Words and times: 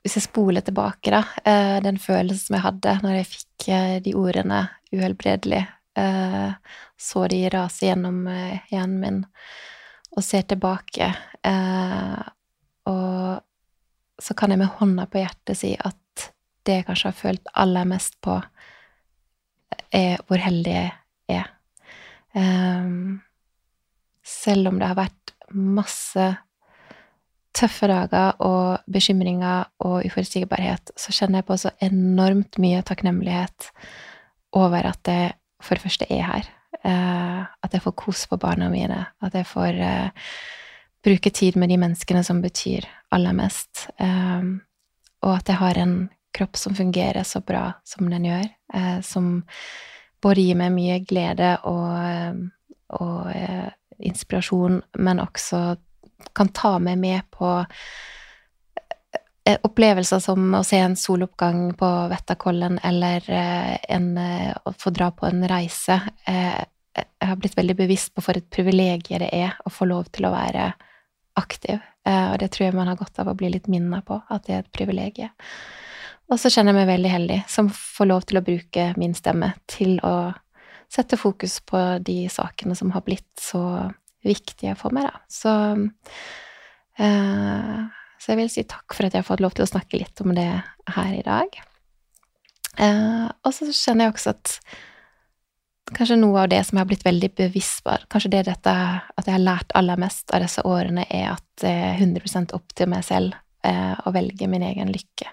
Hvis 0.00 0.16
jeg 0.16 0.24
spoler 0.24 0.64
tilbake, 0.64 1.12
da, 1.12 1.24
eh, 1.44 1.78
den 1.84 1.98
følelsen 2.00 2.46
som 2.46 2.56
jeg 2.56 2.64
hadde 2.64 2.94
når 3.04 3.16
jeg 3.18 3.28
fikk 3.34 3.68
eh, 3.68 3.96
de 4.00 4.14
ordene 4.16 4.60
'uhelbredelig', 4.92 5.66
eh, 5.96 6.52
så 6.96 7.28
de 7.28 7.48
rase 7.52 7.86
gjennom 7.86 8.24
hjernen 8.70 9.00
min, 9.00 9.24
og 10.16 10.24
ser 10.24 10.42
tilbake, 10.42 11.06
og 12.90 13.40
så 14.20 14.34
kan 14.36 14.50
jeg 14.50 14.58
med 14.58 14.74
hånda 14.80 15.06
på 15.06 15.22
hjertet 15.22 15.56
si 15.56 15.70
at 15.78 16.26
det 16.66 16.74
jeg 16.80 16.86
kanskje 16.88 17.08
har 17.08 17.16
følt 17.16 17.52
aller 17.54 17.84
mest 17.88 18.18
på, 18.20 18.42
er 19.94 20.18
hvor 20.26 20.42
heldig 20.42 20.74
jeg 20.74 20.90
er. 21.28 21.46
Selv 24.26 24.68
om 24.68 24.82
det 24.82 24.90
har 24.90 24.98
vært 24.98 25.34
masse 25.54 26.26
tøffe 27.56 27.88
dager 27.90 28.38
og 28.46 28.86
bekymringer 28.90 29.68
og 29.82 30.06
uforutsigbarhet, 30.06 30.92
så 30.96 31.12
kjenner 31.12 31.40
jeg 31.40 31.48
på 31.48 31.58
så 31.58 31.72
enormt 31.82 32.58
mye 32.62 32.82
takknemlighet 32.86 33.70
over 34.56 34.86
at 34.92 35.10
jeg 35.10 35.32
for 35.60 35.76
det 35.76 35.84
første 35.84 36.08
er 36.08 36.24
her. 36.24 36.48
Eh, 36.84 37.40
at 37.44 37.74
jeg 37.74 37.82
får 37.84 37.96
kos 37.98 38.24
på 38.30 38.38
barna 38.40 38.70
mine. 38.72 39.02
At 39.20 39.36
jeg 39.36 39.48
får 39.48 39.80
eh, 39.84 40.30
bruke 41.04 41.30
tid 41.30 41.58
med 41.60 41.68
de 41.72 41.76
menneskene 41.80 42.22
som 42.24 42.40
betyr 42.42 42.86
aller 43.12 43.36
mest. 43.36 43.88
Eh, 44.00 44.48
og 45.20 45.34
at 45.36 45.52
jeg 45.52 45.60
har 45.60 45.80
en 45.82 45.94
kropp 46.36 46.56
som 46.56 46.76
fungerer 46.78 47.26
så 47.26 47.42
bra 47.44 47.72
som 47.84 48.08
den 48.08 48.24
gjør. 48.24 48.48
som 49.02 49.42
både 50.22 50.40
gir 50.44 50.54
meg 50.54 50.70
mye 50.70 50.98
glede 51.02 51.56
og, 51.66 52.36
og 52.94 53.32
inspirasjon, 53.98 54.78
men 54.94 55.20
også 55.20 55.74
kan 56.32 56.48
ta 56.54 56.78
meg 56.82 56.98
med 56.98 57.26
på 57.34 57.48
eh, 59.44 59.58
opplevelser 59.62 60.18
som 60.22 60.54
å 60.54 60.62
se 60.66 60.78
en 60.82 60.96
soloppgang 60.96 61.74
på 61.78 61.90
Vettakollen 62.12 62.78
eller 62.84 63.24
eh, 63.30 63.76
en, 63.88 64.12
eh, 64.18 64.52
å 64.64 64.74
få 64.78 64.92
dra 64.94 65.10
på 65.10 65.26
en 65.28 65.46
reise. 65.48 66.00
Jeg 66.26 67.28
har 67.28 67.36
blitt 67.38 67.56
veldig 67.56 67.76
bevisst 67.78 68.14
på 68.14 68.24
for 68.24 68.36
et 68.36 68.50
privilegium 68.50 69.22
det 69.22 69.30
er 69.32 69.54
å 69.64 69.70
få 69.72 69.86
lov 69.88 70.10
til 70.12 70.26
å 70.26 70.34
være 70.34 70.72
aktiv. 71.38 71.78
Og 72.10 72.38
det 72.40 72.48
tror 72.50 72.64
jeg 72.66 72.74
man 72.74 72.88
har 72.90 72.98
godt 72.98 73.20
av 73.22 73.28
å 73.30 73.36
bli 73.38 73.50
litt 73.52 73.68
minnet 73.70 74.02
på, 74.04 74.16
at 74.18 74.46
det 74.48 74.54
er 74.56 74.64
et 74.64 74.72
privilegium. 74.74 75.30
Og 76.30 76.40
så 76.40 76.50
kjenner 76.50 76.72
jeg 76.72 76.80
meg 76.80 76.90
veldig 76.90 77.10
heldig 77.12 77.38
som 77.50 77.68
får 77.70 78.08
lov 78.08 78.26
til 78.26 78.40
å 78.40 78.44
bruke 78.46 78.86
min 78.98 79.14
stemme 79.18 79.52
til 79.70 79.98
å 80.06 80.32
sette 80.90 81.16
fokus 81.16 81.60
på 81.60 81.78
de 82.02 82.24
sakene 82.30 82.74
som 82.74 82.90
har 82.94 83.04
blitt 83.06 83.28
så 83.38 83.90
viktige 84.26 84.76
for 84.78 84.94
meg, 84.94 85.08
da. 85.08 85.22
Så, 85.30 85.54
eh, 86.98 87.80
så 88.20 88.32
jeg 88.32 88.40
vil 88.42 88.52
si 88.52 88.66
takk 88.68 88.94
for 88.96 89.06
at 89.06 89.16
jeg 89.16 89.22
har 89.22 89.28
fått 89.28 89.42
lov 89.44 89.56
til 89.56 89.66
å 89.66 89.70
snakke 89.70 90.00
litt 90.00 90.20
om 90.24 90.34
det 90.36 90.50
her 90.94 91.12
i 91.14 91.24
dag. 91.26 91.58
Eh, 92.78 93.26
og 93.28 93.54
så 93.54 93.68
kjenner 93.72 94.08
jeg 94.08 94.14
også 94.14 94.34
at 94.36 94.56
kanskje 95.90 96.20
noe 96.20 96.44
av 96.44 96.50
det 96.52 96.60
som 96.66 96.76
jeg 96.78 96.84
har 96.84 96.90
blitt 96.92 97.06
veldig 97.06 97.32
bevisst 97.40 97.82
på, 97.86 97.96
kanskje 98.12 98.30
det 98.36 98.44
dette 98.46 98.74
at 98.74 99.26
jeg 99.26 99.34
har 99.34 99.42
lært 99.42 99.74
aller 99.74 99.98
mest 99.98 100.30
av 100.30 100.44
disse 100.44 100.62
årene, 100.62 101.06
er 101.10 101.32
at 101.32 101.48
det 101.64 101.72
er 101.72 101.98
100 101.98 102.54
opp 102.56 102.76
til 102.78 102.92
meg 102.92 103.02
selv 103.06 103.34
eh, 103.66 103.96
å 104.06 104.12
velge 104.14 104.48
min 104.48 104.64
egen 104.68 104.92
lykke. 104.94 105.32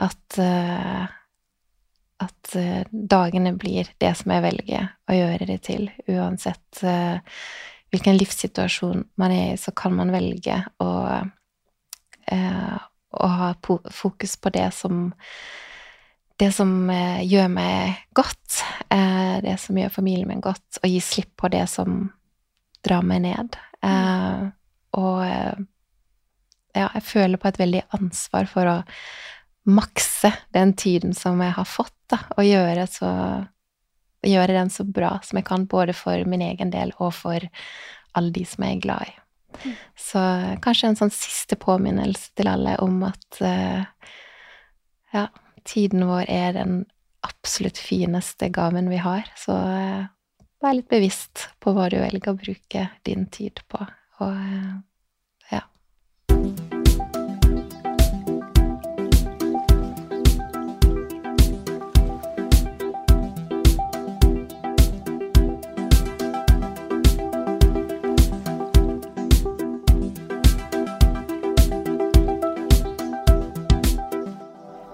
At 0.00 0.38
eh, 0.42 1.08
at 2.20 2.52
uh, 2.56 2.82
dagene 2.90 3.54
blir 3.56 3.88
det 4.00 4.12
som 4.18 4.32
jeg 4.34 4.44
velger 4.44 4.90
å 5.08 5.16
gjøre 5.16 5.46
det 5.48 5.58
til, 5.64 5.88
uansett 6.10 6.82
uh, 6.84 7.16
hvilken 7.90 8.18
livssituasjon 8.18 9.04
man 9.20 9.34
er 9.34 9.54
i, 9.54 9.58
så 9.58 9.74
kan 9.76 9.94
man 9.96 10.12
velge 10.14 10.60
å, 10.82 10.90
eh, 12.30 12.76
å 13.10 13.32
ha 13.40 13.50
fokus 13.90 14.36
på 14.36 14.54
det 14.54 14.68
som 14.76 15.10
det 16.40 16.52
som 16.56 16.70
eh, 16.88 17.20
gjør 17.28 17.50
meg 17.52 17.98
godt, 18.16 18.62
eh, 18.88 19.40
det 19.44 19.58
som 19.60 19.76
gjør 19.76 19.92
familien 19.92 20.30
min 20.30 20.40
godt, 20.40 20.78
og 20.80 20.88
gi 20.88 21.00
slipp 21.04 21.34
på 21.42 21.50
det 21.52 21.66
som 21.68 22.06
drar 22.86 23.04
meg 23.04 23.26
ned. 23.26 23.58
Eh, 23.84 24.46
og 24.96 25.18
eh, 25.26 25.60
ja, 26.72 26.86
jeg 26.86 27.04
føler 27.04 27.40
på 27.40 27.50
et 27.50 27.60
veldig 27.60 27.82
ansvar 27.98 28.48
for 28.48 28.70
å 28.70 28.76
makse 29.68 30.32
den 30.56 30.72
tiden 30.80 31.12
som 31.16 31.40
jeg 31.44 31.52
har 31.58 31.68
fått, 31.68 31.96
da, 32.08 32.22
og 32.38 32.48
gjøre 32.48 32.86
så 32.88 33.10
gjøre 34.26 34.56
den 34.56 34.70
så 34.72 34.84
bra 34.84 35.16
som 35.24 35.40
jeg 35.40 35.46
kan, 35.48 35.66
både 35.70 35.94
for 35.96 36.24
min 36.28 36.44
egen 36.44 36.72
del 36.72 36.92
og 36.98 37.14
for 37.16 37.46
alle 38.18 38.32
de 38.34 38.44
som 38.48 38.64
jeg 38.66 38.78
er 38.78 38.84
glad 38.84 39.10
i. 39.10 39.16
Mm. 39.60 39.74
Så 39.98 40.22
kanskje 40.64 40.90
en 40.90 40.98
sånn 40.98 41.14
siste 41.14 41.58
påminnelse 41.60 42.34
til 42.38 42.50
alle 42.50 42.76
om 42.84 43.02
at 43.08 43.40
uh, 43.42 43.82
ja, 45.14 45.26
tiden 45.68 46.06
vår 46.08 46.30
er 46.30 46.54
den 46.58 46.84
absolutt 47.26 47.80
fineste 47.80 48.50
gaven 48.54 48.90
vi 48.92 49.00
har. 49.02 49.26
Så 49.38 49.54
uh, 49.54 50.04
vær 50.62 50.76
litt 50.76 50.90
bevisst 50.92 51.48
på 51.62 51.74
hva 51.76 51.88
du 51.92 51.98
velger 52.00 52.32
å 52.32 52.38
bruke 52.38 52.86
din 53.08 53.26
tid 53.32 53.62
på. 53.68 53.82
Og 54.20 54.36
uh, 54.36 54.78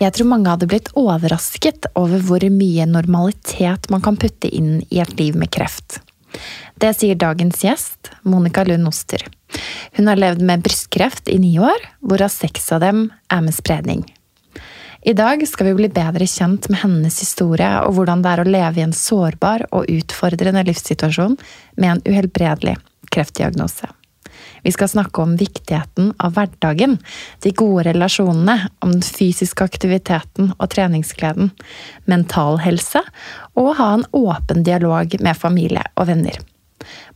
Jeg 0.00 0.14
tror 0.16 0.30
mange 0.30 0.48
hadde 0.48 0.68
blitt 0.70 0.88
overrasket 0.96 1.90
over 1.98 2.22
hvor 2.24 2.44
mye 2.54 2.86
normalitet 2.88 3.90
man 3.92 4.00
kan 4.00 4.16
putte 4.16 4.48
inn 4.48 4.78
i 4.88 5.00
et 5.02 5.12
liv 5.18 5.36
med 5.36 5.52
kreft. 5.52 5.98
Det 6.80 6.94
sier 6.96 7.18
dagens 7.20 7.60
gjest, 7.60 8.08
Monica 8.24 8.64
Lund 8.64 8.88
Oster. 8.88 9.26
Hun 9.98 10.08
har 10.08 10.16
levd 10.16 10.40
med 10.46 10.64
brystkreft 10.64 11.28
i 11.28 11.36
ni 11.42 11.52
år, 11.60 11.84
hvorav 12.00 12.32
seks 12.32 12.70
av 12.72 12.80
dem 12.86 13.10
er 13.28 13.44
med 13.44 13.56
spredning. 13.56 14.06
I 15.04 15.12
dag 15.16 15.44
skal 15.48 15.70
vi 15.70 15.76
bli 15.78 15.92
bedre 15.92 16.26
kjent 16.28 16.68
med 16.72 16.80
hennes 16.82 17.20
historie 17.20 17.70
og 17.84 17.96
hvordan 17.96 18.24
det 18.24 18.32
er 18.32 18.42
å 18.42 18.48
leve 18.48 18.80
i 18.80 18.84
en 18.84 18.96
sårbar 18.96 19.66
og 19.68 19.88
utfordrende 19.88 20.64
livssituasjon 20.68 21.38
med 21.80 21.88
en 21.92 22.04
uhelbredelig 22.08 22.78
kreftdiagnose. 23.12 23.88
Vi 24.64 24.72
skal 24.74 24.90
snakke 24.92 25.22
om 25.22 25.36
viktigheten 25.40 26.12
av 26.18 26.34
hverdagen, 26.36 26.98
de 27.44 27.52
gode 27.56 27.86
relasjonene, 27.88 28.56
om 28.84 28.94
den 28.96 29.04
fysiske 29.04 29.64
aktiviteten 29.64 30.52
og 30.56 30.70
treningsgleden, 30.74 31.52
mental 32.10 32.60
helse 32.64 33.02
og 33.58 33.74
ha 33.80 33.92
en 33.96 34.06
åpen 34.16 34.64
dialog 34.66 35.16
med 35.20 35.38
familie 35.38 35.84
og 35.96 36.10
venner. 36.10 36.40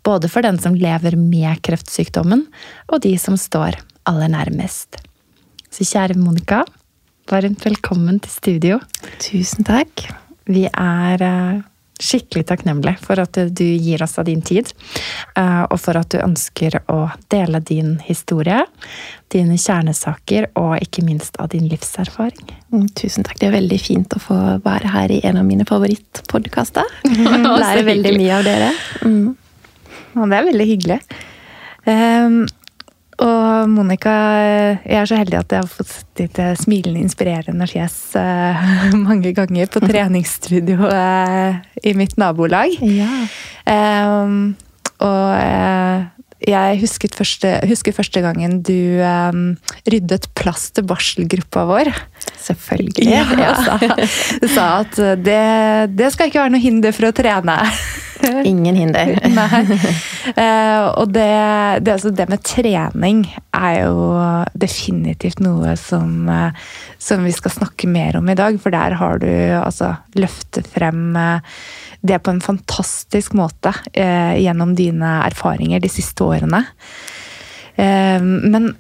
Både 0.05 0.29
for 0.29 0.45
den 0.45 0.59
som 0.61 0.77
lever 0.77 1.17
med 1.17 1.63
kreftsykdommen, 1.65 2.47
og 2.93 3.05
de 3.05 3.15
som 3.21 3.39
står 3.41 3.79
aller 4.09 4.33
nærmest. 4.33 5.01
Så 5.73 5.87
kjære 5.89 6.19
Monica, 6.21 6.63
varmt 7.31 7.65
velkommen 7.65 8.21
til 8.23 8.33
studio. 8.33 8.81
Tusen 9.25 9.65
takk. 9.67 10.05
Vi 10.45 10.67
er 10.69 11.25
eh, 11.25 11.63
skikkelig 12.01 12.47
takknemlig 12.49 12.97
for 13.03 13.21
at 13.23 13.39
du 13.55 13.65
gir 13.65 14.03
oss 14.03 14.19
av 14.19 14.27
din 14.29 14.43
tid, 14.43 14.73
eh, 15.37 15.63
og 15.63 15.77
for 15.81 15.99
at 15.99 16.11
du 16.11 16.19
ønsker 16.19 16.81
å 16.91 17.07
dele 17.33 17.61
din 17.61 17.97
historie, 18.05 18.65
dine 19.35 19.59
kjernesaker 19.59 20.49
og 20.61 20.77
ikke 20.83 21.05
minst 21.07 21.39
av 21.43 21.53
din 21.55 21.69
livserfaring. 21.71 22.51
Mm, 22.75 22.89
Tusen 22.99 23.27
takk. 23.27 23.39
Det 23.41 23.49
er 23.49 23.57
veldig 23.57 23.79
fint 23.83 24.17
å 24.17 24.23
få 24.23 24.41
være 24.65 24.91
her 24.95 25.15
i 25.15 25.21
en 25.27 25.39
av 25.41 25.47
mine 25.47 25.67
favorittpodkaster. 25.69 26.91
Lærer 27.07 27.87
veldig 27.93 28.17
mye 28.19 28.41
av 28.41 28.45
dere. 28.47 28.75
Mm. 29.07 29.33
Det 30.15 30.37
er 30.39 30.51
veldig 30.51 30.67
hyggelig. 30.69 31.01
Ehm, 31.91 32.45
og 33.23 33.71
Monica, 33.71 34.13
jeg 34.83 34.99
er 34.99 35.07
så 35.09 35.19
heldig 35.21 35.39
at 35.39 35.55
jeg 35.55 35.63
har 35.63 35.71
fått 35.71 35.93
ditt 36.19 36.39
eh, 36.43 36.55
smilende, 36.59 37.05
inspirerende 37.05 37.69
fjes 37.71 37.97
eh, 38.19 38.65
mange 39.09 39.35
ganger 39.37 39.71
på 39.71 39.83
treningsstudio 39.85 40.89
eh, 40.91 41.61
i 41.87 41.95
mitt 41.99 42.17
nabolag. 42.21 42.75
Ja. 42.83 43.11
Um, 43.65 44.55
og 45.05 45.31
jeg 46.49 46.81
husket 46.83 47.17
første, 47.17 47.57
husker 47.69 47.95
første 47.97 48.23
gangen 48.25 48.61
du 48.67 49.01
um, 49.01 49.45
ryddet 49.91 50.29
plass 50.39 50.71
til 50.75 50.87
barselgruppa 50.89 51.65
vår. 51.69 51.93
Selvfølgelig. 52.45 53.09
Ja, 53.09 53.53
sa, 53.65 53.79
du 54.43 54.49
sa 54.53 54.67
at 54.83 54.99
det, 55.25 55.45
det 55.97 56.11
skal 56.15 56.31
ikke 56.31 56.45
være 56.45 56.57
noe 56.57 56.65
hinder 56.65 56.97
for 56.97 57.11
å 57.11 57.15
trene. 57.17 57.59
Ingen 58.45 58.77
hinder. 58.77 59.19
Eh, 60.25 60.85
og 60.97 61.11
det, 61.13 61.29
det, 61.85 61.93
altså 61.93 62.09
det 62.09 62.25
med 62.33 62.41
trening 62.49 63.19
er 63.53 63.75
jo 63.85 64.07
definitivt 64.57 65.43
noe 65.45 65.75
som, 65.77 66.25
uh, 66.33 66.49
som 66.97 67.27
vi 67.29 67.33
skal 67.37 67.53
snakke 67.53 67.91
mer 67.93 68.17
om 68.17 68.31
i 68.33 68.37
dag. 68.39 68.57
For 68.63 68.73
der 68.73 68.97
har 68.97 69.21
du 69.21 69.29
altså 69.59 69.93
løftet 70.17 70.71
frem 70.73 71.13
eh, 71.21 71.61
det 72.05 72.21
på 72.21 72.35
en 72.35 72.43
fantastisk 72.45 73.35
måte 73.39 73.73
eh, 73.93 74.37
gjennom 74.45 74.75
dine 74.77 75.19
erfaringer 75.25 75.81
de 75.81 75.91
siste 75.93 76.27
årene. 76.27 76.65
Eh, 77.81 78.21
men 78.23 78.75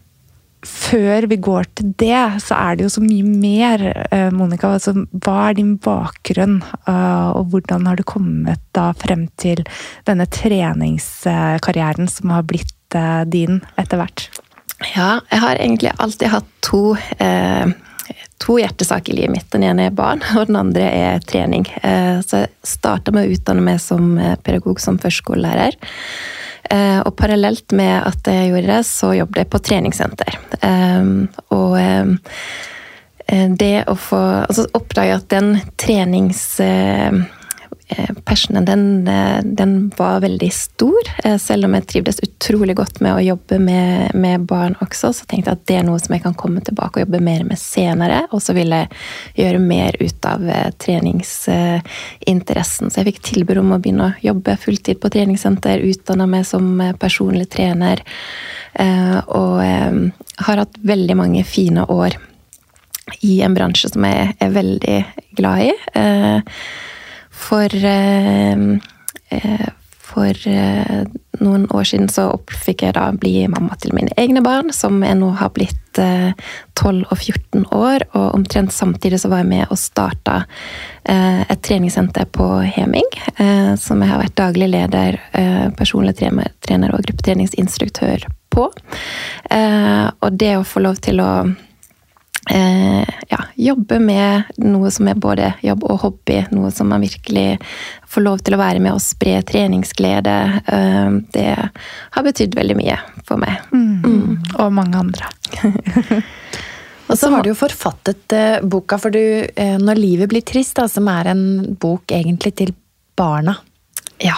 før 0.65 1.27
vi 1.29 1.39
går 1.45 1.67
til 1.77 1.93
det, 2.01 2.21
så 2.45 2.57
er 2.57 2.77
det 2.77 2.87
jo 2.87 2.93
så 2.97 3.03
mye 3.05 3.25
mer, 3.29 3.85
eh, 4.11 4.31
Monica. 4.33 4.73
Altså, 4.73 4.95
hva 5.13 5.51
er 5.51 5.59
din 5.59 5.75
bakgrunn, 5.77 6.63
eh, 6.89 7.29
og 7.37 7.53
hvordan 7.53 7.87
har 7.87 7.97
du 7.97 8.05
kommet 8.09 8.61
da 8.77 8.93
frem 8.97 9.29
til 9.41 9.65
denne 10.09 10.27
treningskarrieren 10.27 12.09
som 12.09 12.33
har 12.35 12.49
blitt 12.49 12.97
eh, 12.97 13.25
din 13.25 13.61
etter 13.81 14.01
hvert? 14.01 14.29
Ja, 14.95 15.21
jeg 15.31 15.41
har 15.41 15.57
egentlig 15.57 15.93
alltid 15.99 16.33
hatt 16.33 16.49
to, 16.65 16.97
eh, 17.19 17.73
to 18.45 18.59
hjertesaker 18.61 19.13
i 19.13 19.17
livet 19.23 19.35
mitt. 19.35 19.51
Den 19.55 19.65
ene 19.67 19.89
er 19.89 19.97
barn, 19.97 20.23
og 20.39 20.49
den 20.51 20.61
andre 20.61 20.89
er 20.91 21.25
trening. 21.25 21.67
Eh, 21.83 22.21
så 22.25 22.45
jeg 22.45 22.53
starta 22.75 23.15
med 23.15 23.27
å 23.27 23.37
utdanne 23.37 23.65
meg 23.65 23.81
som 23.83 24.15
pedagog, 24.45 24.83
som 24.83 25.01
førskolelærer. 25.01 25.79
Eh, 26.73 27.01
og 27.05 27.13
parallelt 27.19 27.75
med 27.77 27.97
at 28.05 28.31
jeg 28.31 28.53
gjorde 28.53 28.71
det, 28.71 28.83
så 28.89 29.13
jobbet 29.19 29.43
jeg 29.43 29.53
på 29.53 29.65
treningssenter. 29.71 30.39
Og 31.55 31.77
det 33.65 33.77
å 33.89 33.95
få 33.97 34.19
Altså 34.45 34.67
oppdage 34.77 35.17
at 35.17 35.31
den 35.33 35.55
trenings... 35.81 36.45
Uh, 37.85 38.15
passionen, 38.25 38.65
den, 38.65 39.05
den, 39.57 39.93
var 39.97 40.21
veldig 40.25 40.53
stor. 40.53 41.03
Selv 41.41 41.65
om 41.67 41.75
jeg 41.77 41.87
trivdes 41.91 42.21
utrolig 42.25 42.77
godt 42.79 43.01
med 43.05 43.13
å 43.13 43.25
jobbe 43.25 43.59
med, 43.61 44.15
med, 44.17 44.41
barn 44.49 44.75
også, 44.81 45.13
så 45.13 45.25
tenkte 45.29 45.51
jeg 45.51 45.57
at 45.59 45.67
det 45.69 45.77
er 45.79 45.85
noe 45.87 45.99
som 46.01 46.15
jeg 46.17 46.25
kan 46.25 46.35
komme 46.39 46.61
tilbake 46.65 46.97
og 46.97 47.03
jobbe 47.05 47.27
mer 47.27 47.43
med 47.45 47.59
senere. 47.61 48.19
Og 48.33 48.41
så 48.43 48.53
ville 48.57 48.77
jeg 48.81 48.89
gjøre 49.45 49.61
mer 49.61 49.93
ut 50.01 50.25
av 50.31 50.41
treningsinteressen. 50.81 52.87
Så 52.89 52.97
jeg 53.01 53.09
fikk 53.13 53.23
tilbud 53.29 53.59
om 53.61 53.75
å 53.77 53.83
begynne 53.83 54.09
å 54.09 54.19
jobbe 54.25 54.63
fulltid 54.65 54.97
på 55.03 55.13
treningssenter, 55.13 55.85
utdanna 55.85 56.27
meg 56.31 56.45
som 56.49 56.65
personlig 57.01 57.49
trener. 57.53 57.99
Og 59.29 59.61
har 60.37 60.57
hatt 60.65 60.79
veldig 60.83 61.17
mange 61.19 61.45
fine 61.47 61.85
år 61.93 62.17
i 63.21 63.43
en 63.45 63.55
bransje 63.55 63.89
som 63.93 64.05
jeg 64.09 64.35
er 64.41 64.51
veldig 64.55 65.05
glad 65.37 65.61
i. 65.69 65.73
For, 67.35 67.75
for 70.05 70.47
noen 71.43 71.65
år 71.75 71.87
siden 71.89 72.09
så 72.13 72.29
fikk 72.49 72.85
jeg 72.87 72.97
da 72.97 73.09
bli 73.19 73.45
mamma 73.51 73.77
til 73.83 73.95
mine 73.97 74.15
egne 74.21 74.43
barn, 74.45 74.73
som 74.73 75.03
jeg 75.05 75.19
nå 75.21 75.33
har 75.41 75.51
blitt 75.57 75.99
12 75.99 77.05
og 77.11 77.17
14 77.19 77.67
år. 77.75 78.07
Og 78.15 78.27
omtrent 78.39 78.73
samtidig 78.75 79.21
så 79.23 79.31
var 79.33 79.43
jeg 79.43 79.51
med 79.51 79.67
og 79.69 79.81
starta 79.81 80.45
et 81.05 81.61
treningssenter 81.67 82.31
på 82.33 82.49
Heming. 82.77 83.11
Som 83.81 84.03
jeg 84.03 84.13
har 84.13 84.23
vært 84.23 84.39
daglig 84.41 84.71
leder, 84.73 85.21
personlig 85.79 86.17
trener 86.19 86.95
og 86.95 87.05
gruppetreningsinstruktør 87.05 88.27
på. 88.55 88.71
Og 88.71 90.41
det 90.41 90.57
å 90.57 90.67
få 90.67 90.85
lov 90.87 91.03
til 91.05 91.23
å 91.23 91.31
eh, 92.51 93.09
ja, 93.29 93.41
jobbe 93.55 93.99
med 94.03 94.55
noe 94.63 94.91
som 94.93 95.09
er 95.09 95.19
både 95.21 95.53
jobb 95.65 95.85
og 95.89 96.01
hobby. 96.05 96.41
Noe 96.55 96.71
som 96.75 96.91
man 96.93 97.05
virkelig 97.05 97.59
får 98.11 98.25
lov 98.25 98.45
til 98.45 98.57
å 98.57 98.61
være 98.61 98.83
med 98.85 98.95
og 98.95 99.03
spre 99.03 99.41
treningsglede. 99.47 100.37
Eh, 100.67 101.11
det 101.37 101.51
har 102.17 102.27
betydd 102.27 102.57
veldig 102.59 102.79
mye 102.79 102.99
for 103.27 103.41
meg. 103.43 103.63
Mm. 103.73 104.03
Mm. 104.05 104.39
Og 104.59 104.75
mange 104.75 105.01
andre. 105.01 105.31
og 107.09 107.19
så 107.19 107.31
har 107.33 107.45
du 107.45 107.53
jo 107.53 107.59
forfattet 107.59 108.37
eh, 108.37 108.59
boka 108.63 108.99
for 109.01 109.15
du, 109.15 109.47
eh, 109.49 109.79
'Når 109.79 110.01
livet 110.01 110.33
blir 110.33 110.45
trist', 110.45 110.77
da, 110.81 110.89
som 110.89 111.09
er 111.09 111.33
en 111.33 111.75
bok 111.81 112.13
egentlig 112.13 112.57
til 112.61 112.75
barna. 113.17 113.57
Ja. 114.23 114.37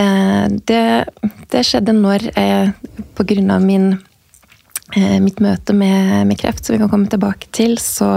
Eh, 0.00 0.46
det, 0.68 0.84
det, 1.50 1.64
skjedde 1.66 1.96
når 1.96 2.30
jeg 2.30 2.72
på 3.16 3.26
grunn 3.26 3.50
av 3.50 3.64
min 3.64 3.92
mitt 4.96 5.40
møte 5.40 5.74
med, 5.76 6.26
med, 6.26 6.38
kreft, 6.40 6.64
som 6.64 6.74
vi 6.74 6.80
kan 6.82 6.90
komme 6.92 7.10
tilbake 7.10 7.50
til. 7.56 7.78
Så 7.78 8.08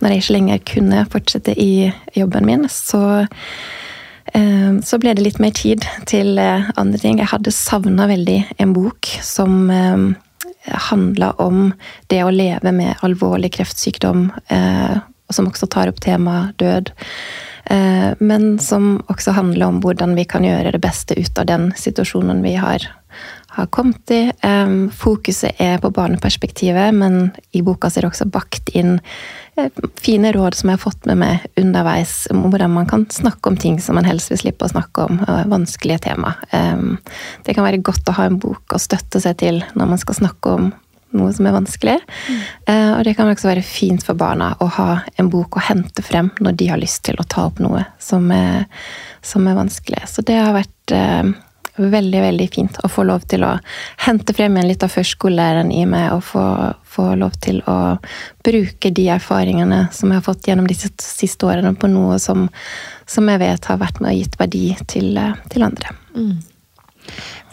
når 0.00 0.12
jeg 0.12 0.22
ikke 0.22 0.36
lenger 0.36 0.66
kunne 0.72 1.06
fortsette 1.12 1.54
i 1.60 1.90
jobben 2.16 2.46
min, 2.48 2.66
så, 2.72 3.26
eh, 4.32 4.70
så 4.82 5.00
ble 5.02 5.16
det 5.16 5.24
litt 5.24 5.40
mer 5.42 5.54
tid 5.56 5.86
til 6.08 6.38
andre 6.40 7.00
ting. 7.02 7.20
Jeg 7.20 7.32
hadde 7.32 7.54
savna 7.54 8.08
veldig 8.10 8.38
en 8.62 8.76
bok 8.76 9.10
som 9.24 9.70
eh, 9.70 10.06
handla 10.90 11.32
om 11.42 11.72
det 12.12 12.22
å 12.24 12.32
leve 12.34 12.72
med 12.72 13.02
alvorlig 13.06 13.54
kreftsykdom, 13.58 14.30
eh, 14.48 14.96
som 15.30 15.50
også 15.50 15.68
tar 15.70 15.90
opp 15.90 16.00
temaet 16.04 16.56
død. 16.62 16.94
Men 18.22 18.60
som 18.62 19.00
også 19.10 19.32
handler 19.34 19.66
om 19.66 19.80
hvordan 19.82 20.12
vi 20.14 20.22
kan 20.30 20.44
gjøre 20.46 20.70
det 20.70 20.78
beste 20.84 21.16
ut 21.18 21.40
av 21.42 21.48
den 21.48 21.72
situasjonen 21.74 22.38
vi 22.44 22.52
har 22.62 22.84
har 23.56 23.70
kommet 23.74 24.12
i. 24.14 24.20
Fokuset 24.96 25.58
er 25.62 25.80
på 25.82 25.90
barneperspektivet, 25.94 26.94
men 26.94 27.30
i 27.56 27.62
boka 27.66 27.90
er 27.90 28.04
det 28.06 28.12
også 28.12 28.28
bakt 28.30 28.70
inn 28.76 28.96
uh, 29.58 29.82
fine 30.00 30.32
råd 30.36 30.58
som 30.58 30.70
jeg 30.70 30.78
har 30.78 30.84
fått 30.84 31.08
med 31.08 31.20
meg 31.22 31.46
underveis, 31.60 32.14
om 32.32 32.44
hvordan 32.46 32.74
man 32.76 32.88
kan 32.90 33.06
snakke 33.12 33.52
om 33.52 33.58
ting 33.60 33.80
som 33.82 33.98
man 33.98 34.08
helst 34.08 34.32
vil 34.32 34.42
slippe 34.44 34.68
å 34.68 34.72
snakke 34.74 35.08
om, 35.08 35.20
og 35.26 35.52
vanskelige 35.52 36.04
tema. 36.10 36.34
Det 37.46 37.54
kan 37.54 37.64
være 37.64 37.80
godt 37.84 38.08
å 38.10 38.16
ha 38.18 38.26
en 38.28 38.40
bok 38.42 38.76
å 38.76 38.80
støtte 38.82 39.20
seg 39.22 39.38
til 39.40 39.62
når 39.74 39.94
man 39.94 40.02
skal 40.02 40.20
snakke 40.20 40.56
om 40.58 40.74
noe 41.16 41.32
som 41.34 41.46
er 41.48 41.54
vanskelig. 41.56 41.96
Mm. 42.28 42.40
Uh, 42.68 42.92
og 42.98 43.02
det 43.06 43.14
kan 43.18 43.30
også 43.30 43.50
være 43.50 43.64
fint 43.66 44.04
for 44.06 44.18
barna 44.18 44.52
å 44.62 44.68
ha 44.78 44.88
en 45.16 45.30
bok 45.32 45.58
å 45.58 45.64
hente 45.68 46.04
frem 46.04 46.30
når 46.42 46.58
de 46.60 46.70
har 46.72 46.80
lyst 46.82 47.04
til 47.08 47.18
å 47.20 47.26
ta 47.28 47.46
opp 47.48 47.60
noe 47.62 47.84
som 48.02 48.28
er, 48.34 48.66
som 49.24 49.46
er 49.48 49.58
vanskelig. 49.58 50.04
Så 50.10 50.24
det 50.26 50.38
har 50.40 50.56
vært 50.56 50.96
uh, 50.96 51.32
veldig, 51.76 52.20
veldig 52.22 52.46
fint 52.52 52.78
å 52.84 52.90
få 52.90 53.04
lov 53.08 53.26
til 53.30 53.44
å 53.46 53.52
hente 54.06 54.34
frem 54.36 54.56
igjen 54.56 54.70
litt 54.70 54.84
av 54.86 54.92
førskolelæreren 54.92 55.72
i 55.74 55.84
meg, 55.88 56.10
og 56.16 56.24
få, 56.24 56.44
få, 56.96 57.08
lov 57.20 57.36
til 57.44 57.62
å 57.70 57.78
bruke 58.46 58.92
de 58.94 59.08
erfaringene 59.16 59.86
som 59.92 60.10
jeg 60.10 60.20
har 60.20 60.26
fått 60.26 60.48
gjennom 60.48 60.68
disse 60.70 60.90
siste 61.02 61.48
årene, 61.48 61.74
på 61.76 61.90
noe 61.92 62.20
som, 62.22 62.48
som 63.06 63.28
jeg 63.32 63.42
vet 63.42 63.70
har 63.70 63.82
vært 63.82 64.00
med 64.00 64.14
og 64.14 64.22
gitt 64.22 64.38
verdi 64.40 64.66
til, 64.88 65.20
til 65.52 65.66
andre. 65.66 65.96
Mm. 66.16 66.36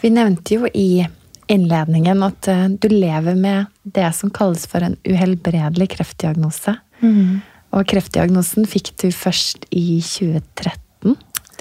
Vi 0.02 0.12
nevnte 0.12 0.58
jo 0.58 0.70
i 0.72 1.06
innledningen 1.46 2.22
at 2.24 2.48
eh, 2.48 2.68
du 2.68 2.88
lever 2.88 3.36
med 3.36 3.66
det 3.82 4.10
som 4.16 4.32
kalles 4.32 4.64
for 4.68 4.84
en 4.84 4.96
uhelbredelig 5.04 5.90
kreftdiagnose. 5.96 6.78
Mm. 7.04 7.42
Og 7.74 7.88
kreftdiagnosen 7.90 8.68
fikk 8.70 8.94
du 9.02 9.10
først 9.12 9.66
i 9.74 10.00
2013. 10.00 10.83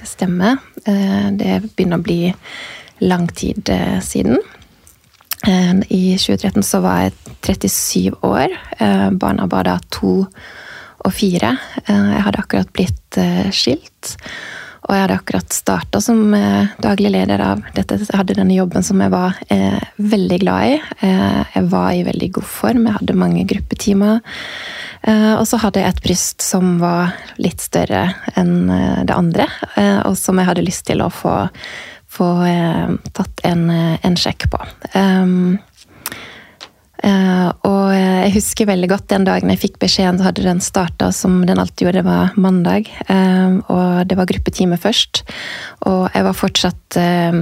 Det 0.04 0.10
stemmer. 0.10 0.58
Eh, 0.86 1.28
det 1.32 1.62
begynner 1.78 2.02
å 2.02 2.04
bli 2.04 2.34
lang 3.08 3.30
tid 3.32 3.70
eh, 3.72 4.02
siden. 4.04 4.42
I 5.88 6.16
2013 6.20 6.64
så 6.64 6.80
var 6.84 7.02
jeg 7.02 7.14
37 7.44 8.14
år. 8.24 8.54
Barna 9.20 9.44
var 9.52 9.66
da 9.68 9.74
to 9.92 10.14
og 10.24 11.12
fire. 11.12 11.50
Jeg 11.84 12.22
hadde 12.24 12.40
akkurat 12.40 12.72
blitt 12.72 13.20
skilt. 13.52 14.14
Og 14.84 14.92
jeg 14.92 15.04
hadde 15.06 15.16
akkurat 15.16 15.56
starta 15.56 16.02
som 16.04 16.34
eh, 16.36 16.72
daglig 16.84 17.14
leder 17.14 17.42
av 17.44 17.62
dette. 17.76 18.02
Jeg 18.02 18.20
hadde 18.20 18.36
denne 18.36 18.58
jobben 18.58 18.84
som 18.84 19.00
jeg 19.00 19.14
var 19.14 19.38
eh, 19.54 19.80
veldig 19.96 20.40
glad 20.44 20.74
i. 20.74 20.80
Eh, 21.08 21.40
jeg 21.56 21.70
var 21.72 21.90
i 21.96 22.04
veldig 22.08 22.30
god 22.40 22.50
form, 22.52 22.88
jeg 22.90 22.98
hadde 22.98 23.18
mange 23.22 23.46
gruppetimer. 23.48 24.20
Eh, 25.08 25.34
og 25.38 25.46
så 25.48 25.62
hadde 25.64 25.84
jeg 25.84 25.96
et 25.96 26.04
bryst 26.04 26.44
som 26.44 26.76
var 26.84 27.16
litt 27.40 27.64
større 27.64 28.10
enn 28.36 28.56
eh, 28.76 29.02
det 29.08 29.16
andre, 29.16 29.48
og 30.08 30.18
som 30.20 30.40
jeg 30.40 30.50
hadde 30.52 30.68
lyst 30.68 30.86
til 30.90 31.04
å 31.04 31.10
få, 31.14 31.36
få 32.12 32.30
tatt 33.16 33.44
en, 33.48 33.70
en, 33.72 34.18
sjekk 34.20 34.50
på. 34.52 34.60
Um, 34.94 35.62
og 37.04 37.92
jeg 37.94 38.34
husker 38.38 38.70
veldig 38.70 38.88
godt 38.92 39.10
den 39.12 39.26
dagen 39.28 39.52
jeg 39.52 39.62
fikk 39.66 39.80
beskjeden, 39.82 40.20
så 40.20 40.30
hadde 40.30 40.46
den 40.46 40.62
starta 40.64 41.10
som 41.16 41.42
den 41.48 41.60
alltid 41.60 41.88
gjorde, 41.88 42.00
det 42.00 42.08
var 42.08 42.38
mandag. 42.40 42.88
Uh, 43.10 43.60
og 43.68 44.06
det 44.08 44.18
var 44.20 44.30
gruppetime 44.30 44.80
først. 44.80 45.24
Og 45.90 46.08
jeg 46.14 46.28
var 46.28 46.38
fortsatt 46.38 47.00
uh, 47.00 47.42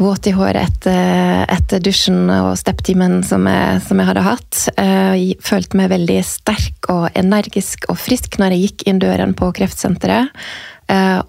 våt 0.00 0.26
i 0.26 0.34
håret 0.34 0.58
etter, 0.62 1.44
etter 1.52 1.82
dusjen 1.84 2.26
og 2.32 2.54
stepptimen 2.58 3.20
som, 3.26 3.46
som, 3.84 4.00
jeg 4.00 4.08
hadde 4.08 4.26
hatt. 4.26 4.62
Jeg 4.74 5.36
følte 5.44 5.78
meg 5.78 5.92
veldig 5.92 6.16
sterk 6.26 6.88
og 6.90 7.04
energisk 7.14 7.86
og 7.92 8.00
frisk 8.02 8.40
når 8.40 8.56
jeg 8.56 8.64
gikk 8.64 8.86
inn 8.90 8.98
døren 9.04 9.36
på 9.38 9.52
kreftsenteret. 9.54 10.34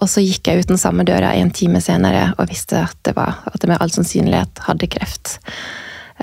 Og 0.01 0.07
så 0.09 0.23
gikk 0.25 0.49
jeg 0.49 0.63
ut 0.63 0.71
den 0.73 0.81
samme 0.81 1.05
døra 1.05 1.35
en 1.37 1.53
time 1.53 1.77
senere 1.77 2.31
og 2.39 2.49
visste 2.49 2.81
at, 2.87 2.97
det 3.05 3.13
var, 3.13 3.43
at 3.53 3.61
jeg 3.61 3.69
med 3.69 3.77
all 3.77 3.93
sannsynlighet 3.93 4.65
hadde 4.65 4.89
kreft. 4.97 5.37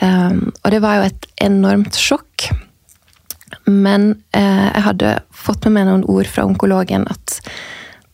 Um, 0.03 0.51
og 0.65 0.73
det 0.75 0.81
var 0.83 0.99
jo 0.99 1.09
et 1.11 1.29
enormt 1.45 1.99
sjokk. 1.99 2.51
Men 3.69 4.15
eh, 4.35 4.69
jeg 4.73 4.85
hadde 4.87 5.13
fått 5.31 5.67
med 5.67 5.77
meg 5.77 5.89
noen 5.89 6.07
ord 6.11 6.29
fra 6.31 6.47
onkologen 6.49 7.05
at 7.11 7.37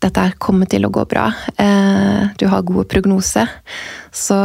dette 0.03 0.25
kommer 0.43 0.69
til 0.71 0.87
å 0.87 0.93
gå 0.95 1.05
bra. 1.11 1.29
Eh, 1.59 2.35
du 2.39 2.47
har 2.51 2.67
gode 2.67 2.87
prognoser. 2.91 3.49
Så, 4.15 4.37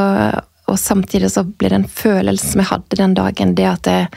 og 0.69 0.79
samtidig 0.79 1.31
så 1.33 1.43
ble 1.45 1.73
det 1.73 1.81
en 1.81 1.89
følelse 1.89 2.53
som 2.53 2.63
jeg 2.63 2.71
hadde 2.71 2.99
den 3.01 3.17
dagen, 3.17 3.55
det 3.57 3.67
at 3.69 3.89
jeg, 3.89 4.07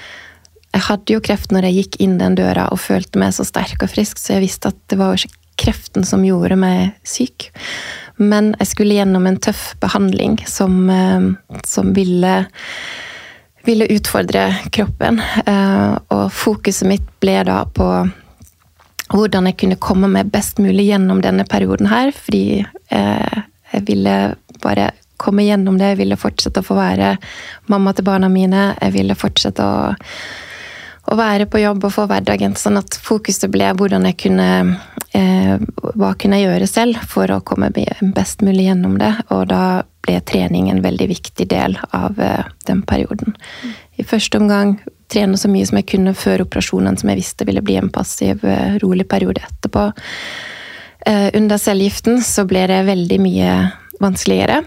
jeg 0.73 0.87
hadde 0.89 1.17
jo 1.17 1.25
kreft 1.25 1.53
når 1.53 1.69
jeg 1.69 1.81
gikk 1.81 1.99
inn 2.07 2.17
den 2.21 2.39
døra 2.39 2.69
og 2.73 2.81
følte 2.83 3.21
meg 3.21 3.35
så 3.37 3.47
sterk 3.49 3.83
og 3.85 3.93
frisk, 3.93 4.21
så 4.21 4.37
jeg 4.37 4.47
visste 4.47 4.73
at 4.73 4.79
det 4.93 5.01
var 5.01 5.13
jo 5.13 5.27
ikke 5.27 5.43
kreften 5.57 6.05
som 6.05 6.25
gjorde 6.25 6.59
meg 6.61 6.97
syk. 7.09 7.51
Men 8.21 8.55
jeg 8.61 8.71
skulle 8.73 8.97
gjennom 8.97 9.29
en 9.29 9.39
tøff 9.41 9.71
behandling 9.81 10.39
som, 10.49 10.79
eh, 10.93 11.61
som 11.65 11.93
ville 11.97 12.35
ville 13.67 13.89
utfordre 13.97 14.47
kroppen. 14.73 15.21
Eh, 15.47 15.97
og 16.15 16.31
fokuset 16.33 16.89
mitt 16.89 17.09
ble 17.23 17.41
da 17.47 17.63
på 17.67 17.89
hvordan 19.13 19.47
jeg 19.51 19.59
kunne 19.61 19.79
komme 19.79 20.11
meg 20.11 20.33
best 20.35 20.59
mulig 20.63 20.89
gjennom 20.89 21.21
denne 21.23 21.47
perioden 21.49 21.91
her. 21.91 22.13
Fordi 22.15 22.63
eh, 22.63 23.43
jeg 23.73 23.87
ville 23.89 24.17
bare 24.63 24.91
komme 25.21 25.47
gjennom 25.47 25.79
det. 25.81 25.95
Jeg 25.95 26.03
ville 26.03 26.21
fortsette 26.21 26.63
å 26.63 26.67
få 26.67 26.79
være 26.79 27.17
mamma 27.73 27.95
til 27.97 28.07
barna 28.09 28.31
mine. 28.33 28.73
Jeg 28.81 28.97
ville 28.97 29.19
fortsette 29.19 29.65
å, 29.65 29.95
å 31.07 31.17
være 31.19 31.47
på 31.51 31.61
jobb 31.63 31.87
og 31.87 31.95
få 31.95 32.07
hverdagen. 32.11 32.57
Sånn 32.59 32.81
at 32.81 32.99
fokuset 33.03 33.51
ble 33.53 33.71
hvordan 33.79 34.09
jeg 34.11 34.19
kunne 34.27 34.49
eh, 35.15 35.57
Hva 35.97 36.13
kunne 36.19 36.41
jeg 36.41 36.49
gjøre 36.49 36.69
selv 36.71 37.05
for 37.11 37.31
å 37.31 37.43
komme 37.47 37.71
best 38.17 38.43
mulig 38.47 38.67
gjennom 38.69 38.99
det. 39.01 39.13
Og 39.35 39.47
da 39.53 39.85
ble 40.07 40.19
trening 40.27 40.71
en 40.71 40.83
veldig 40.85 41.09
viktig 41.11 41.49
del 41.51 41.79
av 41.97 42.19
eh, 42.21 42.45
den 42.67 42.83
perioden. 42.87 43.37
I 43.97 44.05
første 44.07 44.41
omgang 44.43 44.77
trene 45.13 45.39
så 45.39 45.49
mye 45.51 45.67
som 45.69 45.79
jeg 45.79 45.89
kunne 45.93 46.15
før 46.19 46.45
operasjonen, 46.47 46.99
som 46.99 47.11
jeg 47.11 47.21
visste 47.23 47.47
ville 47.49 47.63
bli 47.65 47.79
en 47.81 47.93
passiv, 47.93 48.45
eh, 48.45 48.79
rolig 48.83 49.07
periode 49.09 49.45
etterpå. 49.47 49.89
Eh, 51.07 51.31
under 51.39 51.61
cellegiften 51.63 52.23
så 52.27 52.47
ble 52.49 52.67
det 52.67 52.83
veldig 52.89 53.21
mye 53.23 53.53
vanskeligere. 54.03 54.65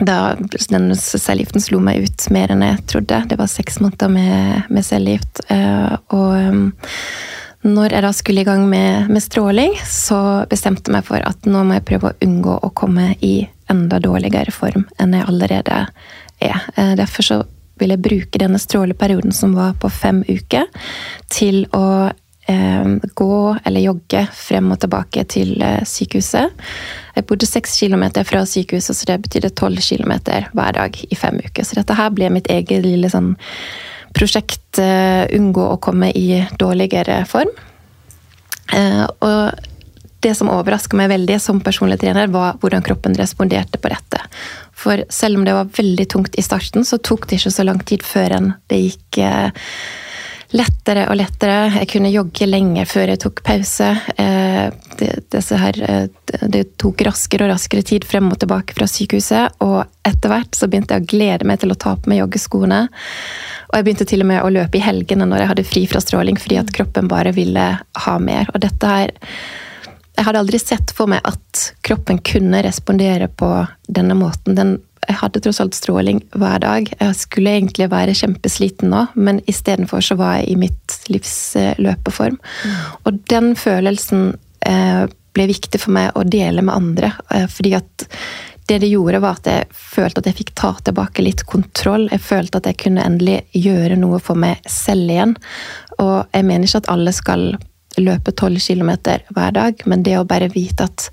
Da 0.00 0.36
den 0.72 0.92
cellegiften 0.96 1.60
slo 1.60 1.80
meg 1.84 2.06
ut 2.06 2.28
mer 2.32 2.52
enn 2.54 2.64
jeg 2.64 2.86
trodde. 2.88 3.18
Det 3.28 3.36
var 3.40 3.50
seks 3.52 3.80
måneder 3.82 4.08
med, 4.12 4.70
med 4.72 4.86
cellegift. 4.86 5.42
Og 5.50 6.70
når 7.60 7.92
jeg 7.92 8.04
da 8.06 8.10
skulle 8.16 8.40
i 8.40 8.48
gang 8.48 8.62
med, 8.68 9.10
med, 9.12 9.20
stråling, 9.20 9.74
så 9.84 10.46
bestemte 10.48 10.88
jeg 10.88 10.96
meg 10.96 11.04
for 11.04 11.20
at 11.20 11.44
nå 11.48 11.60
må 11.66 11.76
jeg 11.76 11.86
prøve 11.90 12.10
å 12.10 12.18
unngå 12.24 12.56
å 12.56 12.70
komme 12.72 13.12
i 13.20 13.34
enda 13.70 14.00
dårligere 14.00 14.54
form 14.54 14.86
enn 14.98 15.16
jeg 15.18 15.28
allerede 15.28 15.82
er. 16.40 16.62
Eh, 16.74 16.94
derfor 16.96 17.26
så 17.26 17.38
vil 17.80 17.92
jeg 17.94 18.04
bruke 18.04 18.40
denne 18.40 18.60
stråleperioden 18.60 19.32
som 19.36 19.52
var 19.56 19.76
på 19.80 19.90
fem 19.92 20.22
uker, 20.28 20.66
til 21.32 21.66
å 21.76 21.84
eh, 22.08 22.16
gå 23.14 23.58
eller 23.64 23.84
jogge 23.84 24.24
frem 24.34 24.72
og 24.72 24.80
tilbake 24.82 25.24
til 25.30 25.54
eh, 25.62 25.82
sykehuset. 25.86 26.56
Jeg 27.16 27.26
bodde 27.28 27.48
seks 27.48 27.76
kilometer 27.82 28.26
fra 28.26 28.42
sykehuset, 28.46 28.96
så 28.96 29.08
det 29.08 29.20
betydde 29.26 29.52
tolv 29.58 29.82
kilometer 29.84 30.48
hver 30.56 30.76
dag 30.76 31.00
i 31.10 31.18
fem 31.18 31.40
uker. 31.42 31.66
Så 31.66 31.78
dette 31.78 31.96
her 31.98 32.12
ble 32.14 32.30
mitt 32.32 32.50
eget 32.52 32.84
lille 32.86 33.10
sånn 33.12 33.34
prosjekt 34.16 34.80
uh, 34.82 35.22
unngå 35.36 35.64
å 35.70 35.78
komme 35.82 36.08
i 36.16 36.40
dårligere 36.58 37.20
form. 37.30 37.50
Uh, 38.74 39.06
og 39.22 39.68
det 40.24 40.32
som 40.34 40.50
overraska 40.52 40.98
meg 40.98 41.12
veldig 41.12 41.38
som 41.42 41.60
personlig 41.64 42.00
trener, 42.02 42.30
var 42.32 42.58
hvordan 42.60 42.82
kroppen 42.84 43.14
responderte 43.18 43.78
på 43.78 43.92
dette. 43.92 44.22
For 44.76 45.04
selv 45.12 45.38
om 45.38 45.46
det 45.46 45.54
var 45.56 45.70
veldig 45.76 46.08
tungt 46.10 46.36
i 46.38 46.44
starten, 46.44 46.84
så 46.84 46.98
tok 46.98 47.28
det 47.28 47.38
ikke 47.38 47.54
så 47.54 47.66
lang 47.66 47.80
tid 47.86 48.04
før 48.06 48.36
det 48.70 48.82
gikk 48.82 49.20
lettere 50.56 51.06
og 51.10 51.18
lettere. 51.18 51.70
Jeg 51.78 51.88
kunne 51.92 52.10
jogge 52.10 52.48
lenge 52.48 52.84
før 52.88 53.12
jeg 53.12 53.20
tok 53.22 53.42
pause. 53.46 53.90
Det, 55.00 55.42
her, 55.62 55.78
det, 56.52 56.64
tok 56.80 57.04
raskere 57.06 57.46
og 57.46 57.52
raskere 57.52 57.84
tid 57.86 58.04
frem 58.08 58.30
og 58.32 58.40
tilbake 58.42 58.74
fra 58.76 58.88
sykehuset. 58.90 59.60
Og 59.64 59.78
etter 60.06 60.32
hvert 60.32 60.58
så 60.58 60.68
begynte 60.70 60.96
jeg 60.96 61.06
å 61.06 61.10
glede 61.12 61.48
meg 61.48 61.62
til 61.62 61.72
å 61.74 61.78
ta 61.78 61.94
på 61.96 62.10
meg 62.10 62.22
joggeskoene. 62.24 62.82
Og 63.70 63.78
jeg 63.78 63.86
begynte 63.86 64.08
til 64.10 64.24
og 64.24 64.30
med 64.32 64.42
å 64.42 64.52
løpe 64.52 64.80
i 64.80 64.84
helgene 64.84 65.28
når 65.30 65.44
jeg 65.44 65.52
hadde 65.52 65.68
fri 65.70 65.86
fra 65.90 66.02
stråling, 66.02 66.38
fordi 66.42 66.60
at 66.60 66.74
kroppen 66.74 67.10
bare 67.10 67.34
ville 67.36 67.66
ha 68.04 68.18
mer. 68.18 68.50
Og 68.54 68.62
dette 68.66 68.94
her 68.94 69.14
Jeg 70.18 70.26
hadde 70.26 70.40
aldri 70.42 70.58
sett 70.60 70.90
for 70.92 71.08
meg 71.08 71.22
at 71.24 71.60
kroppen 71.86 72.18
kunne 72.26 72.58
respondere 72.66 73.30
på 73.30 73.46
denne 73.88 74.12
måten. 74.18 74.56
Den, 74.58 74.74
jeg 75.08 75.16
hadde 75.22 75.40
tross 75.42 75.60
alt 75.62 75.76
stråling 75.76 76.20
hver 76.36 76.60
dag. 76.62 76.90
Jeg 77.00 77.16
skulle 77.18 77.54
egentlig 77.56 77.88
være 77.92 78.16
kjempesliten 78.16 78.92
nå, 78.92 79.06
men 79.16 79.40
istedenfor 79.50 80.04
så 80.04 80.16
var 80.20 80.38
jeg 80.38 80.52
i 80.52 80.58
mitt 80.60 80.98
livs 81.08 81.34
løpeform. 81.80 82.36
Mm. 82.36 82.76
Og 83.08 83.18
den 83.32 83.54
følelsen 83.58 84.34
eh, 84.68 85.06
ble 85.34 85.48
viktig 85.50 85.80
for 85.80 85.94
meg 85.96 86.12
å 86.18 86.26
dele 86.26 86.64
med 86.66 86.76
andre, 86.76 87.12
eh, 87.32 87.46
fordi 87.50 87.74
at 87.78 88.06
det 88.70 88.78
det 88.84 88.90
gjorde, 88.92 89.18
var 89.24 89.38
at 89.40 89.48
jeg 89.50 89.66
følte 89.74 90.22
at 90.22 90.28
jeg 90.28 90.38
fikk 90.44 90.52
ta 90.58 90.68
tilbake 90.86 91.24
litt 91.24 91.42
kontroll. 91.48 92.04
Jeg 92.12 92.22
følte 92.22 92.60
at 92.60 92.68
jeg 92.70 92.78
kunne 92.84 93.02
endelig 93.02 93.40
gjøre 93.56 93.96
noe 93.98 94.20
for 94.22 94.38
meg 94.38 94.60
selv 94.70 95.10
igjen. 95.10 95.32
Og 95.98 96.28
jeg 96.30 96.46
mener 96.46 96.68
ikke 96.68 96.84
at 96.84 96.90
alle 96.92 97.14
skal 97.16 97.48
løpe 97.98 98.30
tolv 98.38 98.62
kilometer 98.62 99.24
hver 99.34 99.56
dag, 99.56 99.82
men 99.90 100.04
det 100.06 100.14
å 100.20 100.28
bare 100.28 100.52
vite 100.54 100.86
at 100.86 101.08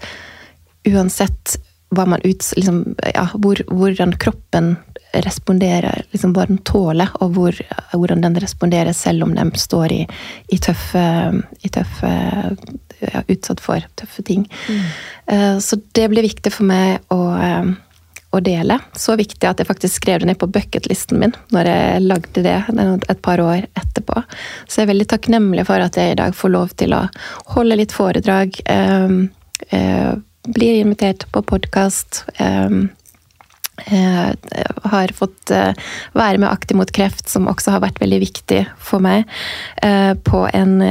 uansett 0.86 1.58
ut, 1.96 2.54
liksom, 2.56 2.96
ja, 3.14 3.28
hvor, 3.34 3.62
hvordan 3.72 4.18
kroppen 4.20 4.76
responderer, 5.14 6.04
liksom 6.12 6.34
hva 6.36 6.46
den 6.50 6.60
tåler, 6.68 7.10
og 7.22 7.34
hvor, 7.38 7.56
hvordan 7.94 8.22
den 8.26 8.36
responderer 8.44 8.94
selv 8.94 9.24
om 9.24 9.36
den 9.36 9.52
står 9.56 9.94
i, 9.94 10.02
i 10.52 10.60
tøffe, 10.60 11.08
i 11.64 11.72
tøffe 11.74 12.12
ja, 13.00 13.22
Utsatt 13.28 13.62
for 13.62 13.84
tøffe 13.96 14.24
ting. 14.26 14.48
Mm. 14.68 14.86
Uh, 15.32 15.58
så 15.62 15.78
det 15.94 16.08
blir 16.10 16.26
viktig 16.26 16.50
for 16.54 16.66
meg 16.66 17.04
å, 17.14 17.20
uh, 17.38 17.70
å, 18.34 18.42
dele. 18.42 18.80
Så 18.98 19.14
viktig 19.20 19.46
at 19.46 19.62
jeg 19.62 19.70
faktisk 19.70 20.00
skrev 20.00 20.24
det 20.24 20.32
ned 20.32 20.40
på 20.42 20.50
bucketlisten 20.50 21.22
min 21.22 21.36
når 21.54 21.70
jeg 21.70 22.06
lagde 22.08 22.44
det 22.46 22.58
et 22.74 23.22
par 23.22 23.42
år 23.44 23.68
etterpå. 23.78 24.24
Så 24.66 24.82
jeg 24.82 24.88
er 24.88 24.94
veldig 24.96 25.10
takknemlig 25.14 25.68
for 25.70 25.84
at 25.84 26.00
jeg 26.00 26.16
i 26.16 26.20
dag 26.20 26.34
får 26.38 26.56
lov 26.56 26.74
til 26.82 26.98
å 26.98 27.06
holde 27.54 27.78
litt 27.78 27.94
foredrag. 27.96 28.58
Uh, 28.66 30.18
blir 30.54 30.80
invitert 30.82 31.28
på 31.32 31.44
podkast. 31.46 32.24
Um, 32.40 32.88
Eh, 33.86 34.30
har 34.84 35.08
fått 35.08 35.52
eh, 35.52 35.74
være 36.18 36.38
med 36.42 36.50
Aktiv 36.50 36.78
mot 36.78 36.92
kreft, 36.92 37.30
som 37.30 37.48
også 37.48 37.76
har 37.76 37.84
vært 37.84 38.02
veldig 38.02 38.20
viktig 38.24 38.64
for 38.82 39.04
meg. 39.04 39.28
Eh, 39.86 40.14
på 40.18 40.42
en 40.50 40.82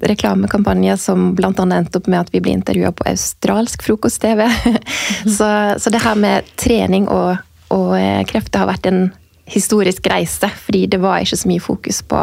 reklamekampanje 0.00 0.96
som 0.98 1.34
bl.a. 1.36 1.52
endte 1.52 2.00
opp 2.00 2.08
med 2.08 2.22
at 2.22 2.32
vi 2.32 2.40
ble 2.40 2.56
intervjua 2.56 2.94
på 2.96 3.06
australsk 3.12 3.84
frokost-TV. 3.84 4.46
så, 5.36 5.50
så, 5.76 5.92
det 5.92 6.02
her 6.02 6.16
med 6.16 6.48
trening 6.60 7.08
og, 7.12 7.36
og 7.76 7.94
kreft 8.30 8.56
har 8.56 8.70
vært 8.72 8.88
en 8.88 9.10
historisk 9.50 10.06
reise, 10.10 10.48
fordi 10.64 10.84
det 10.92 11.00
var 11.02 11.24
ikke 11.24 11.40
så 11.40 11.50
mye 11.50 11.62
fokus 11.64 12.00
på 12.06 12.22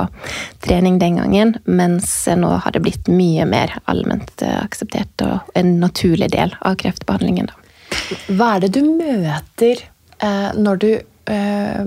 trening 0.64 1.00
den 1.02 1.20
gangen, 1.20 1.54
mens 1.66 2.10
nå 2.40 2.54
har 2.64 2.76
det 2.76 2.84
blitt 2.86 3.12
mye 3.12 3.46
mer 3.50 3.76
allment 3.86 4.44
akseptert 4.48 5.26
og 5.28 5.52
en 5.60 5.76
naturlig 5.82 6.32
del 6.34 6.56
av 6.62 6.80
kreftbehandlingen. 6.80 7.52
Hva 8.32 8.56
er 8.56 8.66
det 8.66 8.74
du 8.78 8.82
møter 8.88 9.84
Eh, 10.20 10.52
når 10.58 10.78
du 10.82 10.92
eh, 11.34 11.84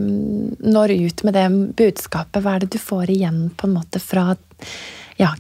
når 0.59 0.95
ut 0.95 1.23
med 1.27 1.35
det 1.35 1.47
budskapet, 1.79 2.43
hva 2.43 2.57
er 2.57 2.65
det 2.65 2.75
du 2.77 2.79
får 2.83 3.11
igjen 3.11 3.49
på 3.57 3.67
en 3.67 3.75
måte 3.75 4.03
fra 4.03 4.29
ja, 5.19 5.33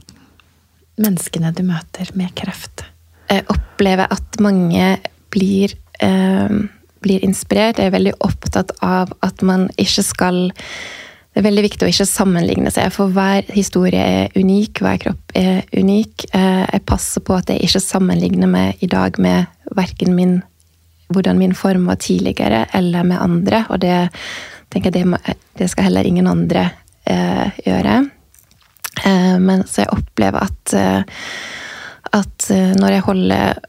menneskene 1.00 1.52
du 1.54 1.62
møter 1.68 2.10
med 2.18 2.34
kreft? 2.38 2.84
Jeg 3.30 3.46
opplever 3.52 4.10
at 4.10 4.40
mange 4.42 4.96
blir, 5.30 5.76
eh, 6.02 6.56
blir 7.04 7.22
inspirert. 7.24 7.78
Jeg 7.78 7.90
er 7.90 7.96
veldig 7.96 8.16
opptatt 8.24 8.72
av 8.84 9.12
at 9.26 9.44
man 9.46 9.68
ikke 9.80 10.04
skal 10.06 10.50
det 11.30 11.38
er 11.38 11.46
veldig 11.46 11.62
viktig 11.62 11.86
å 11.86 11.88
ikke 11.92 12.08
sammenligne 12.10 12.72
seg, 12.74 12.88
for 12.90 13.12
hver 13.14 13.46
historie 13.54 14.02
er 14.02 14.32
unik, 14.34 14.80
hver 14.82 14.96
kropp 14.98 15.36
er 15.38 15.60
unik. 15.78 16.24
Jeg 16.34 16.80
passer 16.90 17.22
på 17.22 17.36
at 17.38 17.52
jeg 17.52 17.62
ikke 17.68 17.82
sammenligner 17.84 18.50
meg 18.50 18.82
i 18.82 18.88
dag 18.90 19.14
med 19.22 19.46
verken 19.78 20.16
min 20.18 20.40
hvordan 21.10 21.38
min 21.38 21.54
form 21.54 21.86
var 21.86 21.94
tidligere, 21.94 22.66
eller 22.72 23.02
med 23.02 23.22
andre. 23.22 23.64
Og 23.70 23.80
det 23.82 24.08
tenker 24.70 24.94
jeg 24.94 25.06
det, 25.06 25.36
det 25.58 25.70
skal 25.70 25.88
heller 25.88 26.06
ingen 26.06 26.26
andre 26.30 26.68
eh, 27.04 27.50
gjøre. 27.66 27.96
Eh, 29.04 29.36
men 29.42 29.64
så 29.66 29.84
jeg 29.84 29.94
opplever 29.96 30.46
at, 30.46 30.74
eh, 30.74 31.02
at 32.20 32.50
eh, 32.54 32.72
når 32.78 32.96
jeg 32.96 33.06
holder 33.08 33.42
eh, 33.50 33.66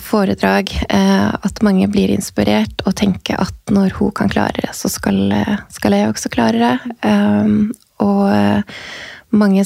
foredrag, 0.00 0.70
eh, 0.88 1.30
at 1.32 1.62
mange 1.64 1.88
blir 1.92 2.12
inspirert 2.12 2.84
og 2.84 2.96
tenker 3.00 3.40
at 3.40 3.72
når 3.72 3.96
hun 3.98 4.12
kan 4.16 4.32
klare 4.32 4.60
det, 4.60 4.74
så 4.76 4.90
skal, 4.92 5.32
skal 5.72 5.96
jeg 5.96 6.10
også 6.10 6.32
klare 6.34 6.60
det. 6.60 6.76
og 8.04 8.28
mange 9.34 9.64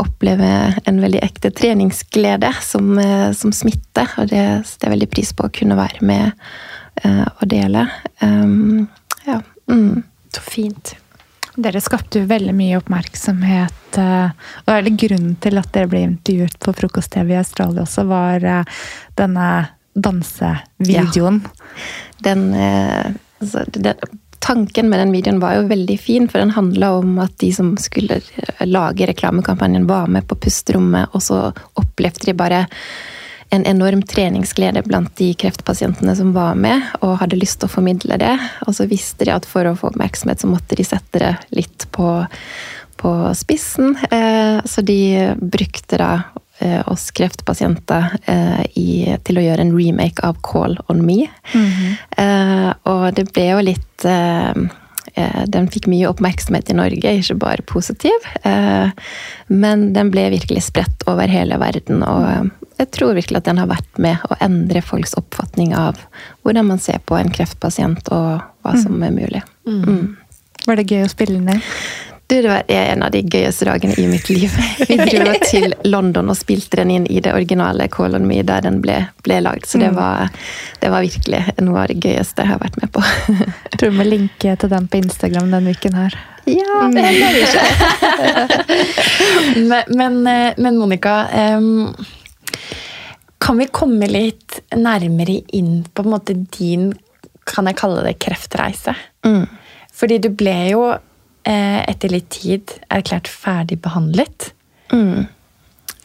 opplever 0.00 0.78
en 0.88 1.00
veldig 1.02 1.20
ekte 1.24 1.50
treningsglede 1.52 2.52
som, 2.64 2.98
eh, 2.98 3.32
som 3.32 3.52
smitter. 3.52 4.08
Og 4.18 4.30
det 4.32 4.44
setter 4.66 4.88
jeg 4.88 4.94
veldig 4.96 5.10
pris 5.12 5.32
på 5.36 5.48
å 5.48 5.52
kunne 5.52 5.76
være 5.76 6.00
med 6.06 6.32
og 7.02 7.46
dele. 7.48 7.86
Um, 8.20 8.86
ja. 9.24 9.38
Mm. 9.66 10.02
Så 10.32 10.42
fint. 10.44 10.92
Dere 11.56 11.82
skapte 11.84 12.22
jo 12.22 12.30
veldig 12.30 12.54
mye 12.56 12.78
oppmerksomhet. 12.80 13.98
Og 13.98 14.70
hele 14.72 14.94
grunnen 14.96 15.36
til 15.42 15.60
at 15.60 15.68
dere 15.74 15.90
ble 15.92 16.00
intervjuet 16.06 16.56
på 16.62 16.74
Frokost-TV 16.78 17.34
i 17.34 17.40
Australia 17.42 17.84
også, 17.84 18.06
var 18.08 18.46
denne 19.18 19.48
dansevideoen. 19.92 21.42
Ja. 21.44 21.86
Den, 22.24 22.46
altså, 22.56 23.66
den 23.76 24.00
tanken 24.42 24.88
med 24.90 24.98
den 24.98 25.12
videoen 25.14 25.40
var 25.42 25.54
jo 25.56 25.68
veldig 25.70 25.98
fin, 26.00 26.28
for 26.28 26.42
den 26.42 26.54
handla 26.56 26.92
om 26.98 27.18
at 27.22 27.34
de 27.38 27.52
som 27.54 27.74
skulle 27.80 28.18
lage 28.66 29.06
reklamekampanjen, 29.06 29.86
var 29.86 30.10
med 30.10 30.26
på 30.28 30.38
pusterommet, 30.42 31.12
og 31.14 31.22
så 31.22 31.44
opplevde 31.78 32.26
de 32.26 32.34
bare 32.36 32.64
en 33.52 33.66
enorm 33.68 34.02
treningsglede 34.08 34.82
blant 34.86 35.12
de 35.20 35.32
kreftpasientene 35.36 36.14
som 36.16 36.32
var 36.32 36.56
med, 36.56 36.84
og 37.04 37.18
hadde 37.20 37.36
lyst 37.36 37.60
til 37.60 37.68
å 37.68 37.74
formidle 37.74 38.16
det. 38.20 38.34
Og 38.66 38.76
så 38.78 38.88
visste 38.88 39.28
de 39.28 39.34
at 39.34 39.48
for 39.48 39.68
å 39.68 39.76
få 39.76 39.90
oppmerksomhet, 39.90 40.40
så 40.40 40.48
måtte 40.48 40.78
de 40.78 40.86
sette 40.88 41.20
det 41.20 41.34
litt 41.52 41.84
på, 41.92 42.14
på 43.02 43.12
spissen. 43.36 43.96
Eh, 44.08 44.62
så 44.64 44.84
de 44.86 45.02
brukte 45.36 46.00
da 46.00 46.14
Eh, 46.62 46.88
oss 46.88 47.10
kreftpasienter 47.10 48.04
eh, 48.24 48.60
i, 48.78 49.16
til 49.26 49.38
å 49.40 49.42
gjøre 49.42 49.64
en 49.64 49.72
remake 49.74 50.22
av 50.22 50.36
'Call 50.46 50.76
on 50.86 51.00
Me'. 51.02 51.26
Mm 51.54 51.70
-hmm. 51.70 52.74
og 52.82 53.14
det 53.14 53.32
ble 53.32 53.46
jo 53.48 53.60
litt 53.60 54.06
den 55.46 55.68
fikk 55.68 55.86
mye 55.86 56.08
oppmerksomhet 56.08 56.70
i 56.70 56.74
Norge, 56.74 57.12
ikke 57.18 57.34
bare 57.34 57.62
positiv. 57.62 58.16
Men 59.48 59.92
den 59.92 60.10
ble 60.10 60.30
virkelig 60.30 60.62
spredt 60.62 61.02
over 61.06 61.26
hele 61.26 61.58
verden. 61.58 62.02
Og 62.02 62.50
jeg 62.82 62.90
tror 62.96 63.14
virkelig 63.18 63.42
at 63.42 63.48
den 63.48 63.60
har 63.62 63.70
vært 63.70 64.00
med 64.02 64.22
å 64.28 64.38
endre 64.42 64.82
folks 64.84 65.14
oppfatning 65.18 65.74
av 65.78 66.00
hvordan 66.42 66.72
man 66.72 66.82
ser 66.82 67.02
på 67.06 67.18
en 67.18 67.30
kreftpasient, 67.32 68.08
og 68.10 68.42
hva 68.62 68.78
som 68.78 68.98
mm. 68.98 69.04
er 69.06 69.14
mulig. 69.18 69.42
Mm. 69.68 69.82
Mm. 69.82 70.08
Var 70.66 70.78
det 70.78 70.88
gøy 70.90 71.04
å 71.06 71.12
spille 71.12 71.38
den 71.38 71.58
i? 71.58 71.60
Du, 72.32 72.42
det 72.42 72.48
var 72.48 72.62
en 72.68 73.02
av 73.02 73.10
de 73.12 73.20
gøyeste 73.20 73.66
dagene 73.68 73.94
i 74.00 74.06
mitt 74.08 74.28
liv. 74.30 74.52
Vi 74.88 74.96
dro 74.96 75.34
til 75.44 75.74
London 75.84 76.32
og 76.32 76.38
spilte 76.38 76.78
den 76.80 76.92
inn 76.94 77.06
i 77.12 77.20
det 77.20 77.34
originale 77.34 77.90
Call 77.92 78.16
on 78.16 78.24
Me 78.24 78.38
der 78.46 78.64
den 78.64 78.78
ble, 78.80 79.02
ble 79.26 79.42
lagd. 79.44 79.66
Så 79.68 79.82
det 79.82 79.90
mm. 79.92 79.98
var, 79.98 80.30
det 80.80 80.92
var, 80.94 81.04
virkelig 81.04 81.42
noe 81.60 81.82
av 81.82 81.90
det 81.92 81.98
gøyeste 82.00 82.46
jeg 82.46 82.54
har 82.54 82.62
vært 82.62 82.78
med 82.80 82.92
på. 82.94 83.04
Jeg 83.72 83.82
tror 83.82 83.92
vi 83.92 83.98
må 84.00 84.08
linke 84.08 84.56
til 84.56 84.72
den 84.72 84.88
på 84.88 85.02
Instagram 85.02 85.52
denne 85.52 85.76
uken 85.76 85.98
her. 85.98 86.16
Ja, 86.48 86.88
det 86.94 87.04
hender 87.04 87.36
jeg 87.36 87.44
ikke. 87.44 87.66
men, 89.68 89.92
men, 90.00 90.18
eh, 90.26 90.56
men, 90.56 90.80
Monica 90.80 91.14
um, 91.58 91.92
Kan 93.42 93.58
vi 93.58 93.70
komme 93.74 94.06
litt 94.10 94.60
nærmere 94.76 95.40
inn 95.56 95.82
på, 95.90 96.04
måte, 96.06 96.36
din 96.54 96.92
kan 97.48 97.66
jeg 97.66 97.78
kalle 97.80 98.04
det 98.06 98.20
kreftreise? 98.22 98.94
Mm. 99.26 99.48
Fordi 99.92 100.20
du 100.22 100.30
ble 100.38 100.58
jo 100.70 100.84
Eh, 101.42 101.78
etter 101.90 102.12
litt 102.12 102.28
tid 102.30 102.70
erklært 102.92 103.26
ferdig 103.26 103.80
behandlet. 103.82 104.52
Mm. 104.94 105.24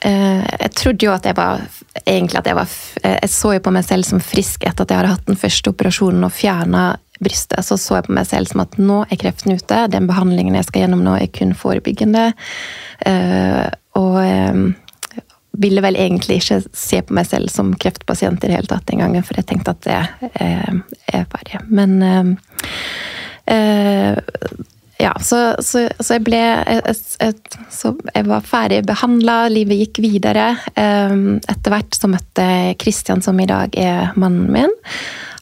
Eh, 0.02 0.46
jeg 0.64 0.72
trodde 0.78 1.06
jo 1.06 1.12
at 1.14 1.28
jeg 1.30 1.38
var 1.38 1.62
egentlig 2.06 2.40
at 2.40 2.48
jeg 2.48 2.58
var 2.58 2.70
eh, 3.02 3.16
Jeg 3.24 3.32
så 3.34 3.52
jo 3.56 3.62
på 3.66 3.74
meg 3.74 3.86
selv 3.86 4.06
som 4.06 4.22
frisk 4.22 4.66
etter 4.66 4.86
at 4.86 4.94
jeg 4.94 5.00
hadde 5.00 5.12
hatt 5.14 5.30
den 5.30 5.38
første 5.38 5.74
operasjonen 5.74 6.26
og 6.26 6.34
fjerna 6.34 6.88
brystet. 7.22 7.62
Så 7.66 7.78
så 7.82 8.00
jeg 8.00 8.08
på 8.08 8.18
meg 8.18 8.26
selv 8.30 8.50
som 8.50 8.66
at 8.66 8.80
nå 8.82 9.04
er 9.06 9.22
kreften 9.22 9.54
ute. 9.54 9.84
Den 9.94 10.10
behandlingen 10.10 10.58
jeg 10.58 10.70
skal 10.72 10.86
gjennom 10.86 11.06
nå, 11.06 11.14
er 11.22 11.30
kun 11.34 11.54
forebyggende. 11.58 12.32
Og 13.98 14.18
ville 15.58 15.84
vel 15.84 15.98
egentlig 16.00 16.40
ikke 16.42 16.62
se 16.78 17.02
på 17.06 17.18
meg 17.18 17.28
selv 17.30 17.52
som 17.54 17.74
kreftpasient 17.76 18.44
i 18.44 18.50
det 18.50 18.58
hele 18.60 18.72
tatt 18.72 18.88
den 18.90 19.04
gangen, 19.04 19.26
for 19.26 19.40
jeg 19.40 19.50
tenkte 19.50 19.74
at 19.76 19.86
det 19.88 20.00
er 20.38 21.28
ferdig. 21.34 21.62
Men 21.68 21.98
ja, 24.98 25.14
så, 25.22 25.56
så, 25.60 25.86
så, 26.00 26.16
jeg 26.16 26.24
ble 26.26 26.40
jeg, 26.42 27.34
Så 27.70 27.94
jeg 28.16 28.26
var 28.28 28.46
ferdig 28.46 28.82
behandla, 28.88 29.44
livet 29.54 29.84
gikk 29.84 30.02
videre. 30.02 30.48
Ehm, 30.80 31.38
etter 31.46 31.74
hvert 31.74 31.98
så 31.98 32.10
møtte 32.10 32.46
jeg 32.46 32.80
Christian, 32.82 33.22
som 33.22 33.38
i 33.40 33.50
dag 33.50 33.78
er 33.78 34.16
mannen 34.18 34.50
min. 34.56 34.74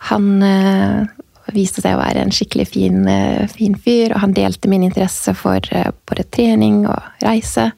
Han 0.10 0.44
eh, 0.44 1.08
viste 1.56 1.84
seg 1.84 1.96
å 1.96 2.02
være 2.02 2.26
en 2.26 2.36
skikkelig 2.36 2.68
fin, 2.74 3.00
eh, 3.08 3.48
fin 3.52 3.80
fyr, 3.80 4.12
og 4.12 4.26
han 4.26 4.36
delte 4.36 4.72
min 4.72 4.84
interesse 4.90 5.34
for 5.40 5.64
eh, 5.72 5.92
både 6.10 6.28
trening 6.36 6.84
og 6.92 7.24
reise. 7.24 7.70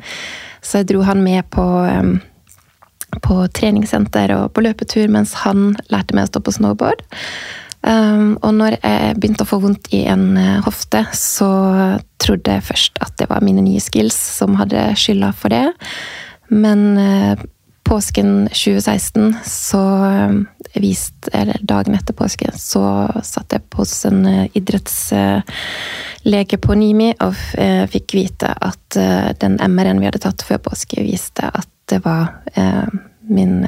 Så 0.67 0.81
jeg 0.81 0.89
dro 0.91 1.05
han 1.07 1.21
med 1.23 1.47
på, 1.53 1.63
på 3.23 3.37
treningssenter 3.55 4.33
og 4.35 4.49
på 4.51 4.65
løpetur 4.65 5.07
mens 5.13 5.31
han 5.45 5.77
lærte 5.93 6.17
meg 6.17 6.27
å 6.27 6.31
stå 6.33 6.43
på 6.43 6.57
snowboard. 6.57 7.05
Um, 7.87 8.35
og 8.41 8.55
når 8.57 8.75
jeg 8.81 9.15
begynte 9.15 9.45
å 9.45 9.47
få 9.47 9.61
vondt 9.63 9.87
i 9.95 10.01
en 10.09 10.31
uh, 10.35 10.63
hofte, 10.65 11.05
så 11.15 11.49
trodde 12.19 12.57
jeg 12.57 12.65
først 12.67 12.97
at 13.05 13.13
det 13.21 13.29
var 13.29 13.45
mine 13.45 13.63
nye 13.63 13.83
skills 13.83 14.17
som 14.17 14.57
hadde 14.59 14.89
skylda 14.99 15.29
for 15.37 15.53
det. 15.53 15.69
Men 16.51 16.97
uh, 16.97 17.45
påsken 17.87 18.49
2016 18.51 19.37
så 19.47 19.83
uh, 20.03 20.35
vist, 20.83 21.29
Eller 21.33 21.57
dagen 21.61 21.95
etter 21.95 22.13
påsken 22.13 22.51
så 22.57 23.07
satt 23.23 23.53
jeg 23.53 23.61
hos 23.75 24.05
en 24.05 24.47
idrettslege 24.53 26.57
på 26.61 26.73
Nimi 26.77 27.13
og 27.23 27.35
fikk 27.91 28.13
vite 28.17 28.53
at 28.53 28.97
den 29.41 29.57
MR-en 29.61 29.99
vi 30.01 30.05
hadde 30.09 30.23
tatt 30.23 30.41
før 30.45 30.57
påske, 30.69 31.03
viste 31.03 31.43
at 31.51 31.69
det 31.91 31.99
var 32.05 32.25
min 33.27 33.65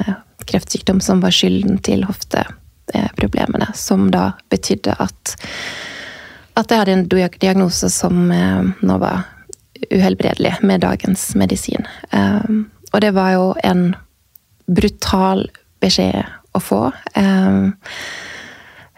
kreftsykdom 0.50 1.00
som 1.00 1.20
var 1.20 1.34
skylden 1.34 1.78
til 1.78 2.04
hofteproblemene, 2.08 3.70
som 3.74 4.08
da 4.10 4.32
betydde 4.50 4.96
at, 4.98 5.34
at 6.58 6.70
jeg 6.70 6.82
hadde 6.82 6.96
en 6.98 7.08
diagnose 7.40 7.90
som 7.92 8.30
eh, 8.34 8.72
nå 8.80 8.98
var 9.02 9.28
uhelbredelig 9.90 10.58
med 10.66 10.82
dagens 10.84 11.30
medisin. 11.34 11.86
Og 12.92 12.98
det 13.00 13.14
var 13.16 13.30
jo 13.32 13.46
en 13.64 13.94
brutal 14.68 15.46
beskjed 15.80 16.20
å 16.56 16.60
få. 16.62 16.82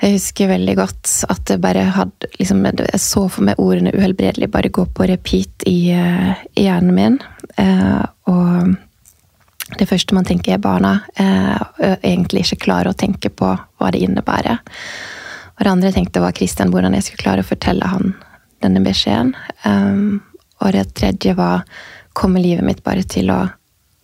Jeg 0.03 0.17
husker 0.17 0.51
veldig 0.51 0.73
godt 0.81 1.11
at 1.31 1.51
jeg 1.53 1.63
bare 1.63 1.85
hadde 1.95 2.27
liksom, 2.41 2.65
Jeg 2.67 3.01
så 3.01 3.29
for 3.31 3.47
meg 3.47 3.61
ordene 3.63 3.93
'uhelbredelig' 3.95 4.51
bare 4.51 4.69
gå 4.69 4.85
på 4.91 5.07
repeat 5.07 5.63
i, 5.67 5.95
uh, 5.95 6.35
i 6.59 6.65
hjernen 6.67 6.95
min. 6.95 7.19
Uh, 7.55 8.03
og 8.27 8.75
det 9.79 9.87
første 9.87 10.15
man 10.15 10.27
tenker, 10.27 10.55
er 10.55 10.59
barna. 10.59 11.05
Uh, 11.15 11.95
egentlig 12.03 12.43
ikke 12.43 12.65
klarer 12.67 12.91
å 12.91 12.99
tenke 12.99 13.31
på 13.31 13.55
hva 13.55 13.93
det 13.93 14.03
innebærer. 14.03 14.59
Og 15.55 15.63
det 15.63 15.71
andre 15.71 15.93
jeg 15.93 15.95
tenkte, 16.01 16.21
var 16.21 16.35
Kristian, 16.35 16.75
hvordan 16.75 16.95
jeg 16.99 17.07
skulle 17.07 17.23
klare 17.23 17.47
å 17.47 17.51
fortelle 17.53 17.87
han 17.87 18.15
denne 18.63 18.83
beskjeden. 18.83 19.35
Og 20.63 20.73
det 20.73 20.95
tredje 20.95 21.35
var 21.35 21.63
kommer 22.13 22.41
livet 22.41 22.65
mitt 22.65 22.83
bare 22.83 23.03
til 23.03 23.31
å 23.31 23.45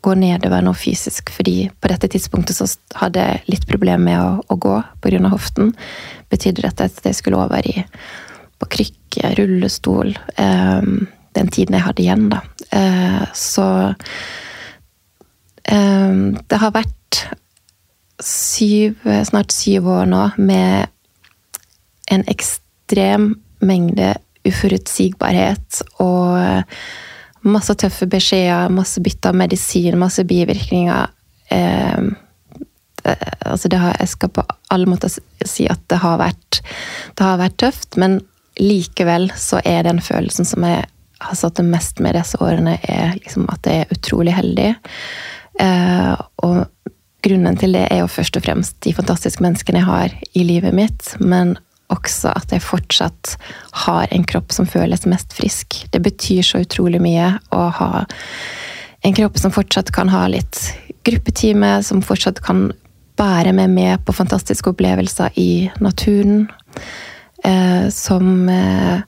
gå 0.01 0.15
nedover 0.15 0.63
nå 0.63 0.73
fysisk, 0.79 1.33
fordi 1.35 1.69
på 1.81 1.91
dette 1.91 2.09
tidspunktet 2.13 2.57
så 2.57 2.69
hadde 3.01 3.25
jeg 3.25 3.45
litt 3.51 3.67
problemer 3.69 4.05
med 4.05 4.21
å, 4.21 4.31
å 4.47 4.59
gå 4.61 4.77
pga. 5.03 5.29
hoften. 5.33 5.73
Betydde 6.31 6.63
dette 6.63 6.87
at 6.87 7.05
jeg 7.05 7.19
skulle 7.19 7.41
over 7.41 7.67
i 7.67 7.83
på 8.59 8.67
krykke, 8.67 9.35
rullestol 9.39 10.17
um, 10.39 11.07
Den 11.35 11.51
tiden 11.55 11.77
jeg 11.77 11.85
hadde 11.85 12.03
igjen, 12.03 12.29
da. 12.33 12.41
Uh, 12.75 13.27
så 13.35 13.67
um, 15.71 16.39
Det 16.39 16.59
har 16.59 16.75
vært 16.75 17.25
syv, 18.19 19.05
snart 19.25 19.55
syv 19.55 19.87
år 19.87 20.09
nå 20.11 20.25
med 20.43 20.91
en 22.11 22.25
ekstrem 22.27 23.37
mengde 23.63 24.17
uforutsigbarhet 24.49 25.83
og 26.03 26.75
masse 27.51 27.75
tøffe 27.79 28.09
beskjeder, 28.11 28.73
masse 28.73 29.03
bytte 29.05 29.33
av 29.33 29.39
medisin, 29.39 29.99
masse 30.01 30.25
bivirkninger. 30.29 31.15
Eh, 31.55 32.09
altså 33.47 33.71
har, 33.73 33.97
jeg 34.01 34.13
skal 34.13 34.33
på 34.35 34.45
alle 34.75 34.89
måter 34.91 35.13
si 35.47 35.67
at 35.71 35.81
det 35.91 36.01
har, 36.03 36.19
vært, 36.21 36.61
det 37.17 37.25
har 37.25 37.41
vært 37.41 37.59
tøft, 37.63 37.97
men 38.01 38.21
likevel 38.59 39.31
så 39.39 39.63
er 39.65 39.87
den 39.87 40.03
følelsen 40.03 40.49
som 40.49 40.67
jeg 40.67 40.85
har 41.19 41.39
satt 41.39 41.59
det 41.59 41.67
mest 41.67 42.03
med 42.03 42.15
disse 42.19 42.39
årene, 42.43 42.77
er 42.83 43.17
liksom 43.19 43.49
at 43.51 43.67
jeg 43.67 43.85
er 43.85 43.95
utrolig 43.95 44.35
heldig. 44.37 44.73
Eh, 45.63 46.13
og 46.47 46.67
grunnen 47.27 47.59
til 47.59 47.75
det 47.75 47.87
er 47.91 48.03
jo 48.03 48.11
først 48.11 48.39
og 48.39 48.45
fremst 48.45 48.79
de 48.87 48.95
fantastiske 48.95 49.43
menneskene 49.43 49.83
jeg 49.83 49.89
har 49.89 50.15
i 50.39 50.45
livet 50.47 50.77
mitt, 50.77 51.15
men 51.19 51.57
også 51.93 52.33
at 52.37 52.53
jeg 52.53 52.65
fortsatt 52.65 53.37
har 53.85 54.11
en 54.13 54.27
kropp 54.29 54.53
som 54.53 54.69
føles 54.69 55.07
mest 55.09 55.33
frisk. 55.37 55.81
Det 55.93 56.03
betyr 56.05 56.43
så 56.45 56.63
utrolig 56.65 57.01
mye 57.03 57.33
å 57.55 57.63
ha 57.81 57.93
en 59.07 59.15
kropp 59.15 59.39
som 59.39 59.55
fortsatt 59.55 59.93
kan 59.95 60.11
ha 60.13 60.27
litt 60.29 60.61
gruppetime, 61.07 61.79
som 61.87 62.03
fortsatt 62.05 62.43
kan 62.45 62.69
bære 63.19 63.55
meg 63.57 63.71
med 63.73 64.05
på 64.07 64.15
fantastiske 64.15 64.71
opplevelser 64.71 65.35
i 65.41 65.71
naturen. 65.83 66.47
Eh, 67.45 67.89
som 67.95 68.49
eh, 68.49 69.01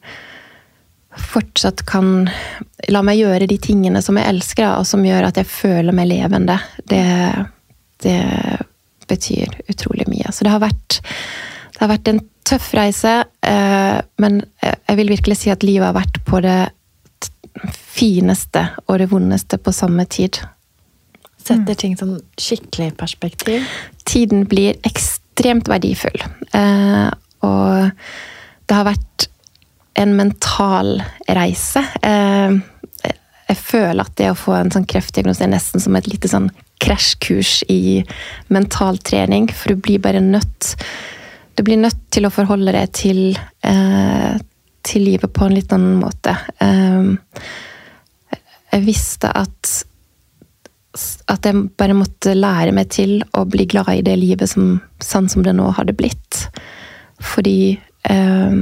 fortsatt 1.18 1.82
kan 1.86 2.28
la 2.88 3.02
meg 3.02 3.20
gjøre 3.20 3.48
de 3.50 3.58
tingene 3.58 4.02
som 4.02 4.18
jeg 4.18 4.30
elsker, 4.30 4.78
og 4.78 4.86
som 4.88 5.04
gjør 5.04 5.28
at 5.28 5.40
jeg 5.40 5.50
føler 5.50 5.96
meg 5.96 6.10
levende. 6.12 6.58
Det, 6.86 7.04
det 8.04 8.20
betyr 9.10 9.60
utrolig 9.68 10.06
mye. 10.10 10.30
Så 10.32 10.46
det 10.46 10.54
har 10.54 10.62
vært, 10.62 11.00
det 11.80 11.86
har 11.86 11.94
vært 11.94 12.08
en 12.10 12.18
tøff 12.44 12.74
reise, 12.76 13.10
eh, 13.40 13.98
men 14.20 14.34
jeg 14.60 14.96
vil 14.98 15.12
virkelig 15.14 15.38
si 15.40 15.48
at 15.48 15.62
livet 15.64 15.86
har 15.88 15.96
vært 15.96 16.18
på 16.28 16.42
det 16.44 16.58
fineste 17.72 18.66
og 18.84 18.98
det 19.00 19.06
vondeste 19.08 19.56
på 19.56 19.72
samme 19.72 20.04
tid. 20.12 20.42
Setter 21.40 21.78
ting 21.80 21.94
sånn 21.96 22.18
skikkelig 22.36 22.90
perspektiv? 23.00 23.64
Tiden 24.04 24.44
blir 24.50 24.76
ekstremt 24.84 25.70
verdifull. 25.72 26.20
Eh, 26.52 27.08
og 27.48 27.88
det 28.68 28.76
har 28.76 28.90
vært 28.90 29.30
en 30.04 30.12
mental 30.18 30.98
reise. 31.32 31.80
Eh, 32.04 32.58
jeg 33.48 33.56
føler 33.56 34.04
at 34.04 34.12
det 34.20 34.28
å 34.34 34.36
få 34.36 34.52
en 34.58 34.74
sånn 34.74 34.84
kreftdiagnose 34.84 35.46
er 35.48 35.54
nesten 35.54 35.80
som 35.80 35.96
et 35.96 36.10
lite 36.12 36.28
sånn 36.28 36.50
krasjkurs 36.84 37.62
i 37.72 38.04
mental 38.52 39.00
trening, 39.00 39.48
for 39.48 39.72
du 39.72 39.80
blir 39.88 40.04
bare 40.04 40.20
nødt 40.20 40.74
du 41.60 41.64
blir 41.66 41.76
nødt 41.76 42.06
til 42.08 42.24
å 42.24 42.32
forholde 42.32 42.72
deg 42.72 42.92
til, 42.96 43.18
eh, 43.68 44.38
til 44.82 45.02
livet 45.04 45.28
på 45.28 45.44
en 45.44 45.52
litt 45.52 45.72
annen 45.76 45.98
måte. 46.00 46.32
Eh, 46.56 47.10
jeg 48.72 48.86
visste 48.86 49.28
at 49.28 49.84
at 51.30 51.46
jeg 51.46 51.68
bare 51.78 51.94
måtte 51.94 52.32
lære 52.34 52.72
meg 52.74 52.88
til 52.90 53.20
å 53.38 53.44
bli 53.46 53.66
glad 53.70 53.92
i 53.92 54.02
det 54.02 54.16
livet 54.18 54.50
som, 54.50 54.80
sånn 54.98 55.28
som 55.30 55.44
det 55.46 55.52
nå 55.54 55.68
hadde 55.76 55.94
blitt. 55.94 56.48
Fordi 57.20 57.78
eh, 58.08 58.56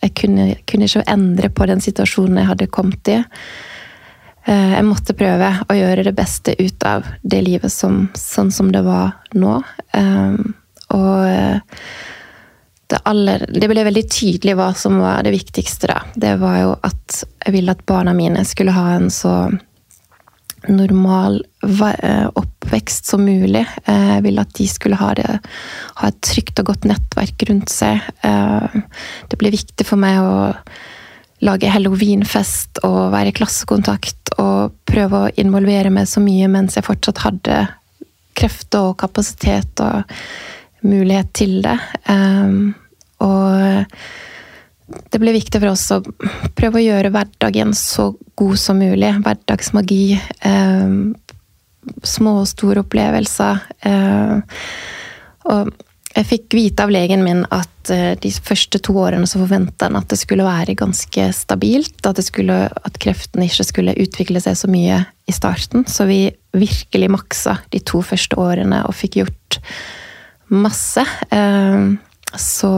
jeg 0.00 0.14
kunne, 0.14 0.46
kunne, 0.64 0.88
ikke 0.88 1.04
endre 1.12 1.50
på 1.50 1.66
den 1.68 1.82
situasjonen 1.84 2.40
jeg 2.40 2.50
hadde 2.54 2.70
kommet 2.72 3.12
i. 3.12 3.18
Eh, 4.46 4.72
jeg 4.78 4.88
måtte 4.88 5.18
prøve 5.18 5.52
å 5.66 5.76
gjøre 5.76 6.06
det 6.06 6.14
beste 6.16 6.54
ut 6.58 6.88
av 6.88 7.04
det 7.22 7.42
livet 7.44 7.74
som, 7.74 8.06
sånn 8.16 8.54
som 8.54 8.72
det 8.72 8.86
var 8.86 9.18
nå. 9.34 9.58
Eh, 9.98 10.40
og 10.92 11.72
det, 12.92 13.00
aller, 13.08 13.44
det, 13.48 13.68
ble 13.70 13.84
veldig 13.88 14.04
tydelig 14.12 14.54
hva 14.58 14.70
som 14.76 14.98
var 15.00 15.24
det 15.24 15.32
viktigste. 15.32 15.88
da. 15.88 16.00
Det 16.14 16.36
var 16.42 16.58
jo 16.60 16.72
at 16.84 17.22
jeg 17.46 17.54
ville 17.54 17.72
at 17.72 17.84
barna 17.88 18.12
mine 18.16 18.44
skulle 18.44 18.74
ha 18.76 18.90
en 18.98 19.08
så 19.12 19.36
normal 20.68 21.40
eh, 22.02 22.28
oppvekst 22.34 23.06
som 23.06 23.24
mulig. 23.24 23.64
Eh, 23.84 24.08
jeg 24.16 24.24
ville 24.26 24.44
at 24.44 24.54
de 24.58 24.68
skulle 24.68 24.98
ha, 25.00 25.12
det, 25.18 25.26
ha 25.98 26.10
et 26.10 26.20
trygt 26.22 26.60
og 26.62 26.70
godt 26.70 26.86
nettverk 26.90 27.46
rundt 27.48 27.72
seg. 27.72 28.02
Eh, 28.22 28.78
det 29.30 29.40
ble 29.40 29.54
viktig 29.54 29.86
for 29.88 30.00
meg 30.00 30.20
å 30.22 30.36
lage 31.42 31.72
halloweenfest 31.72 32.84
og 32.86 33.10
være 33.14 33.32
i 33.32 33.36
klassekontakt 33.40 34.36
og 34.38 34.76
prøve 34.86 35.24
å 35.24 35.32
involvere 35.42 35.90
meg 35.90 36.06
så 36.06 36.22
mye 36.22 36.46
mens 36.50 36.78
jeg 36.78 36.86
fortsatt 36.86 37.24
hadde 37.24 37.62
krefter 38.38 38.92
og 38.92 39.00
kapasitet 39.02 39.82
og 39.82 40.04
mulighet 40.86 41.32
til 41.36 41.60
det. 41.64 41.76
Og 43.22 43.86
det 45.12 45.20
ble 45.20 45.34
viktig 45.36 45.60
for 45.60 45.72
oss 45.72 45.86
å 45.94 46.00
prøve 46.56 46.80
å 46.80 46.84
gjøre 46.84 47.12
hverdagen 47.14 47.72
så 47.76 48.10
god 48.38 48.58
som 48.60 48.80
mulig. 48.82 49.12
Hverdagsmagi. 49.24 50.04
Eh, 50.18 50.98
små 52.06 52.34
og 52.42 52.50
store 52.50 52.82
opplevelser. 52.84 53.62
Eh, 53.88 54.60
og 55.52 55.72
jeg 56.12 56.28
fikk 56.28 56.56
vite 56.56 56.84
av 56.84 56.92
legen 56.92 57.24
min 57.24 57.40
at 57.54 57.90
eh, 57.92 58.12
de 58.20 58.30
første 58.44 58.80
to 58.84 58.94
årene 59.00 59.28
så 59.28 59.40
forventa 59.40 59.88
han 59.88 59.96
at 59.98 60.10
det 60.12 60.20
skulle 60.20 60.46
være 60.46 60.76
ganske 60.78 61.30
stabilt. 61.36 62.04
At, 62.04 62.20
skulle, 62.24 62.66
at, 62.68 63.00
kreften 63.02 63.46
ikke 63.46 63.68
skulle 63.68 63.96
utvikle 64.02 64.42
seg 64.44 64.58
så 64.58 64.70
mye 64.70 65.02
i 65.26 65.34
starten. 65.34 65.86
Så 65.88 66.06
vi 66.10 66.26
virkelig 66.52 67.10
maksa 67.14 67.58
de 67.72 67.80
to 67.80 68.02
første 68.04 68.36
årene 68.40 68.84
og 68.88 68.96
fikk 68.98 69.22
gjort 69.22 69.62
masse. 70.52 71.04
Eh, 71.30 71.92
så 72.36 72.72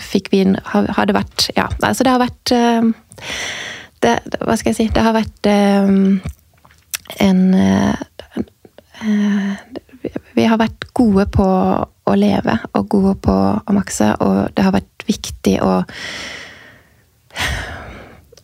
fikk 0.00 0.30
vi 0.32 0.44
Har 0.64 1.04
det 1.08 1.14
vært 1.16 1.50
Ja, 1.56 1.68
altså 1.84 2.04
det 2.04 2.12
har 2.12 2.20
vært 2.22 2.52
eh, 2.56 2.82
det, 4.04 4.12
Hva 4.40 4.56
skal 4.56 4.72
jeg 4.72 4.78
si 4.78 4.86
Det 4.92 5.04
har 5.04 5.12
vært 5.16 5.48
eh, 5.48 5.88
en 7.20 7.42
Vi 10.32 10.46
har 10.48 10.60
vært 10.60 10.88
gode 10.96 11.26
på 11.32 11.46
å 12.02 12.14
leve 12.18 12.56
og 12.72 12.88
gode 12.90 13.14
på 13.22 13.34
å 13.60 13.74
makse, 13.76 14.08
og 14.20 14.52
det 14.56 14.64
har 14.64 14.74
vært 14.74 15.04
viktig 15.06 15.58
å 15.62 15.74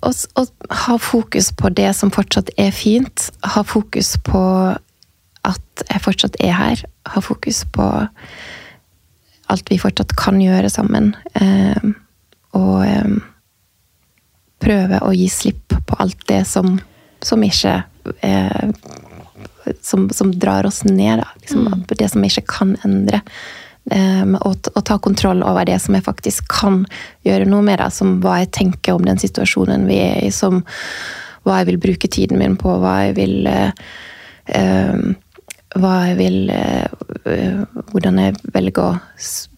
å, 0.05 0.11
å 0.13 0.45
ha 0.85 0.99
fokus 1.03 1.51
på 1.59 1.71
det 1.75 1.91
som 1.99 2.13
fortsatt 2.15 2.53
er 2.61 2.71
fint. 2.75 3.29
Ha 3.43 3.65
fokus 3.67 4.15
på 4.25 4.43
at 5.49 5.85
jeg 5.89 6.05
fortsatt 6.05 6.39
er 6.45 6.55
her. 6.57 6.85
Ha 7.15 7.23
fokus 7.25 7.65
på 7.73 7.89
alt 9.53 9.71
vi 9.71 9.81
fortsatt 9.81 10.15
kan 10.19 10.41
gjøre 10.43 10.71
sammen. 10.73 11.13
Eh, 11.35 11.91
og 12.59 12.83
eh, 12.85 13.15
prøve 14.63 15.01
å 15.05 15.13
gi 15.17 15.29
slipp 15.33 15.77
på 15.89 16.01
alt 16.03 16.21
det 16.29 16.43
som, 16.49 16.77
som 17.25 17.45
ikke 17.45 17.81
eh, 18.27 18.69
som, 19.85 20.09
som, 20.15 20.33
drar 20.33 20.69
oss 20.69 20.83
ned. 20.85 21.25
Liksom, 21.43 21.67
mm. 21.69 21.87
Det 21.95 22.11
som 22.13 22.25
vi 22.25 22.33
ikke 22.33 22.49
kan 22.59 22.77
endre. 22.87 23.23
Og, 23.89 24.69
og, 24.75 24.83
ta 24.85 24.99
kontroll 25.01 25.41
over 25.41 25.65
det 25.65 25.79
som 25.81 25.95
jeg 25.97 26.05
faktisk 26.05 26.49
kan 26.53 26.83
gjøre 27.25 27.47
noe 27.49 27.65
med. 27.65 27.79
Da, 27.81 27.89
som 27.93 28.19
hva 28.25 28.39
jeg 28.43 28.51
tenker 28.57 28.97
om 28.97 29.07
den 29.07 29.21
situasjonen 29.21 29.87
vi 29.89 29.97
er 30.05 30.19
i, 30.27 30.33
som 30.33 30.61
hva 31.47 31.63
jeg 31.63 31.71
vil 31.71 31.81
bruke 31.81 32.11
tiden 32.13 32.41
min 32.41 32.59
på, 32.61 32.75
hva 32.83 32.99
jeg 33.07 33.15
vil 33.17 33.49
uh, 33.49 35.09
hva 35.77 35.95
jeg 36.09 36.17
vil 36.17 36.37
eh, 36.53 37.59
Hvordan 37.93 38.21
jeg 38.23 38.37
velger 38.55 38.85
å 38.85 38.91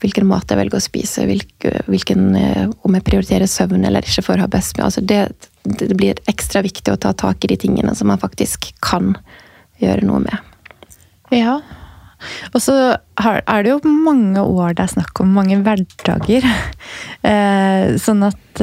Hvilken 0.02 0.26
mat 0.26 0.50
jeg 0.50 0.58
velger 0.58 0.80
å 0.80 0.82
spise. 0.82 1.26
Hvilken, 1.28 2.24
eh, 2.38 2.64
om 2.82 2.96
jeg 2.96 3.06
prioriterer 3.06 3.50
søvn 3.50 3.84
eller 3.86 4.06
ikke 4.06 4.24
for 4.26 4.40
å 4.40 4.46
ha 4.46 4.50
best 4.50 4.76
med. 4.76 4.86
Altså 4.88 5.04
det, 5.04 5.50
det 5.62 5.92
blir 5.98 6.18
ekstra 6.30 6.64
viktig 6.66 6.94
å 6.94 7.00
ta 7.00 7.12
tak 7.14 7.44
i 7.44 7.52
de 7.52 7.60
tingene 7.60 7.94
som 7.94 8.10
man 8.10 8.22
faktisk 8.22 8.72
kan 8.82 9.12
gjøre 9.82 10.08
noe 10.08 10.24
med. 10.24 10.48
Ja. 11.36 11.60
Og 12.50 12.60
så 12.60 12.74
er 13.20 13.62
det 13.62 13.70
jo 13.70 13.78
mange 13.84 14.42
år 14.42 14.74
det 14.76 14.88
er 14.88 14.94
snakk 14.96 15.22
om, 15.22 15.36
mange 15.36 15.60
hverdager. 15.62 16.48
Eh, 17.20 17.98
sånn 18.00 18.22
at 18.24 18.62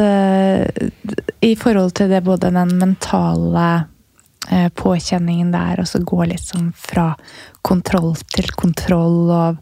i 1.45 1.51
forhold 1.61 1.91
til 1.99 2.09
det 2.09 2.23
både 2.25 2.49
den 2.55 2.71
mentale 2.79 3.67
påkjenningen 4.79 5.51
der, 5.51 5.79
og 5.81 5.87
så 5.89 5.99
gå 5.99 6.23
litt 6.29 6.45
sånn 6.47 6.71
fra 6.77 7.15
kontroll 7.67 8.15
til 8.31 8.47
kontroll. 8.55 9.29
Og, 9.33 9.55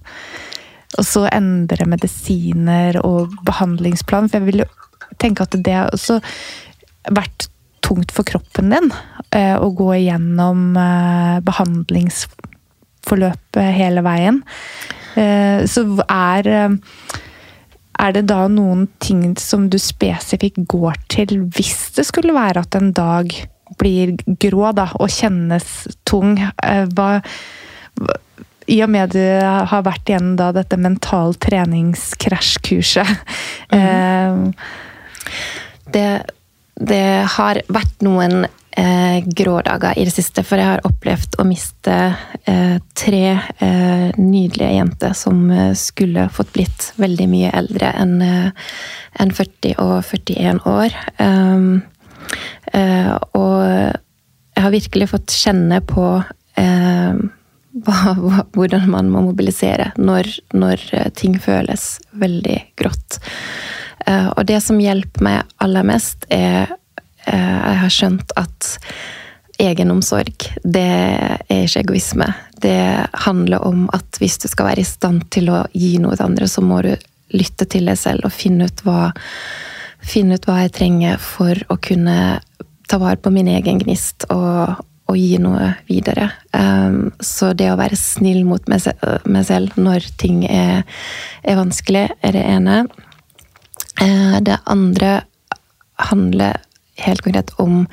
og 0.97 1.05
så 1.05 1.27
endre 1.31 1.85
medisiner 1.89 2.99
og 3.01 3.29
behandlingsplan. 3.47 4.29
For 4.29 4.37
jeg 4.39 4.45
vil 4.51 4.59
jo 4.63 4.67
tenke 5.21 5.43
at 5.45 5.53
det 5.57 5.73
har 5.73 5.89
også 5.95 6.15
vært 7.15 7.47
tungt 7.85 8.11
for 8.13 8.23
kroppen 8.25 8.69
din 8.73 8.89
eh, 9.35 9.57
å 9.61 9.69
gå 9.77 9.93
igjennom 9.99 10.77
eh, 10.81 11.39
behandlingsforløpet 11.45 13.75
hele 13.77 14.01
veien. 14.05 14.37
Så 15.15 15.81
er 16.11 16.43
er 17.95 18.11
det 18.15 18.25
da 18.27 18.47
noen 18.51 18.87
ting 18.99 19.37
som 19.39 19.69
du 19.71 19.77
spesifikt 19.79 20.59
går 20.71 20.95
til 21.11 21.45
hvis 21.55 21.95
det 21.95 22.03
skulle 22.07 22.35
være 22.35 22.59
at 22.65 22.75
en 22.75 22.91
dag 22.95 23.31
blir 23.79 24.15
grå 24.25 24.71
da, 24.75 24.89
og 24.99 25.11
kjennes 25.11 25.87
tung. 26.07 26.37
Eh, 26.39 26.85
hva, 26.95 27.21
I 28.71 28.81
og 28.85 28.91
med 28.93 29.15
du 29.15 29.23
har 29.43 29.85
vært 29.85 30.09
igjen 30.09 30.35
da 30.39 30.51
dette 30.55 30.77
mental 30.81 31.35
treningskrasjkurset 31.37 33.11
mm. 33.71 34.53
det, 35.93 36.07
det, 36.73 37.05
har 37.35 37.61
vært 37.69 38.05
noen 38.05 38.47
eh, 38.47 39.21
grå 39.37 39.59
dager 39.65 39.97
i 39.97 40.07
det 40.07 40.15
siste, 40.15 40.43
for 40.45 40.61
jeg 40.61 40.71
har 40.73 40.85
opplevd 40.87 41.37
å 41.39 41.47
miste 41.47 41.95
eh, 42.49 42.77
tre 42.97 43.25
eh, 43.37 44.09
nydelige 44.17 44.73
jenter 44.79 45.13
som 45.17 45.45
eh, 45.53 45.73
skulle 45.77 46.29
fått 46.33 46.53
blitt 46.57 46.91
veldig 47.01 47.29
mye 47.31 47.53
eldre 47.61 47.93
enn 48.01 48.17
en 48.21 49.31
40 49.31 49.77
og 49.79 49.99
41 50.03 50.65
år. 50.67 50.95
Um, 51.21 51.83
Eh, 51.94 51.94
og 52.75 53.59
jeg 54.55 54.63
har 54.63 54.73
virkelig 54.73 55.09
fått 55.11 55.33
kjenne 55.35 55.81
på 55.85 56.05
eh, 56.59 57.17
hvordan 58.55 58.87
man 58.89 59.09
må 59.11 59.25
mobilisere 59.25 59.91
når, 59.99 60.29
når, 60.55 60.85
ting 61.19 61.35
føles 61.43 61.97
veldig 62.15 62.57
grått. 62.79 63.19
Eh, 64.07 64.29
og 64.31 64.45
det 64.47 64.61
som 64.63 64.79
hjelper 64.79 65.27
meg 65.27 65.57
aller 65.63 65.87
mest, 65.87 66.27
er 66.29 66.73
Jeg 67.25 67.77
har 67.81 67.89
skjønt 67.89 68.31
at 68.37 68.67
egenomsorg, 69.57 70.43
det 70.61 70.83
er 70.85 71.63
ikke 71.63 71.81
egoisme. 71.81 72.27
Det 72.61 73.07
handler 73.25 73.65
om 73.65 73.87
at 73.97 74.19
hvis 74.21 74.37
du 74.43 74.45
skal 74.47 74.69
være 74.69 74.83
i 74.83 74.85
stand 74.85 75.23
til 75.33 75.49
å 75.49 75.63
gi 75.73 75.95
noe 76.03 76.13
til 76.13 76.27
andre, 76.27 76.45
så 76.45 76.61
må 76.61 76.83
du 76.85 76.91
lytte 77.33 77.65
til 77.65 77.89
deg 77.89 77.97
selv 77.97 78.27
og 78.27 78.35
finne 78.35 78.69
ut 78.69 78.83
hva 78.85 79.09
finne 80.05 80.37
ut 80.37 80.45
hva 80.47 80.63
jeg 80.63 80.75
trenger 80.77 81.21
for 81.21 81.59
å 81.71 81.77
kunne 81.81 82.17
ta 82.89 82.99
vare 83.01 83.17
på 83.21 83.31
min 83.33 83.49
egen 83.49 83.79
gnist 83.81 84.27
og, 84.33 84.81
og 85.09 85.17
gi 85.17 85.39
noe 85.41 85.71
videre. 85.89 86.29
Um, 86.53 87.09
så 87.19 87.53
det 87.57 87.71
å 87.71 87.79
være 87.79 87.97
snill 87.99 88.43
mot 88.47 88.69
meg, 88.71 88.85
selv 88.85 89.79
når 89.79 90.09
ting 90.21 90.43
er, 90.45 90.85
er, 91.41 91.57
vanskelig, 91.59 92.07
er 92.21 92.37
det 92.37 92.45
ene. 92.45 92.83
Uh, 94.01 94.37
det 94.45 94.59
andre 94.69 95.17
handler 96.11 96.61
helt 97.01 97.23
konkret 97.25 97.51
om 97.59 97.83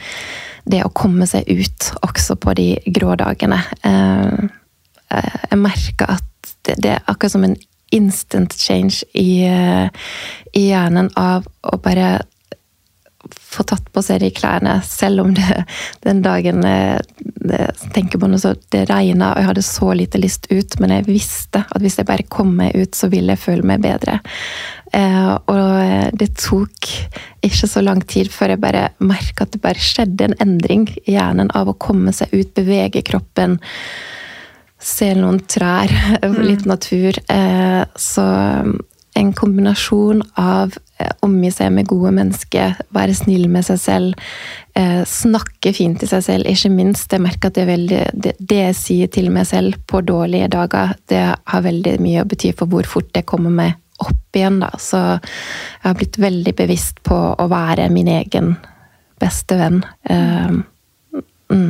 det 0.69 0.83
å 0.85 0.93
komme 0.95 1.27
seg 1.27 1.49
ut 1.49 1.89
også 2.07 2.37
på 2.39 2.55
de 2.59 2.69
grå 2.95 3.17
dagene. 3.19 3.59
Uh, 3.83 4.51
jeg 5.13 5.61
merker 5.61 6.19
at 6.19 6.55
det, 6.67 6.79
det 6.85 6.97
er 6.97 7.07
akkurat 7.11 7.35
som 7.35 7.45
en 7.47 7.59
instant 7.93 8.55
change 8.59 9.05
i, 9.13 9.45
eh, 9.47 9.89
i 10.53 10.69
hjernen 10.71 11.11
av 11.19 11.47
å 11.63 11.79
bare 11.83 12.21
få 13.53 13.63
tatt 13.69 13.85
på 13.93 14.03
seg 14.03 14.23
de 14.23 14.31
klærne, 14.35 14.79
selv 14.87 15.23
om 15.23 15.33
det 15.37 15.65
den 16.07 16.23
dagen 16.25 16.65
eh, 16.67 16.99
det, 17.19 17.69
tenker 17.95 18.21
på 18.21 18.29
noe 18.31 18.41
så 18.41 18.55
Det 18.73 18.87
regna, 18.89 19.33
og 19.33 19.41
jeg 19.41 19.49
hadde 19.51 19.65
så 19.67 19.93
lite 19.97 20.21
lyst 20.21 20.49
ut, 20.51 20.79
men 20.81 20.95
jeg 20.97 21.09
visste 21.11 21.65
at 21.69 21.83
hvis 21.83 21.99
jeg 22.01 22.09
bare 22.09 22.29
kom 22.33 22.55
meg 22.59 22.77
ut, 22.77 22.97
så 22.97 23.11
ville 23.13 23.35
jeg 23.35 23.45
føle 23.45 23.67
meg 23.69 23.85
bedre. 23.85 24.19
Eh, 24.93 25.33
og 25.53 26.17
det 26.19 26.33
tok 26.41 26.91
ikke 27.45 27.69
så 27.69 27.83
lang 27.85 28.03
tid 28.09 28.31
før 28.33 28.55
jeg 28.55 28.63
bare 28.63 28.89
merka 29.05 29.45
at 29.45 29.55
det 29.55 29.63
bare 29.65 29.81
skjedde 29.83 30.31
en 30.31 30.39
endring 30.43 30.89
i 31.05 31.17
hjernen 31.17 31.53
av 31.57 31.71
å 31.71 31.79
komme 31.79 32.15
seg 32.17 32.33
ut, 32.33 32.55
bevege 32.57 33.05
kroppen 33.07 33.61
se 34.83 35.13
noen 35.17 35.41
trær, 35.51 35.93
mm. 36.23 36.41
litt 36.45 36.65
natur. 36.69 37.19
Eh, 37.31 37.83
så 37.99 38.25
um, 38.63 38.79
en 39.19 39.33
kombinasjon 39.37 40.23
av 40.41 40.75
eh, 40.99 41.11
omgi 41.25 41.51
seg 41.53 41.73
med 41.77 41.89
gode 41.91 42.15
mennesker, 42.17 42.79
være 42.97 43.17
snill 43.17 43.45
med 43.53 43.67
seg 43.67 43.81
selv, 43.83 44.33
eh, 44.79 45.03
snakke 45.09 45.75
fint 45.77 46.01
til 46.01 46.11
seg 46.11 46.25
selv, 46.27 46.49
ikke 46.49 46.73
minst. 46.73 47.13
Jeg 47.13 47.25
merker 47.25 47.53
at 47.53 47.61
det, 47.61 47.69
veldig, 47.69 48.03
det, 48.15 48.35
det, 48.41 48.61
jeg 48.69 48.79
sier 48.79 49.13
til 49.13 49.31
meg 49.35 49.47
selv 49.51 49.79
på 49.87 50.03
dårlige 50.07 50.51
dager, 50.53 50.97
det 51.13 51.23
har 51.37 51.67
veldig 51.69 51.99
mye 52.03 52.25
å 52.25 52.29
bety 52.29 52.55
for 52.57 52.73
hvor 52.73 52.89
fort 52.89 53.13
jeg 53.17 53.29
kommer 53.29 53.55
meg 53.55 53.79
opp 54.03 54.39
igjen. 54.39 54.59
Da. 54.65 54.73
Så 54.83 54.99
jeg 54.99 55.85
har 55.85 55.99
blitt 55.99 56.19
veldig 56.19 56.57
bevisst 56.59 57.03
på 57.07 57.19
å 57.39 57.49
være 57.53 57.87
min 57.93 58.09
egen 58.11 58.57
beste 59.23 59.55
venn. 59.61 59.83
Mm, 61.53 61.69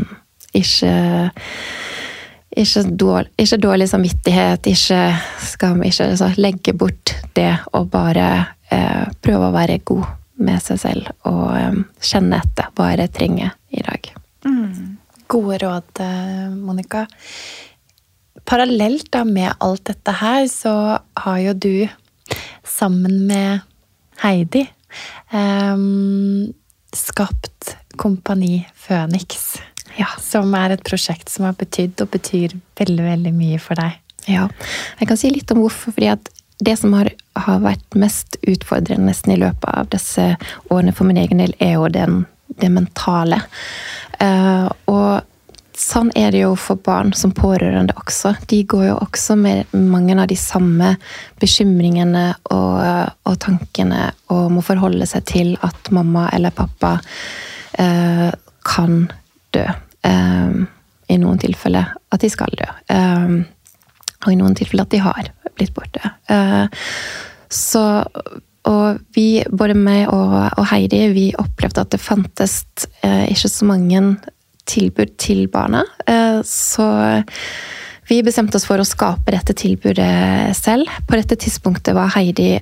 ikke 0.56 0.92
ikke, 2.56 2.82
dårlig, 2.98 3.30
ikke 3.40 3.58
dårlig 3.62 3.88
samvittighet, 3.90 4.66
ikke 4.66 5.00
skam. 5.40 5.82
Ikke 5.86 6.10
altså, 6.12 6.32
legge 6.36 6.74
bort 6.76 7.14
det 7.36 7.52
og 7.72 7.90
bare 7.92 8.28
eh, 8.72 9.06
prøve 9.24 9.48
å 9.48 9.54
være 9.54 9.80
god 9.88 10.04
med 10.42 10.62
seg 10.64 10.80
selv 10.80 11.10
og 11.28 11.52
eh, 11.56 11.80
kjenne 12.02 12.40
etter 12.42 12.70
hva 12.76 12.92
jeg 12.94 13.12
trenger 13.14 13.52
i 13.72 13.84
dag. 13.84 14.12
Mm. 14.46 14.96
Gode 15.32 15.58
råd, 15.62 15.92
eh, 16.04 16.48
Monica. 16.52 17.06
Parallelt 18.48 19.10
da 19.14 19.22
med 19.28 19.52
alt 19.62 19.84
dette 19.88 20.16
her, 20.18 20.46
så 20.50 20.74
har 21.24 21.38
jo 21.44 21.54
du 21.54 21.76
sammen 22.66 23.22
med 23.28 23.62
Heidi 24.22 24.66
eh, 25.32 25.86
skapt 26.92 27.76
Kompani 28.00 28.62
Føniks. 28.74 29.51
Som 30.32 30.54
er 30.56 30.74
et 30.74 30.84
prosjekt 30.86 31.32
som 31.32 31.48
har 31.48 31.56
betydd 31.60 32.00
og 32.04 32.12
betyr 32.14 32.56
veldig, 32.80 33.04
veldig 33.04 33.34
mye 33.36 33.60
for 33.62 33.78
deg. 33.78 33.98
Ja, 34.30 34.46
jeg 35.00 35.10
kan 35.10 35.18
si 35.18 35.32
litt 35.34 35.50
om 35.50 35.64
hvorfor. 35.64 35.94
fordi 35.96 36.12
at 36.12 36.30
det 36.62 36.76
som 36.78 36.92
har, 36.94 37.10
har 37.34 37.58
vært 37.64 37.96
mest 37.98 38.36
utfordrende 38.46 39.10
nesten 39.10 39.34
i 39.34 39.40
løpet 39.40 39.66
av 39.66 39.90
disse 39.90 40.28
årene 40.70 40.94
for 40.94 41.08
min 41.08 41.18
egen 41.18 41.42
del, 41.42 41.54
er 41.58 41.74
jo 41.74 41.88
den, 41.90 42.22
det 42.62 42.70
mentale. 42.70 43.40
Uh, 44.22 44.70
og 44.86 45.26
sånn 45.78 46.12
er 46.18 46.30
det 46.30 46.44
jo 46.44 46.52
for 46.60 46.78
barn 46.78 47.10
som 47.18 47.32
pårørende 47.34 47.96
også. 47.98 48.36
De 48.46 48.62
går 48.68 48.86
jo 48.92 48.98
også 49.00 49.36
med 49.40 49.72
mange 49.74 50.14
av 50.14 50.28
de 50.30 50.38
samme 50.38 50.94
bekymringene 51.42 52.28
og, 52.54 52.82
og 53.26 53.38
tankene 53.42 54.12
og 54.30 54.52
må 54.54 54.62
forholde 54.64 55.08
seg 55.10 55.26
til 55.32 55.54
at 55.66 55.90
mamma 55.94 56.28
eller 56.36 56.54
pappa 56.54 56.98
uh, 57.00 58.30
kan 58.68 59.08
dø. 59.56 59.66
Um, 60.06 60.66
I 61.12 61.18
noen 61.20 61.40
tilfeller 61.42 61.92
at 62.12 62.22
de 62.22 62.30
skal 62.32 62.54
dø. 62.58 62.68
Um, 62.92 63.42
og 64.22 64.30
i 64.32 64.38
noen 64.38 64.56
tilfeller 64.58 64.86
at 64.86 64.94
de 64.94 65.02
har 65.02 65.28
blitt 65.58 65.74
borte. 65.76 66.14
Uh, 66.30 66.66
så 67.52 67.84
og 68.62 69.00
vi, 69.16 69.42
både 69.50 69.74
meg 69.74 70.06
og, 70.06 70.36
og, 70.54 70.66
Heidi, 70.70 71.00
vi 71.10 71.24
opplevde 71.34 71.82
at 71.82 71.90
det 71.90 71.98
fantes 72.00 72.60
uh, 73.02 73.24
ikke 73.26 73.50
så 73.50 73.66
mange 73.66 74.02
tilbud 74.70 75.16
til 75.18 75.48
barna. 75.50 75.82
Uh, 76.06 76.38
så 76.46 76.86
vi 78.06 78.20
bestemte 78.22 78.58
oss 78.58 78.68
for 78.68 78.78
å 78.78 78.86
skape 78.86 79.34
dette 79.34 79.56
tilbudet 79.58 80.54
selv. 80.58 80.86
På 81.08 81.18
dette 81.18 81.38
tidspunktet 81.42 81.96
var 81.98 82.14
Heidi 82.14 82.54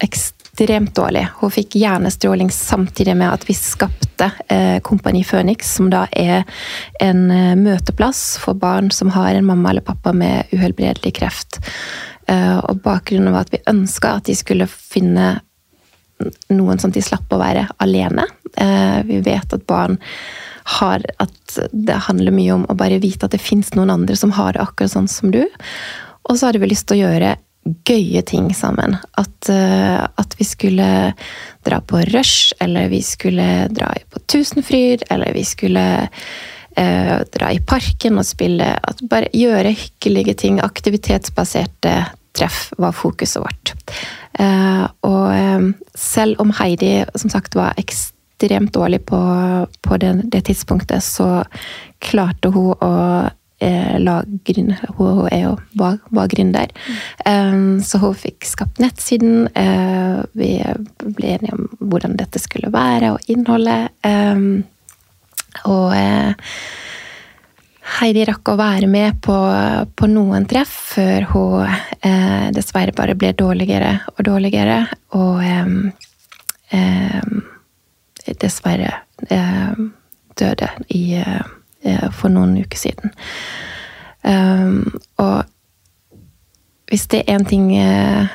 ekstremt 0.00 0.37
ekstremt 0.58 0.94
dårlig. 0.94 1.28
Hun 1.38 1.50
fikk 1.50 1.76
hjernestråling 1.78 2.50
samtidig 2.50 3.16
med 3.16 3.30
at 3.30 3.44
vi 3.46 3.54
skapte 3.54 4.30
eh, 4.48 4.80
Kompani 4.80 5.22
Phoenix, 5.24 5.74
som 5.76 5.90
da 5.90 6.06
er 6.10 6.42
en 7.00 7.30
eh, 7.30 7.54
møteplass 7.54 8.38
for 8.42 8.58
barn 8.58 8.90
som 8.90 9.10
har 9.14 9.34
en 9.34 9.46
mamma 9.46 9.70
eller 9.70 9.86
pappa 9.86 10.12
med 10.12 10.50
uhelbredelig 10.50 11.14
kreft. 11.14 11.60
Eh, 12.26 12.58
og 12.58 12.82
bakgrunnen 12.82 13.32
var 13.32 13.46
at 13.46 13.54
vi 13.54 13.62
ønska 13.70 14.16
at 14.18 14.26
de 14.26 14.34
skulle 14.34 14.66
finne 14.66 15.38
noen 16.50 16.82
som 16.82 16.90
de 16.90 17.02
slapp 17.02 17.30
å 17.30 17.38
være 17.38 17.68
alene. 17.78 18.24
Vi 19.06 19.20
vet 19.22 19.52
at 19.54 19.66
barn 19.70 20.00
har 20.68 21.04
At 21.22 21.58
det 21.72 21.94
handler 22.08 22.34
mye 22.34 22.52
om 22.52 22.64
å 22.68 22.74
bare 22.76 22.98
vite 23.00 23.24
at 23.24 23.32
det 23.32 23.40
fins 23.40 23.70
noen 23.72 23.88
andre 23.94 24.16
som 24.18 24.34
har 24.34 24.52
det 24.52 24.60
akkurat 24.60 24.92
sånn 24.92 25.06
som 25.08 25.30
du. 25.30 25.46
Og 26.28 26.36
så 26.36 26.48
hadde 26.48 26.60
vi 26.60 26.68
lyst 26.68 26.88
til 26.90 26.98
å 26.98 27.06
gjøre 27.06 27.36
gøye 27.86 28.22
ting 28.26 28.50
sammen. 28.56 28.96
At, 29.18 29.50
uh, 29.50 30.04
at, 30.08 30.36
vi 30.38 30.46
skulle 30.46 30.88
dra 31.66 31.80
på 31.80 32.02
rush, 32.12 32.52
eller 32.60 32.90
vi 32.92 33.02
skulle 33.02 33.66
dra 33.74 33.92
på 34.10 34.22
Tusenfryd, 34.30 35.06
eller 35.10 35.34
vi 35.36 35.44
skulle 35.48 35.86
uh, 36.08 37.18
dra 37.34 37.50
i 37.52 37.60
parken 37.60 38.20
og 38.20 38.28
spille. 38.28 38.70
At 38.78 39.02
bare 39.10 39.32
gjøre 39.34 39.74
hyggelige 39.74 40.38
ting. 40.44 40.62
Aktivitetsbaserte 40.64 41.96
treff 42.38 42.68
var 42.78 42.94
fokuset 42.94 43.42
vårt. 43.42 43.74
Uh, 44.38 44.86
og 45.02 45.74
selv 45.98 46.38
om 46.42 46.52
Heidi 46.60 47.02
som 47.18 47.30
sagt 47.32 47.56
var 47.58 47.74
ekstremt 47.80 48.72
dårlig 48.74 49.02
på, 49.06 49.18
på 49.82 49.96
det, 49.96 50.12
det, 50.32 50.44
tidspunktet, 50.46 51.02
så 51.02 51.42
klarte 51.98 52.52
hun 52.54 52.74
å 52.74 52.92
eh, 53.24 53.32
la 53.58 54.20
gründe, 54.46 54.76
Hun 54.94 55.24
er 55.34 55.40
jo 55.42 55.54
var, 55.74 55.96
var 56.14 56.28
gründer. 56.30 56.70
Mm. 57.26 57.80
Så 57.82 57.98
hun 57.98 58.14
fikk 58.14 58.46
skapt 58.46 58.78
nettsiden. 58.78 59.48
Uh, 59.50 60.22
vi 60.38 60.52
ble 61.02 61.32
enige 61.34 61.56
om 61.56 61.64
hvordan 61.80 62.14
dette 62.20 62.38
skulle 62.38 62.70
være, 62.70 63.16
og 63.16 63.32
innholdet. 63.32 63.90
Og 65.66 65.90
uh, 65.90 66.52
Heidi 67.88 68.24
rakk 68.28 68.52
å 68.52 68.58
være 68.58 68.88
med 68.90 69.16
på, 69.24 69.34
på 69.96 70.08
noen 70.10 70.44
treff 70.48 70.72
før 70.92 71.24
hun 71.32 71.70
eh, 72.04 72.48
dessverre 72.54 72.92
bare 72.96 73.16
ble 73.18 73.32
dårligere 73.36 73.94
og 74.12 74.20
dårligere. 74.28 74.82
Og 75.16 75.40
eh, 75.42 77.30
dessverre 78.42 78.92
eh, 79.32 79.80
døde 80.38 80.68
i, 80.94 81.02
eh, 81.22 81.48
for 82.12 82.32
noen 82.32 82.56
uker 82.58 82.80
siden. 82.80 83.12
Um, 84.26 84.98
og 85.16 85.46
hvis 86.90 87.06
det 87.12 87.22
er 87.22 87.36
én 87.36 87.46
ting 87.48 87.70
eh, 87.76 88.26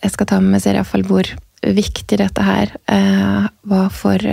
jeg 0.00 0.14
skal 0.14 0.26
ta 0.26 0.40
med 0.40 0.54
meg, 0.54 0.62
så 0.62 0.70
er 0.70 0.78
det 0.78 0.82
iallfall 0.82 1.06
hvor 1.08 1.30
viktig 1.60 2.16
dette 2.16 2.42
her 2.42 2.70
var 3.68 3.90
for, 3.92 4.24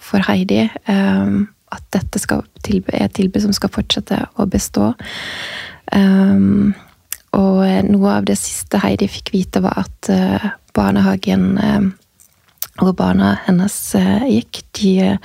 for 0.00 0.24
Heidi. 0.24 0.62
Um, 0.88 1.50
at 1.70 1.84
dette 1.92 2.22
tilby, 2.64 2.94
er 2.96 3.04
et 3.04 3.14
tilbud 3.18 3.44
som 3.44 3.52
skal 3.52 3.70
fortsette 3.74 4.16
å 4.40 4.46
bestå. 4.48 4.94
Um, 5.92 6.72
og 7.36 7.60
noe 7.84 8.14
av 8.16 8.24
det 8.26 8.38
siste 8.40 8.80
Heidi 8.80 9.10
fikk 9.12 9.34
vite, 9.36 9.60
var 9.60 9.84
at 9.84 10.08
barnehagen 10.74 11.52
hvor 12.80 12.94
barna 12.96 13.34
hennes 13.46 13.76
eh, 13.94 14.26
gikk. 14.28 14.62
De 14.80 14.92
eh, 15.04 15.18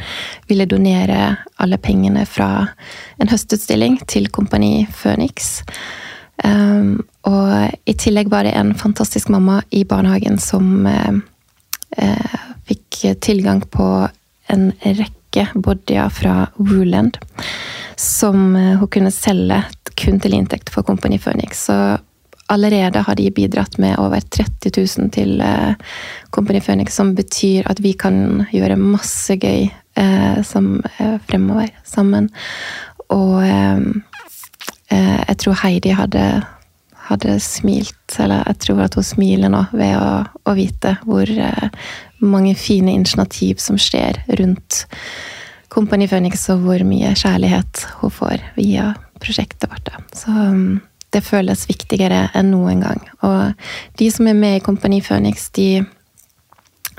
ville 0.50 0.68
donere 0.70 1.36
alle 1.62 1.80
pengene 1.82 2.26
fra 2.30 2.68
en 3.22 3.32
høstutstilling 3.32 4.00
til 4.12 4.30
Kompani 4.34 4.88
Phoenix. 4.92 5.62
Um, 6.44 7.06
og 7.24 7.72
i 7.88 7.94
tillegg 7.96 8.28
var 8.30 8.44
det 8.44 8.58
en 8.60 8.74
fantastisk 8.76 9.30
mamma 9.32 9.62
i 9.72 9.86
barnehagen 9.88 10.36
som 10.44 10.84
eh, 10.90 12.36
fikk 12.68 13.00
tilgang 13.24 13.64
på 13.72 13.88
en 14.52 14.66
rekke 14.84 15.48
bodyer 15.56 16.12
fra 16.12 16.50
Wooland 16.60 17.18
som 17.96 18.52
hun 18.56 18.90
kunne 18.92 19.14
selge 19.16 19.62
kun 19.96 20.20
til 20.20 20.36
inntekt 20.36 20.70
for 20.74 20.84
Kompani 20.84 21.18
Phoenix. 21.24 21.66
Så 21.70 21.98
allerede 22.48 23.00
har 23.00 23.16
de 23.16 23.32
bidratt 23.32 23.78
med 23.78 23.98
over 24.00 24.22
30 24.22 24.72
000 25.00 25.12
til 25.12 25.42
eh, 25.42 25.74
Company 26.30 26.62
Phoenix, 26.62 26.96
som 26.96 27.16
betyr 27.16 27.68
at 27.70 27.82
vi 27.84 27.94
kan 27.98 28.46
gjøre 28.54 28.78
masse 28.80 29.38
gøy 29.38 29.70
eh, 29.70 30.42
som, 30.46 30.82
eh, 30.98 31.18
fremover 31.28 31.72
sammen. 31.84 32.30
Og 33.14 33.42
eh, 33.44 33.80
eh, 34.92 35.22
jeg 35.28 35.38
tror 35.42 35.60
Heidi 35.64 35.96
hadde, 35.98 36.26
hadde, 37.10 37.40
smilt, 37.40 38.20
eller 38.20 38.44
jeg 38.52 38.62
tror 38.68 38.84
at 38.86 38.98
hun 39.00 39.08
smiler 39.08 39.54
nå 39.54 39.66
ved 39.74 39.96
å, 39.98 40.12
å 40.46 40.58
vite 40.58 40.98
hvor 41.06 41.30
eh, 41.30 41.70
mange 42.22 42.56
fine 42.58 42.94
initiativ 42.94 43.62
som 43.62 43.80
skjer 43.82 44.22
rundt 44.40 44.86
Company 45.74 46.08
Phoenix, 46.08 46.46
og 46.54 46.62
hvor 46.64 46.84
mye 46.88 47.16
kjærlighet 47.18 47.88
hun 48.00 48.14
får 48.14 48.44
via 48.56 48.94
prosjektet 49.20 49.68
vårt. 49.72 49.90
Så 50.16 50.32
det 51.16 51.24
føles 51.26 51.66
viktigere 51.70 52.28
enn 52.36 52.52
noen 52.54 52.84
gang. 52.84 53.02
Og 53.26 53.98
de 54.00 54.10
som 54.12 54.28
er 54.28 54.38
med 54.38 54.60
i 54.60 54.64
Kompani 54.64 55.02
Phoenix, 55.06 55.50
de, 55.56 55.86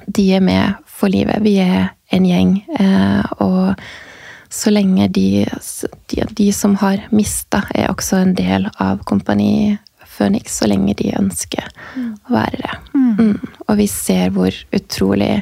de 0.06 0.26
er 0.36 0.44
med 0.44 0.82
for 0.88 1.12
livet. 1.12 1.42
Vi 1.44 1.58
er 1.62 1.90
en 2.16 2.26
gjeng. 2.26 2.58
Eh, 2.80 3.32
og 3.44 3.76
så 4.48 4.72
lenge 4.72 5.08
de, 5.12 5.44
de, 6.12 6.22
de 6.38 6.52
som 6.54 6.76
har 6.80 7.04
mista, 7.14 7.64
er 7.74 7.90
også 7.92 8.22
en 8.22 8.34
del 8.38 8.70
av 8.82 9.02
Kompani 9.08 9.76
Phoenix, 10.16 10.56
så 10.56 10.68
lenge 10.70 10.94
de 10.96 11.12
ønsker 11.18 11.66
mm. 11.96 12.10
å 12.28 12.36
være 12.38 12.62
det. 12.62 12.74
Mm. 12.94 13.14
Mm. 13.18 13.54
Og 13.66 13.78
vi 13.82 13.88
ser 13.90 14.32
hvor 14.32 14.54
utrolig 14.76 15.34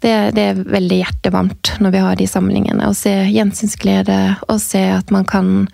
det, 0.00 0.14
det, 0.34 0.42
er 0.42 0.62
veldig 0.64 1.02
hjertevarmt 1.02 1.74
når 1.84 1.94
vi 1.94 2.02
har 2.02 2.18
de 2.18 2.26
samlingene. 2.30 2.88
Å 2.88 2.96
se 2.96 3.12
gjensynsglede, 3.28 4.20
og 4.48 4.62
se 4.64 4.82
at 4.96 5.12
man 5.14 5.28
kan 5.28 5.68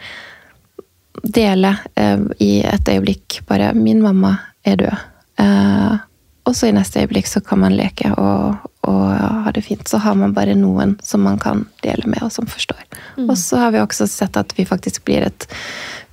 dele 1.22 1.76
eh, 1.94 2.18
i 2.38 2.60
et 2.66 2.88
øyeblikk 2.88 3.40
bare 3.48 3.72
'Min 3.74 4.02
mamma 4.02 4.36
er 4.64 4.76
død'. 4.76 4.98
Eh, 5.38 5.98
og 6.46 6.56
så 6.56 6.68
i 6.68 6.74
neste 6.74 7.02
øyeblikk 7.02 7.26
så 7.26 7.40
kan 7.42 7.58
man 7.58 7.74
leke 7.74 8.12
og, 8.14 8.68
og, 8.86 9.06
ha 9.44 9.50
det 9.54 9.64
fint. 9.66 9.88
Så 9.88 9.98
har 9.98 10.14
man 10.14 10.34
bare 10.34 10.54
noen 10.54 10.94
som 11.02 11.24
man 11.26 11.40
kan 11.42 11.64
dele 11.82 12.06
med, 12.06 12.22
og 12.22 12.30
som 12.32 12.46
forstår. 12.46 12.84
Mm. 13.16 13.30
Og 13.30 13.38
så 13.38 13.58
har 13.58 13.74
vi 13.74 13.82
også 13.82 14.06
sett 14.06 14.38
at 14.38 14.54
vi 14.56 14.64
faktisk 14.64 15.04
blir 15.04 15.26
et 15.26 15.48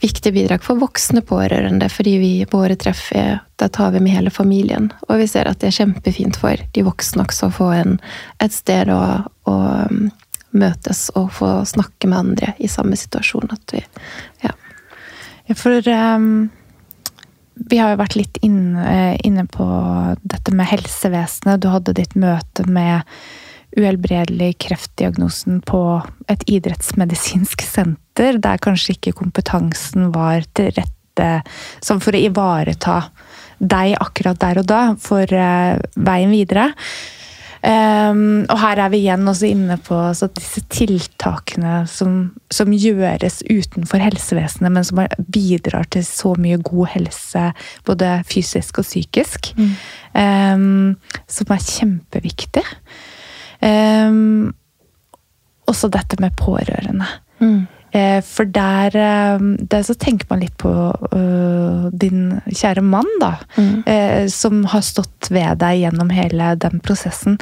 viktig 0.01 0.33
bidrag 0.33 0.65
for 0.65 0.81
voksne 0.81 1.21
pårørende. 1.21 1.89
Fordi 1.89 2.15
vi 2.17 2.31
våre 2.49 2.75
treff 2.75 3.11
er, 3.15 3.43
da 3.61 3.69
tar 3.69 3.93
vi 3.93 4.01
med 4.01 4.17
hele 4.17 4.33
familien. 4.33 4.89
Og 5.07 5.21
vi 5.21 5.29
ser 5.29 5.49
at 5.49 5.61
det 5.61 5.69
er 5.69 5.77
kjempefint 5.83 6.41
for 6.41 6.65
de 6.73 6.85
voksne 6.89 7.27
også 7.27 7.51
å 7.51 7.55
få 7.61 7.69
en, 7.77 7.99
et 8.41 8.57
sted 8.57 8.89
å, 8.89 9.03
å 9.45 9.55
um, 9.85 10.09
møtes 10.53 11.07
og 11.17 11.29
få 11.37 11.53
snakke 11.65 12.09
med 12.09 12.19
andre 12.19 12.55
i 12.57 12.67
samme 12.67 12.97
situasjon. 12.97 13.53
At 13.53 13.77
vi, 13.77 13.85
ja. 14.41 14.57
For 15.51 15.87
um, 15.91 16.49
vi 17.69 17.79
har 17.79 17.93
jo 17.93 18.01
vært 18.01 18.17
litt 18.17 18.39
inne, 18.45 18.83
eh, 18.87 19.15
inne, 19.27 19.45
på 19.45 19.65
dette 20.23 20.53
med 20.55 20.69
helsevesenet. 20.71 21.61
Du 21.61 21.69
hadde 21.71 21.95
ditt 21.97 22.15
møte 22.15 22.65
med 22.65 23.03
uhelbredelig 23.77 24.53
kreftdiagnosen 24.61 25.61
på 25.65 25.81
et 26.29 26.43
idrettsmedisinsk 26.49 27.63
senter, 27.65 28.37
der 28.37 28.61
kanskje 28.61 28.95
ikke 28.97 29.15
kompetansen 29.17 30.11
var 30.13 30.45
til 30.53 30.71
rette 30.77 31.29
som 31.81 31.99
for 32.01 32.13
å 32.13 32.21
ivareta 32.21 32.99
deg 33.61 33.97
akkurat 34.01 34.39
der 34.41 34.61
og 34.61 34.69
da 34.69 34.81
for 35.01 35.29
uh, 35.29 35.77
veien 35.93 36.33
videre. 36.33 36.71
Um, 37.63 38.43
og 38.51 38.57
her 38.59 38.79
er 38.83 38.89
vi 38.91 38.99
igjen 39.05 39.27
også 39.29 39.47
inne 39.47 39.77
på 39.79 39.95
altså, 39.95 40.27
disse 40.35 40.65
tiltakene 40.67 41.85
som, 41.87 42.33
som, 42.51 42.73
gjøres 42.75 43.39
utenfor 43.47 44.03
helsevesenet, 44.03 44.73
men 44.75 44.83
som 44.83 44.99
bidrar 45.31 45.87
til 45.95 46.03
så 46.03 46.33
mye 46.35 46.59
god 46.59 46.91
helse, 46.97 47.45
både 47.87 48.17
fysisk 48.27 48.81
og 48.83 48.87
psykisk. 48.89 49.53
Mm. 49.55 49.71
Um, 50.11 51.15
som 51.31 51.55
er 51.55 51.63
kjempeviktig. 51.69 52.65
Um, 53.63 54.51
også 55.71 55.87
dette 55.93 56.19
med 56.19 56.35
pårørende. 56.35 57.07
Mm. 57.39 57.63
Eh, 57.93 58.21
for 58.25 58.49
der, 58.49 58.95
eh, 58.97 59.39
der, 59.69 59.83
så 59.85 59.93
tenker 59.93 60.25
man 60.31 60.41
litt 60.41 60.55
på 60.57 60.71
uh, 61.13 61.89
din 61.93 62.39
kjære 62.49 62.81
mann, 62.81 63.09
da. 63.21 63.35
Mm. 63.53 63.83
Uh, 63.85 64.25
som 64.33 64.63
har 64.71 64.81
stått 64.85 65.29
ved 65.29 65.61
deg 65.61 65.83
gjennom 65.83 66.09
hele 66.13 66.53
den 66.57 66.81
prosessen. 66.85 67.37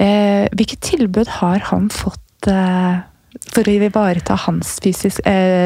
Uh, 0.00 0.48
hvilket 0.56 0.80
tilbud 0.88 1.28
har 1.40 1.66
han 1.68 1.90
fått 1.92 2.20
for 2.44 3.64
å 3.64 3.72
ivareta 3.72 4.34
hans 4.42 4.74
fysisk, 4.84 5.22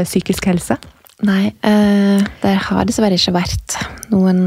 psykiske 0.06 0.46
helse? 0.46 0.76
Nei, 1.26 1.48
det 1.58 2.52
har 2.68 2.86
dessverre 2.86 3.18
ikke 3.18 3.34
vært 3.34 3.74
noen, 4.12 4.44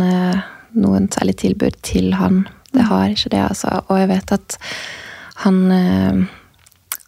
noen 0.72 1.10
særlig 1.12 1.36
tilbud 1.42 1.76
til 1.84 2.14
han. 2.16 2.46
Det 2.72 2.86
har 2.88 3.12
ikke 3.12 3.34
det, 3.34 3.42
altså. 3.50 3.82
Og 3.92 4.00
jeg 4.00 4.12
vet 4.14 4.32
at 4.38 4.56
han 5.44 5.60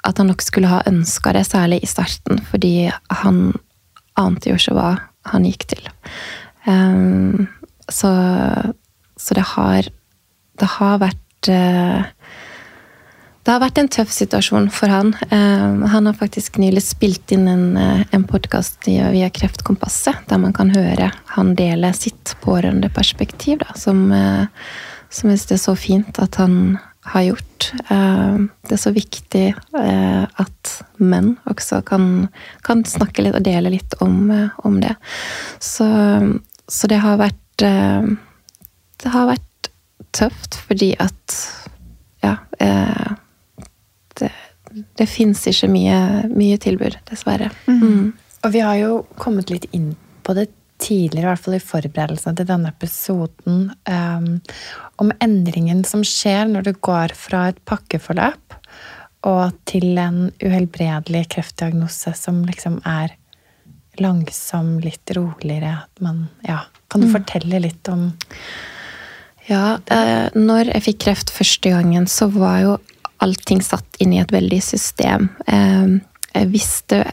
at 0.03 0.19
han 0.19 0.29
nok 0.31 0.43
skulle 0.43 0.71
ha 0.71 0.83
ønska 0.89 1.33
det, 1.35 1.45
særlig 1.47 1.81
i 1.83 1.89
starten, 1.89 2.41
fordi 2.51 2.91
han 3.09 3.43
ante 4.19 4.51
jo 4.51 4.59
ikke 4.59 4.75
hva 4.77 4.89
han 5.31 5.45
gikk 5.47 5.67
til. 5.73 5.85
Um, 6.67 7.47
så, 7.91 8.11
så, 9.19 9.35
det 9.35 9.43
har 9.55 9.89
Det 10.59 10.67
har 10.77 10.99
vært 11.01 11.49
uh, 11.51 12.03
det 13.43 13.51
har 13.51 13.59
vært 13.59 13.79
en 13.81 13.89
tøff 13.91 14.11
situasjon 14.13 14.69
for 14.71 14.87
han. 14.87 15.09
Um, 15.27 15.81
han 15.91 16.05
har 16.07 16.15
faktisk 16.15 16.61
nylig 16.61 16.85
spilt 16.85 17.33
inn 17.35 17.49
en, 17.51 17.65
uh, 17.75 18.05
en 18.15 18.23
podkast 18.23 18.87
via 18.87 19.27
Kreftkompasset, 19.33 20.21
der 20.29 20.39
man 20.39 20.55
kan 20.55 20.71
høre 20.71 21.09
han 21.33 21.51
dele 21.59 21.91
sitt 21.97 22.37
pårørendeperspektiv, 22.45 23.59
da, 23.65 23.75
som, 23.75 24.05
uh, 24.15 24.47
som 25.11 25.33
jeg 25.33 25.41
syns 25.41 25.57
er 25.57 25.63
så 25.65 25.75
fint 25.75 26.21
at 26.23 26.39
han 26.39 26.77
har 27.03 27.21
gjort. 27.21 27.73
Eh, 27.89 28.37
det 28.67 28.75
er 28.75 28.81
så 28.81 28.93
viktig 28.95 29.45
eh, 29.79 30.23
at 30.43 30.73
menn 31.03 31.33
også 31.49 31.81
kan, 31.87 32.29
kan 32.63 32.83
snakke 32.87 33.25
litt 33.25 33.37
og 33.37 33.45
dele 33.45 33.73
litt 33.73 33.95
om, 34.03 34.31
eh, 34.31 34.55
om 34.63 34.79
det. 34.83 34.95
Så, 35.59 35.87
så, 36.67 36.87
det 36.87 37.01
har 37.03 37.19
vært 37.21 37.39
Det 39.03 39.11
har 39.13 39.27
vært 39.29 39.67
tøft 40.11 40.57
fordi 40.67 40.95
at 40.99 41.35
Ja. 42.23 42.37
Det, 44.13 44.29
det 44.97 45.05
fins 45.09 45.43
ikke 45.47 45.67
mye, 45.69 45.97
mye, 46.31 46.57
tilbud, 46.57 46.95
dessverre. 47.09 47.51
Mm. 47.67 47.81
Mm. 47.81 48.07
Og 48.43 48.53
vi 48.55 48.61
har 48.63 48.77
jo 48.79 48.91
kommet 49.21 49.51
litt 49.53 49.67
inn 49.71 49.93
på 50.25 50.33
det 50.37 50.47
tidligere, 50.83 51.23
i 51.23 51.31
hvert 51.31 51.43
fall 51.45 51.57
i 51.57 51.63
forberedelsene 51.63 52.37
til 52.37 52.49
denne 52.49 52.71
episoden, 52.73 53.61
um, 53.87 54.27
om 55.01 55.11
endringen 55.23 55.83
som 55.87 56.03
skjer 56.05 56.49
når 56.51 56.67
du 56.67 56.73
går 56.83 57.15
fra 57.17 57.47
et 57.51 57.61
pakkeforløp 57.69 58.57
og 59.29 59.55
til 59.69 59.97
en 60.01 60.27
uhelbredelig 60.43 61.27
kreftdiagnose 61.31 62.11
som 62.17 62.41
liksom 62.47 62.81
er 62.87 63.15
langsom, 64.01 64.79
litt 64.83 65.11
roligere. 65.15 65.77
Man, 66.03 66.25
ja. 66.47 66.63
Kan 66.91 67.03
du 67.03 67.07
mm. 67.07 67.13
fortelle 67.13 67.61
litt 67.63 67.89
om 67.89 68.11
Ja, 69.47 69.77
eh, 69.91 70.31
når 70.35 70.71
jeg 70.71 70.85
fikk 70.85 70.99
kreft 71.03 71.31
første 71.33 71.73
gangen, 71.73 72.07
så 72.07 72.29
var 72.31 72.59
jo 72.63 72.73
allting 73.23 73.61
satt 73.63 73.99
inn 74.03 74.13
i 74.15 74.21
et 74.21 74.31
veldig 74.31 74.59
system. 74.63 75.29
Eh, 75.47 75.99
jeg 76.33 76.51
visste 76.51 77.03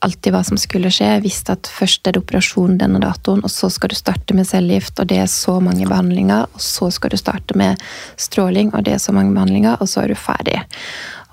alltid 0.00 0.32
hva 0.32 0.40
som 0.46 0.58
skulle 0.60 0.90
skje. 0.92 1.08
Jeg 1.16 1.24
visste 1.24 1.54
at 1.56 1.68
først 1.70 2.08
er 2.08 2.16
det 2.16 2.22
operasjon 2.22 2.78
denne 2.80 3.00
datoen, 3.02 3.42
og 3.44 3.52
så 3.52 3.70
skal 3.72 3.92
du 3.92 3.98
starte 3.98 4.36
med 4.36 4.48
cellegift, 4.48 4.96
og 5.00 5.10
det 5.10 5.20
er 5.22 5.30
så 5.30 5.58
mange 5.62 5.88
behandlinger. 5.88 6.48
Og 6.54 6.64
så 6.64 6.90
skal 6.94 7.12
du 7.12 7.18
starte 7.20 7.56
med 7.58 7.80
stråling, 8.20 8.72
og 8.74 8.84
det 8.86 8.96
er 8.96 9.02
så 9.02 9.14
mange 9.16 9.34
behandlinger, 9.36 9.80
og 9.80 9.90
så 9.90 10.04
er 10.04 10.12
du 10.12 10.18
ferdig. 10.18 10.58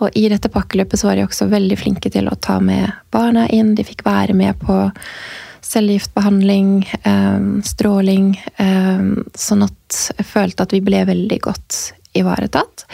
Og 0.03 0.13
i 0.19 0.27
dette 0.29 0.51
pakkeløpet 0.53 0.99
så 0.99 1.09
var 1.09 1.17
de 1.17 1.25
også 1.25 1.49
veldig 1.49 1.79
flinke 1.79 2.11
til 2.13 2.29
å 2.29 2.37
ta 2.37 2.59
med 2.63 2.91
barna 3.13 3.47
inn. 3.53 3.73
De 3.77 3.87
fikk 3.87 4.05
være 4.05 4.35
med 4.37 4.59
på 4.61 4.83
cellegiftbehandling, 5.67 6.85
eh, 7.03 7.47
stråling, 7.65 8.35
eh, 8.57 9.07
sånn 9.33 9.65
at 9.65 10.13
jeg 10.17 10.27
følte 10.27 10.67
at 10.67 10.75
vi 10.75 10.83
ble 10.85 11.03
veldig 11.07 11.39
godt 11.41 11.79
ivaretatt. 12.15 12.85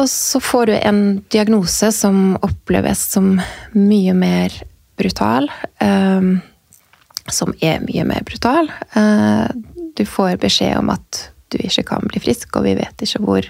Og 0.00 0.08
så 0.08 0.40
får 0.40 0.66
du 0.66 0.72
en 0.78 1.02
diagnose 1.32 1.92
som 1.92 2.36
oppleves 2.40 3.02
som 3.12 3.34
mye 3.76 4.14
mer 4.16 4.54
brutal. 4.96 5.50
Um, 5.80 6.40
som 7.30 7.52
er 7.60 7.84
mye 7.84 8.04
mer 8.08 8.24
brutal. 8.26 8.70
Uh, 8.96 9.48
du 9.96 10.04
får 10.08 10.40
beskjed 10.42 10.78
om 10.80 10.90
at 10.94 11.26
du 11.52 11.60
ikke 11.60 11.84
kan 11.92 12.08
bli 12.08 12.22
frisk, 12.24 12.56
og 12.56 12.66
vi 12.66 12.76
vet 12.78 13.04
ikke 13.04 13.22
hvor 13.22 13.48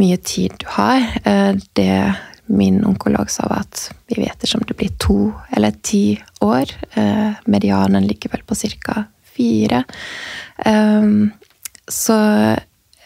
mye 0.00 0.18
tid 0.24 0.56
du 0.62 0.66
har. 0.78 1.04
Uh, 1.26 1.60
det 1.76 2.14
min 2.52 2.80
onkolog 2.84 3.30
sa, 3.30 3.46
var 3.48 3.66
at 3.66 3.86
vi 4.10 4.18
vet 4.24 4.44
ikke 4.44 4.58
om 4.58 4.66
det 4.68 4.76
blir 4.80 4.96
to 5.00 5.18
eller 5.54 5.76
ti 5.84 6.16
år. 6.44 6.72
Uh, 6.96 7.38
medianen 7.46 8.08
ligger 8.08 8.32
vel 8.34 8.44
på 8.48 8.58
ca. 8.58 9.04
fire. 9.32 9.84
Um, 10.66 11.32
så 11.88 12.16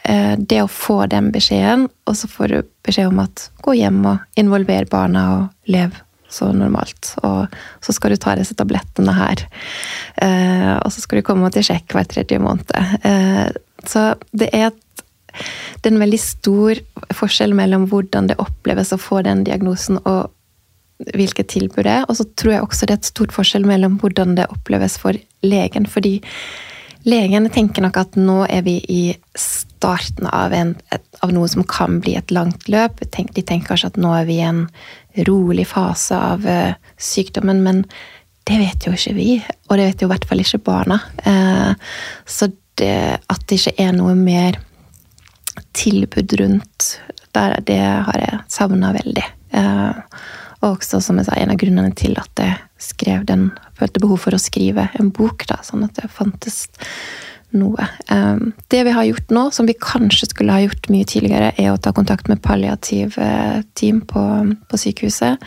det 0.07 0.61
å 0.63 0.69
få 0.71 1.01
den 1.11 1.33
beskjeden, 1.35 1.89
og 2.07 2.15
så 2.15 2.29
får 2.31 2.53
du 2.53 2.69
beskjed 2.87 3.09
om 3.11 3.25
at 3.25 3.49
gå 3.67 3.75
hjem 3.75 4.05
og 4.07 4.39
involver 4.39 4.87
barna 4.93 5.25
og 5.35 5.73
lev 5.73 5.97
så 6.29 6.51
normalt. 6.53 7.15
Og 7.25 7.47
så 7.85 7.95
skal 7.95 8.13
du 8.13 8.21
ta 8.21 8.35
disse 8.39 8.57
tablettene 8.59 9.15
her. 9.17 9.43
Eh, 10.23 10.75
og 10.77 10.93
så 10.93 11.03
skal 11.03 11.21
du 11.21 11.27
komme 11.27 11.51
til 11.55 11.67
sjekk 11.67 11.97
hver 11.97 12.09
tredje 12.11 12.41
måned. 12.43 12.73
Eh, 12.77 13.49
så 13.87 14.07
det 14.37 14.51
er, 14.57 14.73
et, 14.73 15.05
det 15.81 15.91
er 15.91 15.95
en 15.95 16.05
veldig 16.05 16.23
stor 16.23 16.81
forskjell 17.15 17.55
mellom 17.57 17.89
hvordan 17.91 18.31
det 18.31 18.41
oppleves 18.43 18.95
å 18.95 19.01
få 19.01 19.23
den 19.27 19.45
diagnosen, 19.47 20.01
og 20.05 20.33
hvilket 21.13 21.53
tilbud 21.53 21.85
det 21.85 21.99
er. 21.99 22.07
Og 22.09 22.19
så 22.19 22.29
tror 22.39 22.57
jeg 22.57 22.65
også 22.67 22.89
det 22.89 22.97
er 22.97 23.03
et 23.03 23.13
stort 23.13 23.37
forskjell 23.37 23.69
mellom 23.69 23.99
hvordan 24.03 24.39
det 24.39 24.49
oppleves 24.53 24.99
for 25.03 25.19
legen. 25.47 25.87
fordi 25.87 26.19
Legene 27.07 27.53
tenker 27.55 27.85
nok 27.85 28.01
at 28.01 28.17
nå 28.19 28.41
er 28.51 28.65
vi 28.67 28.81
i 28.91 29.03
starten 29.87 30.27
av, 30.27 30.53
en, 30.53 30.75
av 31.23 31.33
noe 31.33 31.49
som 31.49 31.65
kan 31.65 32.01
bli 32.03 32.17
et 32.19 32.33
langt 32.35 32.67
løp. 32.69 32.99
De 33.01 33.07
tenker 33.43 33.69
kanskje 33.69 33.93
at 33.93 33.99
nå 34.01 34.13
er 34.19 34.27
vi 34.27 34.41
i 34.41 34.47
en 34.47 34.67
rolig 35.29 35.67
fase 35.71 36.17
av 36.19 36.47
uh, 36.47 36.75
sykdommen, 36.99 37.63
men 37.63 37.85
det 38.47 38.59
vet 38.59 38.87
jo 38.87 38.95
ikke 38.95 39.15
vi. 39.17 39.31
Og 39.69 39.79
det 39.79 39.91
vet 39.91 40.03
jo 40.03 40.09
i 40.09 40.13
hvert 40.15 40.27
fall 40.29 40.43
ikke 40.43 40.63
barna. 40.67 40.99
Uh, 41.23 41.75
så 42.27 42.51
det, 42.81 43.21
at 43.23 43.47
det 43.47 43.61
ikke 43.61 43.77
er 43.87 43.95
noe 43.97 44.17
mer 44.19 44.59
tilbud 45.77 46.35
rundt 46.41 46.89
der, 47.37 47.57
det 47.69 47.79
har 47.81 48.19
jeg 48.21 48.43
savna 48.53 48.91
veldig. 48.97 49.25
Uh, 49.55 50.03
og 50.63 50.73
også, 50.81 51.01
som 51.05 51.21
jeg 51.21 51.29
sa, 51.29 51.37
en 51.39 51.53
av 51.55 51.61
grunnene 51.61 51.95
til 51.97 52.17
at 52.19 52.43
jeg 52.43 52.59
skrev 52.83 53.25
den 53.29 53.51
følte 53.79 54.03
behov 54.03 54.25
for 54.25 54.35
å 54.35 54.41
skrive 54.41 54.89
en 54.99 55.13
bok, 55.15 55.47
da, 55.49 55.61
sånn 55.65 55.85
at 55.87 55.95
det 56.01 56.11
fantes 56.13 56.65
noe. 57.59 57.87
Det 58.71 58.83
vi 58.87 58.93
har 58.95 59.07
gjort 59.09 59.33
nå, 59.35 59.45
som 59.55 59.67
vi 59.69 59.75
kanskje 59.81 60.29
skulle 60.31 60.55
ha 60.55 60.63
gjort 60.65 60.89
mye 60.93 61.07
tidligere, 61.09 61.53
er 61.59 61.73
å 61.73 61.81
ta 61.81 61.93
kontakt 61.97 62.29
med 62.31 62.43
palliativ 62.45 63.17
eh, 63.23 63.61
på, 64.11 64.25
på 64.71 64.81
sykehuset. 64.81 65.43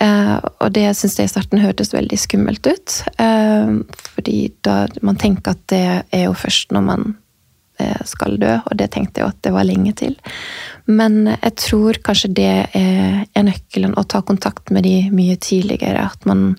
Ehm, 0.00 0.38
og 0.60 0.72
det 0.74 0.86
syns 0.98 1.18
jeg 1.18 1.28
i 1.28 1.32
starten 1.32 1.62
hørtes 1.62 1.94
veldig 1.94 2.18
skummelt 2.20 2.66
ut. 2.66 2.96
Ehm, 3.22 3.84
fordi 4.14 4.52
da 4.66 4.84
man 5.02 5.20
tenker 5.20 5.54
at 5.54 5.66
det 5.72 5.86
er 6.10 6.26
jo 6.26 6.34
først 6.38 6.74
når 6.74 6.86
man 6.88 7.06
eh, 7.78 8.02
skal 8.08 8.38
dø, 8.42 8.56
og 8.64 8.78
det 8.80 8.90
tenkte 8.94 9.22
jeg 9.22 9.34
at 9.34 9.42
det 9.46 9.54
var 9.54 9.68
lenge 9.68 9.94
til. 9.98 10.16
Men 10.86 11.24
jeg 11.34 11.56
tror 11.62 12.00
kanskje 12.04 12.32
det 12.36 12.54
er 12.76 13.44
nøkkelen, 13.46 13.96
å 13.96 14.04
ta 14.04 14.20
kontakt 14.20 14.70
med 14.74 14.84
de 14.84 15.08
mye 15.14 15.38
tidligere. 15.40 16.10
At 16.10 16.26
man, 16.28 16.52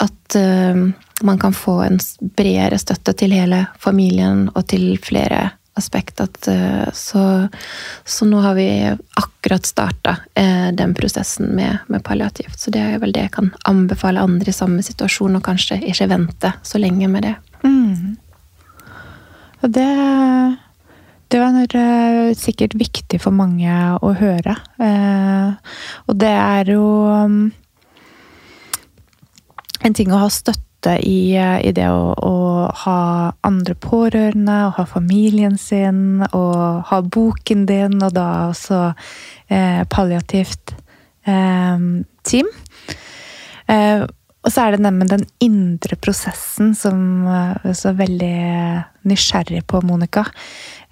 at 0.00 0.36
uh, 0.36 0.90
man 1.20 1.38
kan 1.38 1.52
få 1.52 1.80
en 1.84 1.98
bredere 2.36 2.78
støtte 2.80 3.12
til 3.12 3.34
hele 3.36 3.66
familien 3.80 4.46
og 4.54 4.64
til 4.72 4.94
flere 5.02 5.50
aspekt. 5.78 6.20
At, 6.24 6.38
uh, 6.48 6.88
så, 6.96 7.24
så, 8.04 8.28
nå 8.28 8.40
har 8.40 8.56
vi 8.56 8.68
akkurat 9.20 9.68
starta 9.68 10.16
uh, 10.24 10.70
den 10.76 10.94
prosessen 10.96 11.52
med, 11.56 11.84
med, 11.88 12.04
palliativt. 12.04 12.58
Så 12.60 12.72
det 12.72 12.80
er 12.80 12.98
vel 13.02 13.12
det 13.16 13.28
jeg 13.28 13.36
kan 13.36 13.52
anbefale 13.68 14.24
andre 14.24 14.52
i 14.52 14.56
samme 14.56 14.84
situasjon, 14.86 15.36
og 15.36 15.44
kanskje 15.44 15.82
ikke 15.92 16.10
vente 16.10 16.54
så 16.62 16.80
lenge 16.80 17.08
med 17.12 17.28
det. 17.28 17.36
Mm. 17.66 18.16
Og 19.60 19.70
det 19.76 19.92
det 21.30 21.38
var 21.38 22.34
sikkert 22.34 22.72
viktig 22.74 23.20
for 23.22 23.30
mange 23.30 23.70
å 24.02 24.08
høre. 24.18 24.56
Og 26.10 26.16
det 26.18 26.32
er 26.34 26.72
jo 26.74 26.82
um, 27.06 27.52
en 29.84 29.96
ting 29.96 30.12
å 30.12 30.20
ha 30.24 30.28
støtte 30.32 30.96
i, 31.04 31.36
uh, 31.36 31.58
i 31.60 31.72
det 31.76 31.88
å, 31.92 32.12
å, 32.14 32.36
ha 32.84 33.00
andre 33.46 33.76
pårørende, 33.76 34.56
å 34.68 34.76
ha 34.78 34.86
familien 34.88 35.58
sin, 35.60 36.22
og 36.30 36.86
ha 36.90 37.00
boken 37.02 37.66
din, 37.70 37.98
og 38.00 38.14
da 38.16 38.28
også 38.52 38.92
palliativt 39.90 40.76
team. 41.26 42.46
Og 44.40 44.52
så 44.54 44.62
er 44.62 44.72
det 44.72 44.84
nemlig 44.86 45.10
den 45.10 45.24
indre 45.44 45.98
prosessen 46.00 46.70
som 46.78 47.26
jeg 47.26 47.72
er 47.72 47.76
så 47.76 47.92
veldig 47.98 48.36
nysgjerrig 49.10 49.66
på, 49.68 49.82
Monica. 49.84 50.24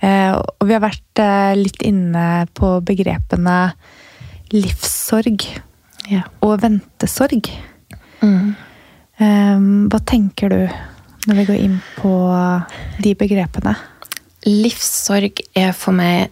Eh, 0.05 0.35
og 0.37 0.69
vi 0.69 0.77
har 0.77 0.85
vært 0.85 1.23
eh, 1.23 1.55
litt 1.59 1.81
inne 1.87 2.45
på 2.55 2.77
begrepene 2.87 3.57
livssorg 4.53 5.47
ja. 6.13 6.27
og 6.45 6.61
ventesorg. 6.63 7.49
Mm. 8.21 8.53
Eh, 9.19 9.59
hva 9.91 10.01
tenker 10.07 10.53
du 10.55 10.61
når 11.29 11.41
vi 11.41 11.47
går 11.49 11.63
inn 11.67 11.79
på 11.99 12.13
de 13.03 13.15
begrepene? 13.19 13.75
Livssorg 14.47 15.43
er 15.59 15.75
for 15.77 15.97
meg 15.97 16.31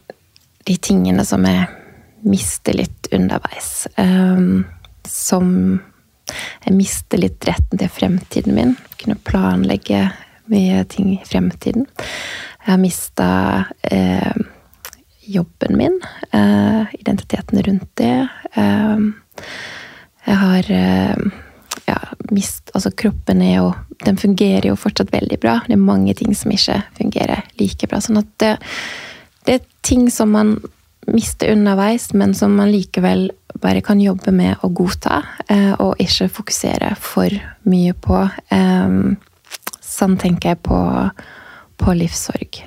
de 0.67 0.77
tingene 0.83 1.25
som 1.27 1.45
jeg 1.47 1.67
mister 2.27 2.75
litt 2.79 3.11
underveis. 3.15 3.87
Som 5.07 5.51
jeg 6.65 6.75
mister 6.75 7.21
litt 7.23 7.45
retten 7.47 7.79
til 7.79 7.93
fremtiden 7.93 8.57
min. 8.57 8.75
Kunne 8.99 9.19
planlegge 9.27 10.09
mye 10.51 10.83
ting 10.91 11.13
i 11.15 11.23
fremtiden. 11.27 11.87
Jeg 12.67 12.73
har 12.73 12.83
mista 12.83 13.29
eh, 13.83 14.35
jobben 15.27 15.77
min, 15.79 16.01
eh, 16.33 16.95
identiteten 16.99 17.63
rundt 17.63 17.91
det. 17.99 18.29
Eh, 18.55 19.07
jeg 20.27 20.39
har 20.43 20.71
eh, 20.75 21.27
ja, 21.87 21.99
mist 22.35 22.71
Altså, 22.75 22.91
kroppen 22.91 23.43
er 23.43 23.57
jo 23.61 23.75
Den 24.05 24.19
fungerer 24.21 24.69
jo 24.69 24.77
fortsatt 24.77 25.13
veldig 25.15 25.39
bra. 25.41 25.61
Det 25.67 25.73
er 25.73 25.81
mange 25.81 26.15
ting 26.15 26.35
som 26.37 26.53
ikke 26.53 26.83
fungerer 26.99 27.47
like 27.61 27.89
bra. 27.89 28.01
Sånn 28.05 28.21
at 28.21 28.29
det, 28.43 28.51
det 29.49 29.55
er 29.57 29.71
ting 29.87 30.11
som 30.13 30.35
man 30.37 30.59
mister 31.07 31.55
underveis, 31.55 32.11
men 32.13 32.35
som 32.37 32.53
man 32.59 32.69
likevel 32.75 33.31
bare 33.63 33.81
kan 33.81 34.03
jobbe 34.03 34.35
med 34.37 34.61
å 34.67 34.69
godta, 34.69 35.23
eh, 35.49 35.73
og 35.81 36.03
ikke 36.03 36.29
fokusere 36.29 36.91
for 37.01 37.33
mye 37.71 37.95
på. 37.95 38.21
Sånn 39.87 40.19
tenker 40.21 40.53
jeg 40.53 40.61
på 40.67 40.81
på 41.77 41.93
livssorg. 41.93 42.63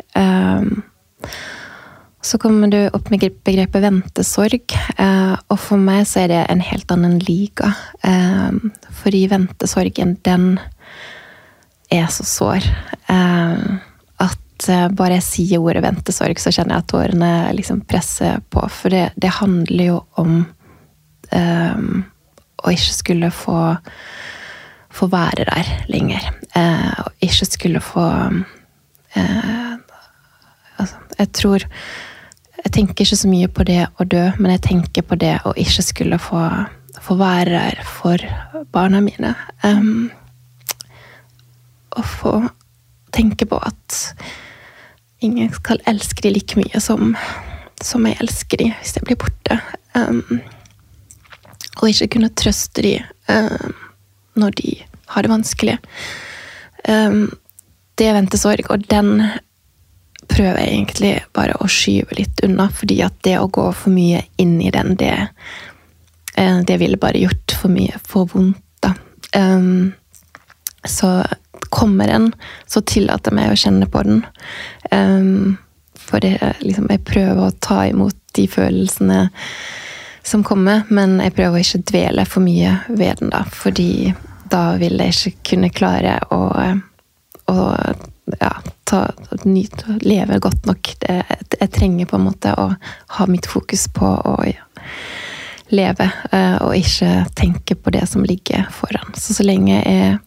Så 2.22 2.38
kommer 2.38 2.68
du 2.68 2.80
opp 2.92 3.08
med 3.10 3.22
begrepet 3.48 3.84
ventesorg, 3.84 4.74
eh, 5.00 5.36
og 5.48 5.60
for 5.60 5.80
meg 5.80 6.04
så 6.08 6.26
er 6.26 6.32
det 6.34 6.40
en 6.52 6.64
helt 6.68 6.92
annen 6.92 7.16
liga. 7.24 7.72
Eh, 8.04 8.58
fordi 9.00 9.22
ventesorgen, 9.32 10.18
den 10.28 10.50
er 11.90 12.10
så 12.12 12.26
sår. 12.28 12.68
Eh, 13.08 13.64
at 14.20 14.68
bare 15.00 15.16
jeg 15.16 15.24
sier 15.30 15.64
ordet 15.64 15.86
ventesorg, 15.86 16.42
så 16.44 16.52
kjenner 16.52 16.76
jeg 16.76 16.84
at 16.84 16.92
tårene 16.92 17.32
liksom 17.56 17.80
presser 17.88 18.44
på. 18.52 18.66
For 18.68 18.92
det, 18.92 19.06
det 19.16 19.38
handler 19.40 19.86
jo 19.94 20.02
om 20.20 20.42
å 21.30 22.72
ikke 22.74 22.96
skulle 22.98 23.30
få, 23.32 23.60
få 24.92 25.08
være 25.14 25.46
der 25.48 25.70
lenger. 25.94 26.26
Og 27.06 27.24
ikke 27.24 27.48
skulle 27.48 27.82
få 27.86 28.08
altså, 30.76 30.98
Jeg 31.22 31.32
tror 31.38 31.68
jeg 32.64 32.74
tenker 32.76 33.06
ikke 33.06 33.18
så 33.20 33.30
mye 33.32 33.50
på 33.52 33.66
det 33.68 33.82
å 34.00 34.06
dø, 34.08 34.26
men 34.40 34.54
jeg 34.56 34.66
tenker 34.68 35.06
på 35.08 35.18
det 35.20 35.38
å 35.48 35.54
ikke 35.60 35.86
skulle 35.86 36.20
få, 36.22 36.42
få 37.00 37.18
være 37.20 37.56
der 37.56 37.82
for 37.88 38.24
barna 38.74 39.02
mine. 39.04 39.34
Um, 39.64 40.10
å 41.96 42.04
få 42.06 42.34
tenke 43.16 43.48
på 43.50 43.60
at 43.64 44.00
ingen 45.26 45.52
skal 45.56 45.82
elske 45.90 46.24
dem 46.26 46.36
like 46.36 46.60
mye 46.60 46.82
som, 46.84 47.16
som 47.84 48.06
jeg 48.08 48.20
elsker 48.24 48.62
dem 48.62 48.76
hvis 48.80 48.96
jeg 48.98 49.08
blir 49.08 49.20
borte. 49.20 49.60
Um, 49.96 50.42
og 51.80 51.90
ikke 51.90 52.12
kunne 52.16 52.34
trøste 52.36 52.84
dem 52.84 53.08
um, 53.32 53.76
når 54.40 54.58
de 54.60 54.76
har 55.16 55.26
det 55.26 55.32
vanskelig. 55.32 55.78
Um, 56.88 57.30
det 58.00 58.14
venter 58.16 58.40
sorg, 58.40 58.68
og 58.72 58.86
den 58.92 59.24
prøver 60.30 60.62
jeg 60.62 60.74
egentlig 60.74 61.14
bare 61.36 61.58
å 61.60 61.68
skyve 61.72 62.18
litt 62.20 62.44
unna, 62.46 62.70
fordi 62.74 63.02
at 63.06 63.18
det 63.28 63.38
å 63.40 63.50
gå 63.52 63.66
for 63.76 63.94
mye 63.94 64.24
inn 64.42 64.58
i 64.62 64.72
den, 64.74 64.96
det, 65.00 65.16
eh, 66.36 66.60
det 66.68 66.80
ville 66.82 67.00
bare 67.02 67.22
gjort 67.22 67.56
for 67.62 67.74
mye 67.74 68.00
for 68.06 68.30
vondt, 68.34 68.62
da. 68.86 68.94
Um, 69.36 69.92
så 70.88 71.20
kommer 71.70 72.08
den, 72.08 72.32
så 72.66 72.82
tillater 72.82 73.34
jeg 73.34 73.40
meg 73.40 73.52
å 73.52 73.60
kjenne 73.60 73.90
på 73.92 74.04
den. 74.08 74.24
Um, 74.92 75.58
for 76.00 76.24
det, 76.24 76.38
liksom, 76.64 76.88
jeg 76.90 77.06
prøver 77.06 77.44
å 77.44 77.58
ta 77.62 77.84
imot 77.90 78.18
de 78.38 78.48
følelsene 78.50 79.28
som 80.26 80.44
kommer, 80.46 80.86
men 80.90 81.18
jeg 81.24 81.36
prøver 81.38 81.58
å 81.58 81.64
ikke 81.64 81.86
dvele 81.92 82.26
for 82.30 82.46
mye 82.46 82.78
ved 82.90 83.22
den, 83.22 83.34
da. 83.34 83.44
Fordi 83.50 84.14
da 84.50 84.64
vil 84.82 85.02
jeg 85.02 85.16
ikke 85.16 85.52
kunne 85.52 85.74
klare 85.74 86.18
å, 86.34 86.42
å 87.52 87.58
ja, 88.40 88.52
ta, 88.90 89.06
nyte 89.44 89.96
å 89.96 89.98
leve 90.04 90.40
godt 90.44 90.68
nok. 90.70 90.94
Det, 91.02 91.18
jeg 91.60 91.72
trenger 91.76 92.10
på 92.10 92.20
en 92.20 92.28
måte 92.28 92.54
å 92.58 92.70
ha 93.18 93.28
mitt 93.30 93.50
fokus 93.50 93.88
på 93.94 94.06
å 94.06 94.36
ja, 94.48 94.66
leve, 95.76 96.10
eh, 96.32 96.58
og 96.66 96.76
ikke 96.78 97.26
tenke 97.38 97.78
på 97.78 97.94
det 97.96 98.06
som 98.10 98.26
ligger 98.26 98.68
foran. 98.74 99.14
Så 99.18 99.38
så 99.38 99.46
lenge 99.48 99.78
jeg 99.78 100.04
er 100.10 100.20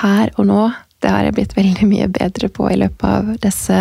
her 0.00 0.32
og 0.36 0.48
nå, 0.48 0.62
det 1.02 1.12
har 1.12 1.26
jeg 1.26 1.36
blitt 1.36 1.56
veldig 1.56 1.86
mye 1.86 2.08
bedre 2.10 2.48
på 2.50 2.70
i 2.72 2.78
løpet 2.80 3.06
av 3.06 3.32
disse, 3.42 3.80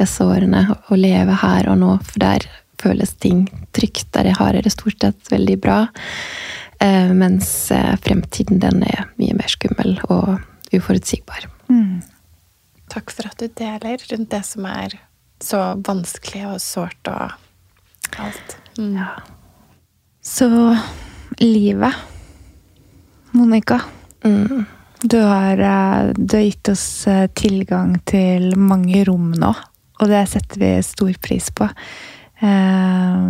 disse 0.00 0.24
årene. 0.26 0.64
Å 0.88 0.98
leve 0.98 1.36
her 1.42 1.68
og 1.70 1.78
nå, 1.82 1.96
for 2.06 2.22
der 2.24 2.46
føles 2.82 3.14
ting 3.22 3.44
trygt. 3.76 4.08
Der 4.16 4.30
jeg 4.30 4.38
har 4.40 4.56
det 4.56 4.72
stort 4.74 4.98
sett 5.04 5.30
veldig 5.30 5.58
bra. 5.62 5.84
Eh, 6.82 7.12
mens 7.14 7.70
eh, 7.70 7.92
fremtiden, 8.02 8.58
den 8.62 8.82
er 8.88 9.06
mye 9.20 9.36
mer 9.38 9.52
skummel 9.52 9.98
og 10.08 10.40
uforutsigbar. 10.72 11.46
Mm. 11.68 12.00
Takk 12.92 13.14
for 13.14 13.30
at 13.30 13.40
du 13.40 13.48
deler 13.48 14.02
rundt 14.10 14.30
det 14.34 14.42
som 14.44 14.66
er 14.68 14.98
så 15.42 15.62
vanskelig 15.86 16.44
og 16.50 16.60
sårt 16.62 17.08
og 17.10 17.32
alt. 18.20 18.56
Mm. 18.76 18.98
Ja. 19.00 19.08
Så 20.22 20.48
livet, 21.40 21.94
Monica. 23.32 23.80
Mm. 24.24 24.64
Du, 25.02 25.18
har, 25.18 25.58
eh, 25.58 26.12
du 26.14 26.36
har 26.36 26.44
gitt 26.44 26.68
oss 26.68 27.06
eh, 27.10 27.26
tilgang 27.34 27.96
til 28.06 28.52
mange 28.60 29.02
rom 29.08 29.32
nå, 29.34 29.50
og 29.98 30.12
det 30.12 30.22
setter 30.30 30.62
vi 30.62 30.70
stor 30.86 31.16
pris 31.24 31.48
på. 31.50 31.66
Eh, 32.44 33.26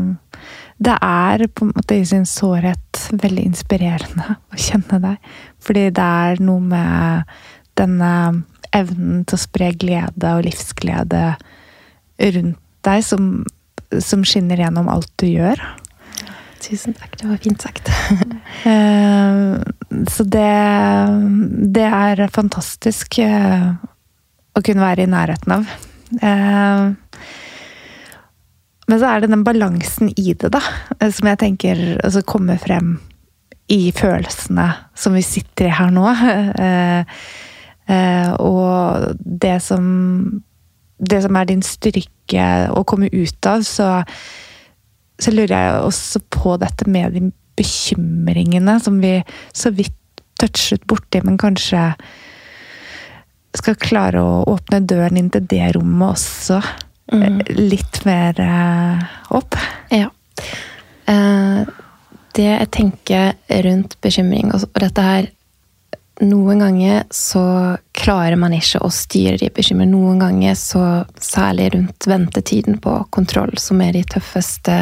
det 0.83 0.99
er 1.07 1.47
på 1.47 1.65
en 1.65 1.75
måte 1.77 1.97
i 1.97 2.05
sin 2.09 2.27
sårhet 2.27 3.07
veldig 3.15 3.47
inspirerende 3.53 4.37
å 4.53 4.59
kjenne 4.59 5.01
deg. 5.07 5.35
Fordi 5.63 5.91
det 5.95 6.09
er 6.27 6.43
noe 6.43 6.73
med 6.75 7.37
denne 7.79 8.13
evnen 8.77 9.23
til 9.29 9.39
å 9.39 9.43
spre 9.43 9.73
glede 9.79 10.35
og 10.37 10.45
livsglede 10.47 11.25
rundt 12.23 12.59
deg 12.83 13.05
som, 13.07 13.31
som 14.03 14.25
skinner 14.27 14.61
gjennom 14.61 14.91
alt 14.91 15.11
du 15.23 15.29
gjør. 15.29 15.61
Tusen 16.63 16.95
takk, 16.95 17.17
det 17.19 17.29
var 17.31 17.43
fint 17.43 17.69
sagt. 17.69 17.93
Eh, 18.63 19.55
så 20.13 20.25
det, 20.31 20.51
det 21.75 21.87
er 21.89 22.21
fantastisk 22.31 23.17
eh, 23.25 23.65
å 24.55 24.63
kunne 24.63 24.85
være 24.85 25.03
i 25.03 25.11
nærheten 25.11 25.55
av. 25.57 25.73
Eh, 26.23 26.85
men 28.87 29.01
så 29.01 29.09
er 29.09 29.25
det 29.25 29.33
den 29.33 29.43
balansen 29.43 30.13
i 30.15 30.37
det, 30.39 30.53
da, 30.55 30.61
som 31.09 31.31
jeg 31.33 31.41
tenker 31.41 31.83
altså 32.05 32.23
kommer 32.29 32.61
frem 32.63 32.95
i 33.73 33.89
følelsene 33.97 34.69
som 34.95 35.19
vi 35.19 35.25
sitter 35.27 35.73
i 35.73 35.75
her 35.81 35.91
nå. 35.97 36.07
Eh, 37.91 38.33
og 38.39 39.13
det 39.19 39.59
som 39.63 40.43
Det 41.03 41.19
som 41.25 41.35
er 41.35 41.49
din 41.49 41.63
styrke 41.67 42.45
å 42.71 42.85
komme 42.87 43.09
ut 43.11 43.47
av, 43.51 43.65
så, 43.67 44.05
så 45.19 45.33
lurer 45.35 45.51
jeg 45.51 45.81
også 45.83 46.21
på 46.31 46.53
dette 46.63 46.87
med 46.87 47.17
de 47.17 47.25
bekymringene 47.59 48.77
som 48.79 49.01
vi 49.03 49.17
så 49.51 49.73
vidt 49.75 50.23
touchet 50.39 50.87
borti, 50.87 51.19
men 51.27 51.41
kanskje 51.43 51.89
skal 53.59 53.81
klare 53.83 54.23
å 54.23 54.45
åpne 54.53 54.79
døren 54.87 55.19
inn 55.19 55.33
til 55.35 55.43
det 55.51 55.73
rommet 55.75 56.15
også 56.15 56.61
mm. 57.11 57.43
litt 57.59 58.05
mer 58.07 58.39
eh, 58.47 59.03
opp. 59.35 59.59
Ja. 59.91 60.07
Det 62.33 62.47
jeg 62.47 62.71
tenker 62.79 63.35
rundt 63.67 63.99
bekymring, 64.07 64.55
og 64.55 64.71
dette 64.79 65.03
her 65.03 65.33
noen 66.23 66.63
ganger 66.63 67.03
så 67.11 67.43
klarer 67.97 68.39
man 68.39 68.55
ikke 68.57 68.81
å 68.85 68.91
styre 68.93 69.39
de 69.41 69.51
bekymringene. 69.55 69.93
Noen 69.93 70.23
ganger, 70.23 70.57
så, 70.59 70.83
særlig 71.21 71.73
rundt 71.75 72.07
ventetiden 72.09 72.79
på 72.83 72.95
kontroll, 73.15 73.55
som 73.59 73.83
er 73.85 73.97
de 73.97 74.05
tøffeste, 74.15 74.77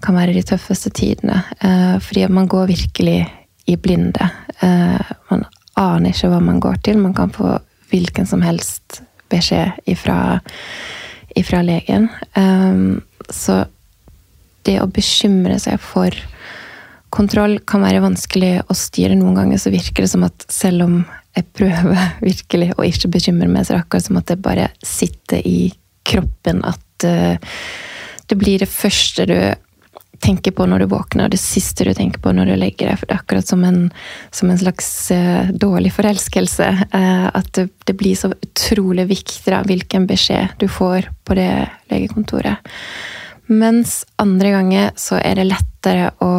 kan 0.00 0.16
være 0.16 0.34
de 0.36 0.44
tøffeste 0.46 0.92
tidene. 0.96 1.42
Eh, 1.60 1.96
fordi 2.04 2.26
man 2.32 2.48
går 2.50 2.70
virkelig 2.70 3.18
i 3.70 3.76
blinde. 3.76 4.30
Eh, 4.60 5.12
man 5.30 5.44
aner 5.80 6.12
ikke 6.12 6.32
hva 6.32 6.40
man 6.44 6.60
går 6.62 6.80
til. 6.84 7.00
Man 7.00 7.16
kan 7.16 7.32
få 7.34 7.58
hvilken 7.90 8.28
som 8.28 8.44
helst 8.44 9.02
beskjed 9.30 9.80
ifra, 9.90 10.40
ifra 11.36 11.62
legen. 11.66 12.08
Eh, 12.36 13.30
så 13.30 13.62
det 14.68 14.80
å 14.80 14.90
bekymre 14.90 15.56
seg 15.62 15.80
for 15.80 16.14
kontroll 17.10 17.58
kan 17.66 17.84
være 17.84 18.02
vanskelig 18.04 18.52
å 18.70 18.76
styre. 18.76 19.18
Noen 19.18 19.38
ganger 19.38 19.60
så 19.62 19.72
virker 19.74 20.06
det 20.06 20.12
som 20.12 20.26
at 20.26 20.46
selv 20.50 20.86
om 20.86 21.00
jeg 21.36 21.46
prøver 21.56 22.12
virkelig 22.30 22.72
å 22.76 22.86
ikke 22.86 23.12
bekymre 23.16 23.50
meg, 23.50 23.64
så 23.64 23.74
er 23.74 23.80
det 23.80 23.86
akkurat 23.86 24.08
som 24.08 24.20
at 24.20 24.30
det 24.30 24.42
bare 24.44 24.68
sitter 24.86 25.42
i 25.46 25.72
kroppen 26.10 26.62
at 26.66 27.06
uh, 27.06 27.58
det 28.30 28.38
blir 28.38 28.62
det 28.62 28.70
første 28.70 29.26
du 29.28 29.36
tenker 30.20 30.52
på 30.52 30.66
når 30.68 30.82
du 30.82 30.90
våkner, 30.92 31.30
det 31.32 31.40
siste 31.40 31.86
du 31.86 31.94
tenker 31.96 32.20
på 32.20 32.32
når 32.36 32.50
du 32.50 32.54
legger 32.60 32.90
deg. 32.90 32.98
For 33.00 33.08
det 33.08 33.14
er 33.14 33.22
akkurat 33.22 33.48
som 33.48 33.62
en, 33.64 33.78
som 34.36 34.50
en 34.52 34.60
slags 34.60 34.90
uh, 35.14 35.50
dårlig 35.50 35.94
forelskelse. 35.96 36.68
Uh, 36.92 37.28
at 37.32 37.52
det, 37.56 37.70
det, 37.88 37.96
blir 37.98 38.18
så 38.18 38.32
utrolig 38.34 39.08
viktig 39.10 39.48
da, 39.52 39.62
hvilken 39.66 40.06
beskjed 40.10 40.58
du 40.60 40.68
får 40.70 41.08
på 41.24 41.38
det 41.38 41.52
legekontoret. 41.92 42.60
Mens 43.50 44.04
andre 44.22 44.52
ganger 44.54 44.92
så 45.00 45.18
er 45.18 45.40
det 45.40 45.48
lettere 45.48 46.12
å 46.22 46.32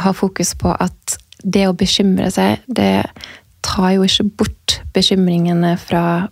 ha 0.00 0.12
fokus 0.16 0.54
på 0.58 0.72
at 0.72 1.18
det 1.44 1.66
å 1.68 1.76
bekymre 1.76 2.30
seg, 2.32 2.62
det 2.66 3.04
tar 3.64 3.94
jo 3.96 4.06
ikke 4.06 4.28
bort 4.40 4.78
bekymringene 4.94 5.74
fra 5.80 6.28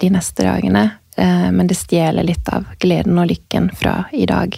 de 0.00 0.10
neste 0.12 0.44
dagene, 0.46 0.86
eh, 1.16 1.48
men 1.52 1.68
det 1.68 1.78
stjeler 1.78 2.26
litt 2.26 2.48
av 2.52 2.68
gleden 2.80 3.18
og 3.20 3.30
lykken 3.30 3.70
fra 3.76 4.04
i 4.16 4.26
dag. 4.28 4.56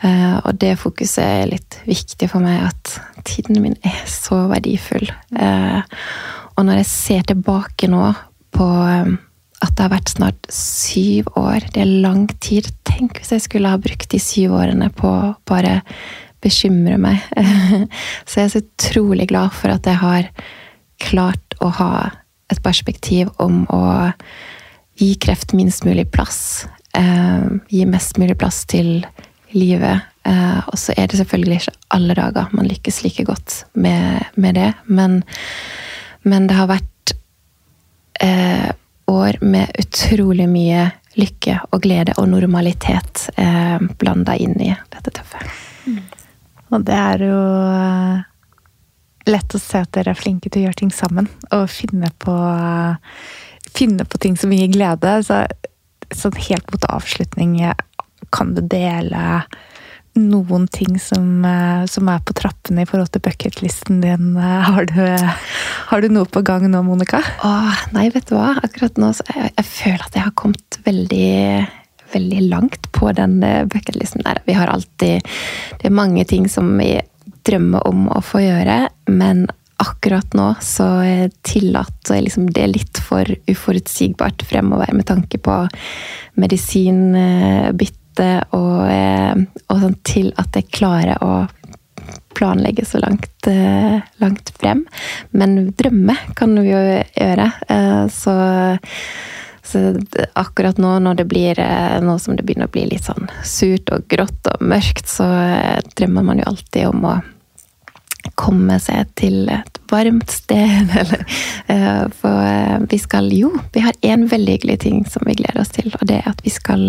Eh, 0.00 0.36
og 0.38 0.56
det 0.62 0.78
fokuset 0.80 1.22
er 1.24 1.50
litt 1.52 1.80
viktig 1.86 2.30
for 2.32 2.42
meg, 2.44 2.70
at 2.70 3.24
tiden 3.28 3.60
min 3.62 3.76
er 3.86 4.02
så 4.10 4.46
verdifull. 4.50 5.10
Eh, 5.36 5.82
og 6.56 6.66
når 6.66 6.82
jeg 6.82 6.90
ser 6.90 7.26
tilbake 7.30 7.88
nå 7.90 8.12
på 8.56 8.68
at 9.60 9.74
det 9.76 9.84
har 9.84 9.92
vært 9.92 10.12
snart 10.12 10.48
syv 10.54 11.28
år, 11.38 11.66
det 11.74 11.84
er 11.84 12.00
lang 12.04 12.26
tid 12.42 12.70
Tenk 12.90 13.20
hvis 13.20 13.30
jeg 13.32 13.44
skulle 13.44 13.70
ha 13.70 13.78
brukt 13.80 14.10
de 14.12 14.18
syv 14.20 14.56
årene 14.58 14.88
på 14.92 15.10
bare 15.48 15.78
bekymrer 16.44 17.00
meg. 17.00 17.22
Så 18.28 18.40
jeg 18.40 18.48
er 18.48 18.54
så 18.54 18.64
utrolig 18.64 19.28
glad 19.30 19.54
for 19.56 19.72
at 19.72 19.86
jeg 19.88 20.00
har 20.00 20.30
klart 21.00 21.56
å 21.60 21.70
ha 21.80 21.92
et 22.50 22.60
perspektiv 22.64 23.30
om 23.40 23.62
å 23.72 23.82
gi 25.00 25.14
kreft 25.22 25.54
minst 25.56 25.86
mulig 25.88 26.10
plass. 26.12 26.66
eh, 26.94 27.46
gi 27.68 27.84
mest 27.86 28.18
mulig 28.18 28.36
plass 28.38 28.64
til 28.66 29.06
livet. 29.54 30.00
Eh, 30.24 30.58
og 30.66 30.78
så 30.78 30.94
er 30.96 31.06
det 31.06 31.20
selvfølgelig 31.20 31.60
ikke 31.60 31.76
alle 31.96 32.16
dager 32.18 32.50
man 32.52 32.68
lykkes 32.68 33.02
like 33.04 33.24
godt 33.24 33.64
med, 33.72 34.26
med 34.34 34.54
det, 34.54 34.72
men, 34.86 35.22
men, 36.22 36.46
det 36.50 36.58
har 36.58 36.68
vært 36.68 37.14
eh, 38.20 38.68
år 39.08 39.40
med 39.40 39.72
utrolig 39.80 40.48
mye 40.50 40.90
lykke 41.18 41.56
og 41.70 41.82
glede 41.82 42.14
og 42.20 42.28
normalitet 42.30 43.30
eh, 43.40 43.78
blanda 43.98 44.36
inn 44.36 44.58
i 44.60 44.74
dette 44.92 45.14
tøffe. 45.16 45.40
Mm. 45.86 46.02
Og 46.70 46.84
det 46.86 46.96
er 46.96 47.24
jo 47.26 47.38
eh, 47.70 48.20
lett 49.30 49.56
å 49.56 49.62
se 49.62 49.82
at 49.82 49.92
dere 49.96 50.14
er 50.14 50.18
flinke 50.18 50.50
til 50.50 50.62
å 50.62 50.68
gjøre 50.68 50.80
ting 50.82 50.92
sammen. 50.94 51.30
Og 51.56 51.66
finne 51.72 52.12
på, 52.22 52.36
finne 53.76 54.06
på 54.06 54.22
ting 54.22 54.38
som 54.38 54.54
gir 54.54 54.70
glede. 54.72 55.18
Så, 55.26 55.42
så 56.14 56.32
helt 56.48 56.70
mot 56.72 56.86
avslutning, 56.90 57.58
kan 58.30 58.54
du 58.54 58.62
dele 58.62 59.42
noen 60.18 60.66
ting 60.68 60.98
som, 60.98 61.44
eh, 61.46 61.84
som, 61.86 62.08
er 62.10 62.22
på 62.26 62.34
trappene 62.34 62.82
i 62.82 62.88
forhold 62.88 63.12
til 63.14 63.22
bucketlisten 63.24 64.00
din. 64.02 64.32
Har 64.70 64.88
du, 64.90 64.98
har 65.90 66.02
du, 66.02 66.08
noe 66.10 66.26
på 66.26 66.42
gang 66.46 66.66
nå, 66.70 66.82
Monica? 66.86 67.22
Åh, 67.46 67.84
nei, 67.94 68.08
vet 68.14 68.26
du 68.30 68.34
hva. 68.36 68.56
Akkurat 68.62 68.98
nå 69.00 69.12
jeg, 69.14 69.52
jeg 69.54 69.66
føler 69.68 70.06
at 70.06 70.18
jeg 70.18 70.26
har 70.26 70.34
kommet 70.38 70.80
veldig 70.86 71.30
veldig 72.12 72.42
langt 72.50 72.90
på 72.96 73.12
den 73.16 73.42
eh, 73.46 73.64
bucketlisten 73.70 74.24
der. 74.26 74.42
Vi 74.46 74.56
har 74.58 74.72
alltid 74.72 75.22
Det 75.80 75.88
er 75.88 75.94
mange 75.94 76.24
ting 76.24 76.48
som 76.48 76.72
vi 76.78 77.00
drømmer 77.46 77.86
om 77.88 78.08
å 78.12 78.20
få 78.24 78.42
gjøre, 78.44 78.88
men 79.08 79.46
akkurat 79.80 80.34
nå 80.36 80.50
så 80.60 80.86
tillater 81.46 82.20
liksom, 82.20 82.50
det 82.52 82.66
litt 82.68 83.00
for 83.00 83.24
uforutsigbart 83.48 84.42
fremover 84.44 84.92
med 84.92 85.06
tanke 85.08 85.40
på 85.40 85.54
medisinbytte 86.40 88.28
og, 88.56 88.76
eh, 88.92 89.40
og 89.72 89.80
sånn 89.86 89.96
til 90.04 90.28
at 90.36 90.58
jeg 90.58 90.68
klarer 90.76 91.16
å 91.24 91.46
planlegge 92.36 92.84
så 92.84 92.98
langt, 92.98 93.46
eh, 93.46 94.00
langt 94.20 94.52
frem. 94.60 94.84
Men 95.30 95.72
drømme 95.72 96.16
kan 96.36 96.54
vi 96.60 96.70
jo 96.70 96.80
gjøre. 97.16 97.52
Eh, 97.68 98.06
så, 98.08 98.34
så 99.62 99.82
akkurat 100.38 100.78
nå 100.80 100.96
når 101.04 101.20
det 101.20 101.26
blir 101.30 101.60
nå 102.04 102.16
som 102.18 102.36
det 102.36 102.46
begynner 102.46 102.70
å 102.70 102.74
bli 102.74 102.86
litt 102.90 103.06
sånn 103.08 103.28
surt 103.46 103.92
og 103.92 104.06
grått 104.10 104.48
og 104.52 104.62
mørkt, 104.64 105.10
så 105.10 105.26
drømmer 105.96 106.26
man 106.26 106.40
jo 106.40 106.48
alltid 106.50 106.88
om 106.88 107.04
å 107.12 107.18
komme 108.40 108.76
seg 108.80 109.08
til 109.18 109.48
et 109.52 109.78
varmt 109.90 110.30
sted, 110.32 110.92
eller 111.00 111.24
uh, 111.70 112.04
For 112.20 112.86
vi 112.90 112.98
skal 113.00 113.30
jo 113.34 113.50
Vi 113.74 113.82
har 113.84 113.96
én 114.06 114.26
veldig 114.30 114.56
hyggelig 114.58 114.78
ting 114.84 115.02
som 115.08 115.24
vi 115.26 115.36
gleder 115.40 115.60
oss 115.62 115.72
til, 115.74 115.90
og 115.98 116.06
det 116.08 116.20
er 116.20 116.30
at 116.30 116.40
vi 116.44 116.52
skal 116.54 116.86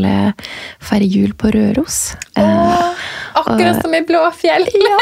feire 0.82 1.08
jul 1.08 1.34
på 1.38 1.52
Røros. 1.54 2.14
Åh, 2.40 3.04
akkurat 3.42 3.78
og, 3.78 3.82
som 3.84 3.96
i 3.98 4.04
Blåfjell! 4.08 4.68
Ja. 4.82 4.98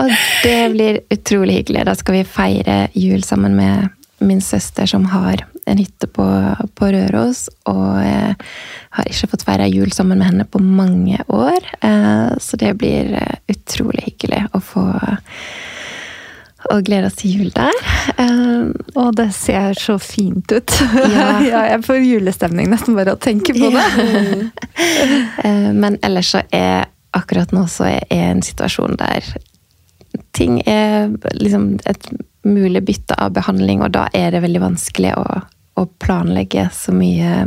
og 0.00 0.10
det 0.42 0.58
blir 0.72 0.98
utrolig 1.12 1.60
hyggelig. 1.60 1.84
Da 1.88 1.94
skal 1.98 2.18
vi 2.18 2.24
feire 2.28 2.76
jul 2.94 3.24
sammen 3.24 3.56
med 3.58 3.88
min 4.18 4.40
søster 4.40 4.88
som 4.90 5.06
har 5.12 5.44
en 5.66 5.80
hytte 5.82 6.08
på, 6.10 6.26
på 6.78 6.90
Røros. 6.94 7.46
Og 7.70 8.36
har 8.96 9.10
ikke 9.10 9.30
fått 9.34 9.46
feira 9.46 9.68
jul 9.68 9.92
sammen 9.92 10.20
med 10.20 10.30
henne 10.30 10.48
på 10.48 10.60
mange 10.62 11.20
år. 11.28 11.70
Eh, 11.80 12.36
så 12.40 12.58
det 12.60 12.74
blir 12.80 13.16
eh, 13.18 13.38
utrolig 13.52 14.06
hyggelig 14.10 14.46
å 14.56 14.62
få 14.64 14.90
og 16.66 16.82
gleder 16.82 17.06
oss 17.06 17.18
til 17.20 17.36
jul 17.36 17.50
der. 17.54 17.76
Um, 18.18 18.72
og 18.98 19.12
det 19.20 19.28
ser 19.36 19.76
så 19.78 20.00
fint 20.02 20.50
ut. 20.50 20.72
Ja. 21.16 21.28
ja 21.52 21.60
jeg 21.70 21.84
får 21.86 22.00
julestemning 22.02 22.70
nesten 22.72 22.96
bare 22.98 23.14
av 23.14 23.20
å 23.20 23.22
tenke 23.22 23.54
på 23.54 23.70
det. 23.70 23.84
uh, 25.46 25.70
men 25.76 26.00
ellers 26.02 26.32
så 26.34 26.42
er 26.50 26.88
akkurat 27.16 27.54
nå 27.54 27.68
så 27.70 27.86
er 27.86 28.00
jeg 28.10 28.32
en 28.32 28.42
situasjon 28.44 28.98
der 28.98 29.28
ting 30.36 30.58
er 30.68 31.12
liksom 31.36 31.76
et 31.88 32.08
mulig 32.46 32.82
bytte 32.88 33.16
av 33.20 33.34
behandling, 33.36 33.82
og 33.84 33.92
da 33.94 34.06
er 34.16 34.32
det 34.34 34.42
veldig 34.44 34.62
vanskelig 34.62 35.14
å, 35.18 35.24
å 35.76 35.86
planlegge 36.02 36.68
så 36.72 36.94
mye, 36.96 37.46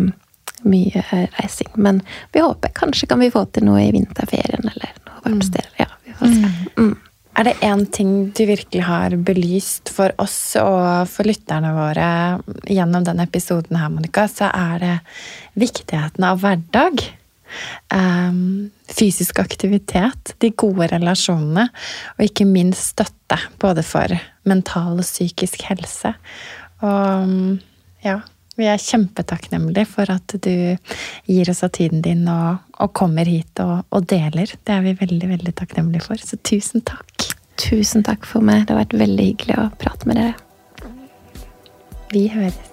mye, 0.61 1.03
reising. 1.39 1.71
Men 1.75 2.01
vi 2.34 2.43
håper 2.45 2.73
kanskje 2.77 3.09
kan 3.09 3.21
vi 3.23 3.32
få 3.34 3.45
til 3.53 3.67
noe 3.69 3.84
i 3.88 3.93
vinterferien 3.95 4.65
eller 4.69 4.97
noe 5.05 5.21
varmt 5.23 5.43
mm. 5.43 5.47
sted. 5.49 5.69
Ja, 5.82 5.89
vi 6.05 6.17
får 6.19 6.36
se. 6.36 6.49
Mm. 6.49 6.89
Mm. 6.89 6.97
Er 7.39 7.45
det 7.47 7.59
én 7.63 7.86
ting 7.88 8.13
du 8.36 8.41
virkelig 8.49 8.82
har 8.84 9.13
belyst 9.15 9.89
for 9.95 10.11
oss 10.19 10.57
og 10.59 11.07
for 11.07 11.30
lytterne 11.30 11.69
våre 11.71 12.09
gjennom 12.67 13.05
denne 13.07 13.23
episoden 13.30 13.80
her, 13.80 13.93
Monica, 13.93 14.25
så 14.27 14.49
er 14.51 14.82
det 14.84 14.97
viktigheten 15.61 16.25
av 16.27 16.41
hverdag. 16.43 17.05
Um, 17.95 18.69
fysisk 18.91 19.39
aktivitet, 19.41 20.36
de 20.43 20.51
gode 20.51 20.89
relasjonene, 20.91 21.69
og 22.17 22.27
ikke 22.27 22.45
minst 22.49 22.91
støtte. 22.91 23.39
Både 23.61 23.86
for 23.88 24.11
mental 24.49 24.99
og 24.99 25.07
psykisk 25.07 25.63
helse. 25.69 26.11
Og 26.84 27.32
ja, 28.06 28.20
vi 28.60 28.68
er 28.68 28.82
kjempetakknemlige 28.84 29.88
for 29.88 30.12
at 30.12 30.36
du 30.43 30.54
gir 31.30 31.52
oss 31.52 31.64
av 31.64 31.72
tiden 31.78 32.04
din 32.04 32.26
og, 32.32 32.60
og 32.84 32.91
kommer 32.97 33.30
hit 33.30 33.62
og, 33.64 33.86
og, 33.89 34.08
deler. 34.12 34.52
Det 34.52 34.76
er 34.76 34.84
vi 34.84 34.97
veldig, 35.00 35.30
veldig 35.36 35.56
takknemlige 35.62 36.04
for. 36.10 36.20
Så 36.20 36.39
tusen 36.43 36.84
takk. 36.88 37.30
Tusen 37.60 38.04
takk 38.08 38.28
for 38.28 38.43
meg. 38.43 38.66
Det 38.66 38.76
har 38.76 38.82
vært 38.84 38.97
veldig 39.00 39.30
hyggelig 39.32 39.60
å 39.60 39.70
prate 39.80 40.10
med 40.10 40.20
dere. 40.20 40.36
Vi 42.12 42.28
høres. 42.34 42.68